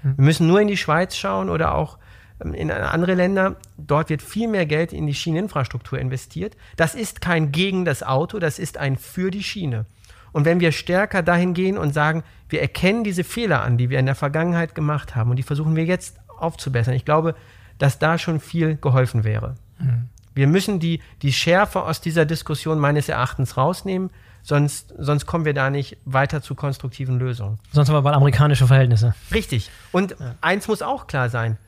Mhm. 0.03 0.17
Wir 0.17 0.25
müssen 0.25 0.47
nur 0.47 0.61
in 0.61 0.69
die 0.69 0.79
Schweiz 0.79 1.15
schauen 1.17 1.51
oder 1.51 1.75
auch 1.75 1.99
in 2.41 2.71
andere 2.71 3.15
Länder. 3.15 3.57
Dort 3.77 4.09
wird 4.09 4.23
viel 4.23 4.49
mehr 4.49 4.67
Geld 4.67 4.93
in 4.93 5.07
die 5.07 5.15
Schieneninfrastruktur 5.15 5.99
investiert. 5.99 6.57
Das 6.77 6.95
ist 6.95 7.21
kein 7.21 7.53
gegen 7.53 7.85
das 7.85 8.03
Auto, 8.03 8.39
das 8.39 8.59
ist 8.59 8.79
ein 8.79 8.97
für 8.97 9.31
die 9.31 9.43
Schiene. 9.43 9.87
Und 10.33 10.45
wenn 10.45 10.61
wir 10.61 10.73
stärker 10.73 11.23
dahin 11.23 11.55
gehen 11.55 11.77
und 11.77 11.93
sagen, 11.93 12.23
wir 12.49 12.61
erkennen 12.61 13.05
diese 13.05 13.25
Fehler 13.25 13.63
an, 13.63 13.79
die 13.79 13.91
wir 13.91 13.99
in 13.99 14.07
der 14.07 14.15
Vergangenheit 14.15 14.75
gemacht 14.75 15.17
haben 15.17 15.31
und 15.31 15.37
die 15.37 15.43
versuchen 15.43 15.77
wir 15.77 15.85
jetzt 15.85 16.19
aufzubessern, 16.39 16.95
ich 16.95 17.05
glaube, 17.05 17.35
dass 17.79 17.99
da 17.99 18.19
schon 18.19 18.41
viel 18.41 18.77
geholfen 18.77 19.25
wäre. 19.25 19.57
Mhm. 19.79 20.09
Wir 20.35 20.47
müssen 20.47 20.79
die, 20.79 21.01
die 21.23 21.33
Schärfe 21.33 21.83
aus 21.83 22.01
dieser 22.01 22.25
Diskussion 22.25 22.79
meines 22.79 23.09
Erachtens 23.09 23.57
rausnehmen. 23.57 24.11
Sonst, 24.43 24.95
sonst 24.97 25.27
kommen 25.27 25.45
wir 25.45 25.53
da 25.53 25.69
nicht 25.69 25.99
weiter 26.05 26.41
zu 26.41 26.55
konstruktiven 26.55 27.19
Lösungen. 27.19 27.59
Sonst 27.73 27.89
haben 27.89 27.97
wir 27.97 28.03
bald 28.03 28.17
amerikanische 28.17 28.67
Verhältnisse. 28.67 29.15
Richtig. 29.35 29.71
Und 29.93 30.13
ja. 30.13 30.35
eins 30.41 30.67
muss 30.69 30.83
auch 30.83 31.09
klar 31.09 31.29
sein. 31.29 31.59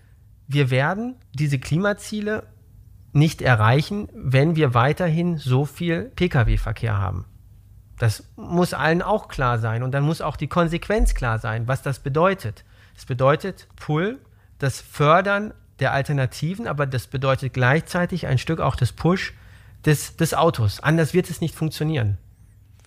Wir 0.52 0.70
werden 0.70 1.16
diese 1.34 1.58
Klimaziele 1.58 2.46
nicht 3.12 3.42
erreichen, 3.42 4.08
wenn 4.14 4.56
wir 4.56 4.74
weiterhin 4.74 5.38
so 5.38 5.64
viel 5.64 6.10
Pkw-Verkehr 6.16 6.98
haben. 6.98 7.26
Das 7.98 8.24
muss 8.36 8.74
allen 8.74 9.02
auch 9.02 9.28
klar 9.28 9.58
sein. 9.58 9.82
Und 9.82 9.92
dann 9.92 10.02
muss 10.02 10.20
auch 10.20 10.36
die 10.36 10.48
Konsequenz 10.48 11.14
klar 11.14 11.38
sein, 11.38 11.68
was 11.68 11.82
das 11.82 12.00
bedeutet. 12.00 12.64
Es 12.96 13.06
bedeutet 13.06 13.68
Pull, 13.76 14.18
das 14.58 14.80
Fördern 14.80 15.54
der 15.78 15.92
Alternativen, 15.92 16.66
aber 16.66 16.86
das 16.86 17.06
bedeutet 17.06 17.52
gleichzeitig 17.52 18.26
ein 18.26 18.38
Stück 18.38 18.60
auch 18.60 18.76
das 18.76 18.92
Push 18.92 19.34
des, 19.84 20.16
des 20.16 20.34
Autos. 20.34 20.80
Anders 20.80 21.14
wird 21.14 21.30
es 21.30 21.40
nicht 21.40 21.54
funktionieren. 21.54 22.18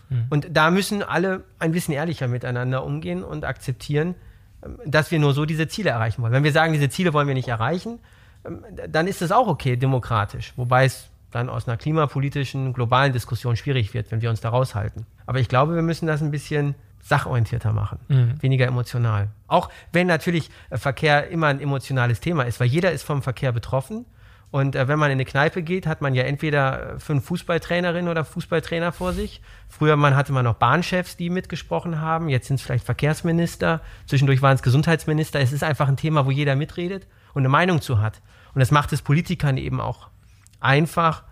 Mhm. 0.09 0.25
Und 0.29 0.47
da 0.51 0.71
müssen 0.71 1.03
alle 1.03 1.43
ein 1.59 1.71
bisschen 1.71 1.93
ehrlicher 1.93 2.27
miteinander 2.27 2.83
umgehen 2.83 3.23
und 3.23 3.45
akzeptieren, 3.45 4.15
dass 4.85 5.11
wir 5.11 5.19
nur 5.19 5.33
so 5.33 5.45
diese 5.45 5.67
Ziele 5.67 5.89
erreichen 5.89 6.21
wollen. 6.21 6.33
Wenn 6.33 6.43
wir 6.43 6.51
sagen, 6.51 6.73
diese 6.73 6.89
Ziele 6.89 7.13
wollen 7.13 7.27
wir 7.27 7.35
nicht 7.35 7.47
erreichen, 7.47 7.99
ähm, 8.45 8.63
dann 8.87 9.07
ist 9.07 9.21
das 9.21 9.31
auch 9.31 9.47
okay, 9.47 9.75
demokratisch. 9.75 10.53
Wobei 10.55 10.85
es 10.85 11.07
dann 11.31 11.49
aus 11.49 11.67
einer 11.67 11.77
klimapolitischen, 11.77 12.73
globalen 12.73 13.11
Diskussion 13.11 13.57
schwierig 13.57 13.93
wird, 13.93 14.11
wenn 14.11 14.21
wir 14.21 14.29
uns 14.29 14.41
da 14.41 14.49
raushalten. 14.49 15.05
Aber 15.25 15.39
ich 15.39 15.49
glaube, 15.49 15.75
wir 15.75 15.81
müssen 15.81 16.07
das 16.07 16.21
ein 16.21 16.31
bisschen 16.31 16.75
sachorientierter 17.01 17.71
machen, 17.71 17.99
mhm. 18.07 18.41
weniger 18.41 18.65
emotional. 18.65 19.27
Auch 19.47 19.69
wenn 19.91 20.07
natürlich 20.07 20.49
äh, 20.69 20.77
Verkehr 20.77 21.29
immer 21.29 21.47
ein 21.47 21.59
emotionales 21.59 22.19
Thema 22.19 22.43
ist, 22.43 22.59
weil 22.59 22.67
jeder 22.67 22.91
ist 22.91 23.03
vom 23.03 23.21
Verkehr 23.21 23.51
betroffen 23.51 24.05
und 24.51 24.75
äh, 24.75 24.87
wenn 24.87 24.99
man 24.99 25.11
in 25.11 25.15
eine 25.15 25.25
Kneipe 25.25 25.63
geht, 25.63 25.87
hat 25.87 26.01
man 26.01 26.15
ja 26.15 26.23
entweder 26.23 26.95
äh, 26.95 26.99
fünf 26.99 27.25
Fußballtrainerinnen 27.25 28.09
oder 28.09 28.23
Fußballtrainer 28.23 28.91
vor 28.91 29.13
sich. 29.13 29.41
Früher 29.67 29.95
man 29.95 30.15
hatte 30.15 30.31
man 30.31 30.45
noch 30.45 30.55
Bahnchefs, 30.55 31.17
die 31.17 31.29
mitgesprochen 31.29 31.99
haben. 31.99 32.29
Jetzt 32.29 32.47
sind 32.47 32.57
es 32.57 32.61
vielleicht 32.61 32.85
Verkehrsminister. 32.85 33.81
Zwischendurch 34.05 34.41
waren 34.41 34.55
es 34.55 34.63
Gesundheitsminister. 34.63 35.39
Es 35.39 35.51
ist 35.51 35.63
einfach 35.63 35.87
ein 35.87 35.97
Thema, 35.97 36.25
wo 36.25 36.31
jeder 36.31 36.55
mitredet 36.55 37.07
und 37.33 37.41
eine 37.41 37.49
Meinung 37.49 37.81
zu 37.81 37.99
hat. 37.99 38.21
Und 38.53 38.59
das 38.59 38.71
macht 38.71 38.93
es 38.93 39.01
Politikern 39.01 39.57
eben 39.57 39.81
auch 39.81 40.07
einfach, 40.59 41.23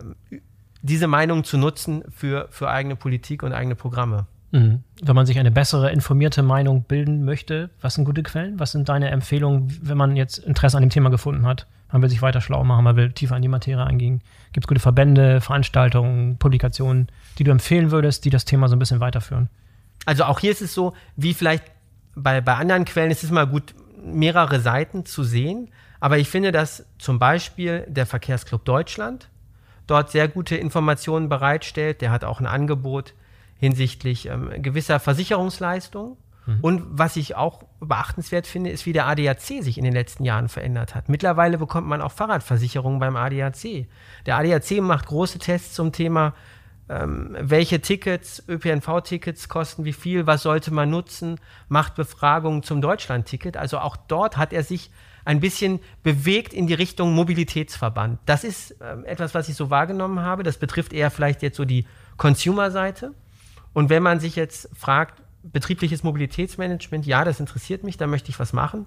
ähm, 0.00 0.40
diese 0.82 1.08
Meinung 1.08 1.44
zu 1.44 1.58
nutzen 1.58 2.04
für, 2.10 2.48
für 2.50 2.70
eigene 2.70 2.96
Politik 2.96 3.42
und 3.42 3.52
eigene 3.52 3.74
Programme. 3.74 4.26
Mhm. 4.52 4.82
Wenn 5.02 5.14
man 5.14 5.26
sich 5.26 5.38
eine 5.38 5.50
bessere, 5.50 5.90
informierte 5.90 6.42
Meinung 6.42 6.84
bilden 6.84 7.24
möchte, 7.24 7.70
was 7.80 7.94
sind 7.94 8.04
gute 8.04 8.22
Quellen? 8.22 8.58
Was 8.58 8.72
sind 8.72 8.88
deine 8.88 9.10
Empfehlungen, 9.10 9.76
wenn 9.82 9.96
man 9.96 10.16
jetzt 10.16 10.38
Interesse 10.38 10.76
an 10.76 10.82
dem 10.82 10.90
Thema 10.90 11.10
gefunden 11.10 11.46
hat? 11.46 11.66
Man 11.92 12.02
will 12.02 12.10
sich 12.10 12.22
weiter 12.22 12.40
schlau 12.40 12.62
machen, 12.64 12.84
man 12.84 12.96
will 12.96 13.12
tiefer 13.12 13.36
in 13.36 13.42
die 13.42 13.48
Materie 13.48 13.84
eingehen. 13.84 14.22
Gibt 14.52 14.66
es 14.66 14.68
gute 14.68 14.80
Verbände, 14.80 15.40
Veranstaltungen, 15.40 16.38
Publikationen, 16.38 17.08
die 17.38 17.44
du 17.44 17.50
empfehlen 17.50 17.90
würdest, 17.90 18.24
die 18.24 18.30
das 18.30 18.44
Thema 18.44 18.68
so 18.68 18.76
ein 18.76 18.78
bisschen 18.78 19.00
weiterführen? 19.00 19.48
Also 20.06 20.24
auch 20.24 20.40
hier 20.40 20.50
ist 20.50 20.62
es 20.62 20.74
so, 20.74 20.94
wie 21.16 21.34
vielleicht 21.34 21.64
bei, 22.14 22.40
bei 22.40 22.54
anderen 22.54 22.84
Quellen 22.84 23.10
ist 23.10 23.24
es 23.24 23.30
mal 23.30 23.46
gut, 23.46 23.74
mehrere 24.02 24.60
Seiten 24.60 25.04
zu 25.04 25.24
sehen. 25.24 25.68
Aber 26.00 26.18
ich 26.18 26.28
finde, 26.28 26.52
dass 26.52 26.86
zum 26.98 27.18
Beispiel 27.18 27.84
der 27.88 28.06
Verkehrsclub 28.06 28.64
Deutschland 28.64 29.28
dort 29.86 30.10
sehr 30.10 30.28
gute 30.28 30.56
Informationen 30.56 31.28
bereitstellt. 31.28 32.00
Der 32.00 32.10
hat 32.10 32.24
auch 32.24 32.40
ein 32.40 32.46
Angebot 32.46 33.14
hinsichtlich 33.58 34.26
ähm, 34.26 34.50
gewisser 34.62 35.00
Versicherungsleistungen. 35.00 36.16
Mhm. 36.46 36.58
Und 36.60 36.84
was 36.90 37.16
ich 37.16 37.36
auch 37.36 37.64
beachtenswert 37.80 38.46
finde, 38.46 38.70
ist, 38.70 38.86
wie 38.86 38.92
der 38.92 39.06
ADAC 39.06 39.40
sich 39.40 39.78
in 39.78 39.84
den 39.84 39.92
letzten 39.92 40.24
Jahren 40.24 40.48
verändert 40.48 40.94
hat. 40.94 41.08
Mittlerweile 41.08 41.58
bekommt 41.58 41.86
man 41.86 42.00
auch 42.00 42.12
Fahrradversicherungen 42.12 42.98
beim 42.98 43.16
ADAC. 43.16 43.86
Der 44.26 44.36
ADAC 44.36 44.80
macht 44.80 45.06
große 45.06 45.38
Tests 45.38 45.74
zum 45.74 45.92
Thema, 45.92 46.34
ähm, 46.88 47.36
welche 47.40 47.80
Tickets, 47.80 48.42
ÖPNV-Tickets 48.48 49.48
kosten 49.48 49.84
wie 49.84 49.92
viel, 49.92 50.26
was 50.26 50.42
sollte 50.42 50.74
man 50.74 50.90
nutzen, 50.90 51.38
macht 51.68 51.94
Befragungen 51.94 52.62
zum 52.62 52.80
Deutschland-Ticket. 52.80 53.56
Also 53.56 53.78
auch 53.78 53.96
dort 53.96 54.36
hat 54.36 54.52
er 54.52 54.64
sich 54.64 54.90
ein 55.24 55.38
bisschen 55.38 55.80
bewegt 56.02 56.52
in 56.52 56.66
die 56.66 56.74
Richtung 56.74 57.12
Mobilitätsverband. 57.14 58.18
Das 58.26 58.42
ist 58.42 58.76
ähm, 58.82 59.04
etwas, 59.04 59.34
was 59.34 59.48
ich 59.48 59.54
so 59.54 59.70
wahrgenommen 59.70 60.20
habe. 60.20 60.42
Das 60.42 60.58
betrifft 60.58 60.92
eher 60.92 61.10
vielleicht 61.10 61.42
jetzt 61.42 61.56
so 61.56 61.64
die 61.64 61.86
Consumer-Seite. 62.16 63.14
Und 63.72 63.88
wenn 63.90 64.02
man 64.02 64.18
sich 64.18 64.34
jetzt 64.34 64.68
fragt, 64.74 65.22
betriebliches 65.42 66.02
Mobilitätsmanagement, 66.02 67.06
ja, 67.06 67.24
das 67.24 67.40
interessiert 67.40 67.84
mich, 67.84 67.96
da 67.96 68.06
möchte 68.06 68.30
ich 68.30 68.38
was 68.38 68.52
machen, 68.52 68.86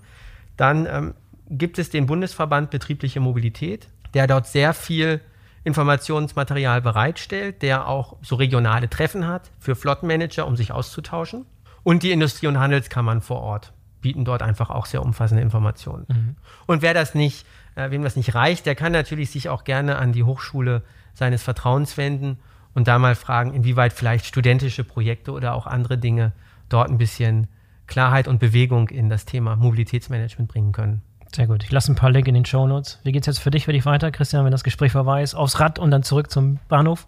dann 0.58 0.86
ähm, 0.86 1.14
gibt 1.50 1.80
es 1.80 1.90
den 1.90 2.06
Bundesverband 2.06 2.70
Betriebliche 2.70 3.20
Mobilität, 3.20 3.88
der 4.14 4.28
dort 4.28 4.48
sehr 4.48 4.74
viel 4.74 5.22
Informationsmaterial 5.64 6.82
bereitstellt, 6.82 7.62
der 7.62 7.88
auch 7.88 8.18
so 8.22 8.36
regionale 8.36 8.90
Treffen 8.90 9.28
hat 9.28 9.50
für 9.60 9.76
Flottenmanager, 9.76 10.46
um 10.46 10.56
sich 10.56 10.72
auszutauschen. 10.72 11.46
Und 11.84 12.04
die 12.04 12.12
Industrie- 12.12 12.48
und 12.48 12.60
Handelskammern 12.60 13.22
vor 13.22 13.42
Ort 13.42 13.74
bieten 14.02 14.26
dort 14.26 14.42
einfach 14.42 14.70
auch 14.70 14.86
sehr 14.86 15.02
umfassende 15.02 15.42
Informationen. 15.42 16.06
Mhm. 16.10 16.36
Und 16.66 16.82
wer 16.82 16.94
das 16.94 17.16
nicht, 17.16 17.46
äh, 17.76 17.90
wem 17.92 18.04
das 18.04 18.16
nicht 18.16 18.36
reicht, 18.36 18.66
der 18.66 18.76
kann 18.76 18.92
natürlich 18.92 19.32
sich 19.32 19.50
auch 19.50 19.64
gerne 19.64 19.98
an 19.98 20.12
die 20.12 20.24
Hochschule 20.24 20.84
seines 21.14 21.44
Vertrauens 21.44 21.98
wenden 21.98 22.38
und 22.74 22.88
da 22.88 23.00
mal 23.00 23.16
fragen, 23.16 23.54
inwieweit 23.54 23.94
vielleicht 23.94 24.26
studentische 24.26 24.84
Projekte 24.84 25.32
oder 25.32 25.54
auch 25.54 25.68
andere 25.68 25.98
Dinge 25.98 26.34
dort 26.74 26.90
ein 26.90 26.98
bisschen 26.98 27.48
Klarheit 27.88 28.28
und 28.28 28.40
Bewegung 28.40 28.90
in 28.90 29.10
das 29.10 29.26
Thema 29.26 29.56
Mobilitätsmanagement 29.56 30.50
bringen 30.50 30.72
können. 30.72 31.02
Sehr 31.36 31.48
gut. 31.48 31.64
Ich 31.64 31.72
lasse 31.72 31.92
ein 31.92 31.96
paar 31.96 32.12
Links 32.12 32.28
in 32.28 32.36
den 32.36 32.46
Show 32.46 32.68
Notes. 32.68 33.00
Wie 33.04 33.12
geht 33.12 33.24
es 33.24 33.28
jetzt 33.28 33.40
für 33.40 33.50
dich, 33.50 33.66
für 33.66 33.74
dich 33.74 33.86
weiter, 33.86 34.12
Christian, 34.12 34.46
wenn 34.46 34.52
das 34.52 34.64
Gespräch 34.64 34.92
vorbei 34.92 35.24
ist? 35.24 35.34
Aufs 35.34 35.60
Rad 35.60 35.80
und 35.80 35.90
dann 35.90 36.04
zurück 36.04 36.30
zum 36.30 36.60
Bahnhof? 36.68 37.08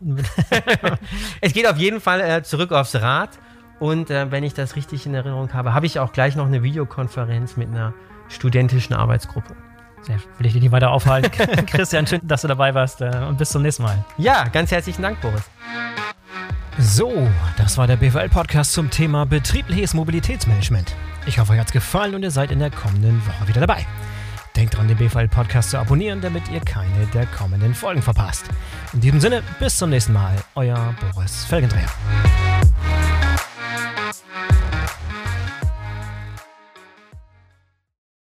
es 1.42 1.54
geht 1.54 1.68
auf 1.68 1.78
jeden 1.78 2.02
Fall 2.02 2.22
äh, 2.22 2.44
zurück 2.44 2.72
aufs 2.72 2.96
Rad. 2.96 3.38
Und 3.80 4.10
äh, 4.10 4.32
wenn 4.32 4.44
ich 4.44 4.54
das 4.54 4.76
richtig 4.76 5.06
in 5.06 5.14
Erinnerung 5.14 5.54
habe, 5.54 5.74
habe 5.74 5.86
ich 5.86 6.00
auch 6.00 6.12
gleich 6.12 6.36
noch 6.36 6.46
eine 6.46 6.64
Videokonferenz 6.64 7.58
mit 7.58 7.68
einer 7.68 7.94
studentischen 8.30 8.96
Arbeitsgruppe. 8.96 9.56
Sehr, 10.02 10.18
will 10.38 10.46
ich 10.48 10.54
dich 10.54 10.62
nicht 10.62 10.72
weiter 10.72 10.92
aufhalten. 10.92 11.32
Christian, 11.66 12.08
schön, 12.08 12.22
dass 12.24 12.42
du 12.42 12.48
dabei 12.48 12.74
warst 12.74 13.02
äh, 13.02 13.12
und 13.28 13.38
bis 13.38 13.50
zum 13.50 13.62
nächsten 13.62 13.84
Mal. 13.84 14.04
Ja, 14.18 14.46
ganz 14.46 14.72
herzlichen 14.72 15.02
Dank, 15.02 15.20
Boris. 15.22 15.44
So, 16.78 17.30
das 17.58 17.78
war 17.78 17.88
der 17.88 17.96
BWL-Podcast 17.96 18.74
zum 18.74 18.90
Thema 18.90 19.26
betriebliches 19.26 19.94
Mobilitätsmanagement. 19.94 20.94
Ich 21.26 21.40
hoffe, 21.40 21.54
euch 21.54 21.60
hat 21.60 21.68
es 21.68 21.74
gefallen 21.74 22.16
und 22.16 22.24
ihr 22.24 22.32
seid 22.32 22.52
in 22.52 22.60
der 22.60 22.70
kommenden 22.70 23.26
Woche 23.26 23.48
wieder 23.48 23.62
dabei. 23.62 23.88
Denkt 24.58 24.76
dran, 24.76 24.88
den 24.90 24.98
BVL-Podcast 24.98 25.70
zu 25.70 25.78
abonnieren, 25.78 26.20
damit 26.20 26.44
ihr 26.50 26.60
keine 26.60 27.06
der 27.14 27.28
kommenden 27.28 27.74
Folgen 27.74 28.02
verpasst. 28.02 28.46
In 28.92 29.00
diesem 29.00 29.22
Sinne, 29.22 29.42
bis 29.58 29.78
zum 29.78 29.90
nächsten 29.90 30.12
Mal. 30.12 30.36
Euer 30.56 30.94
Boris 31.00 31.46
Felgendreher. 31.46 31.90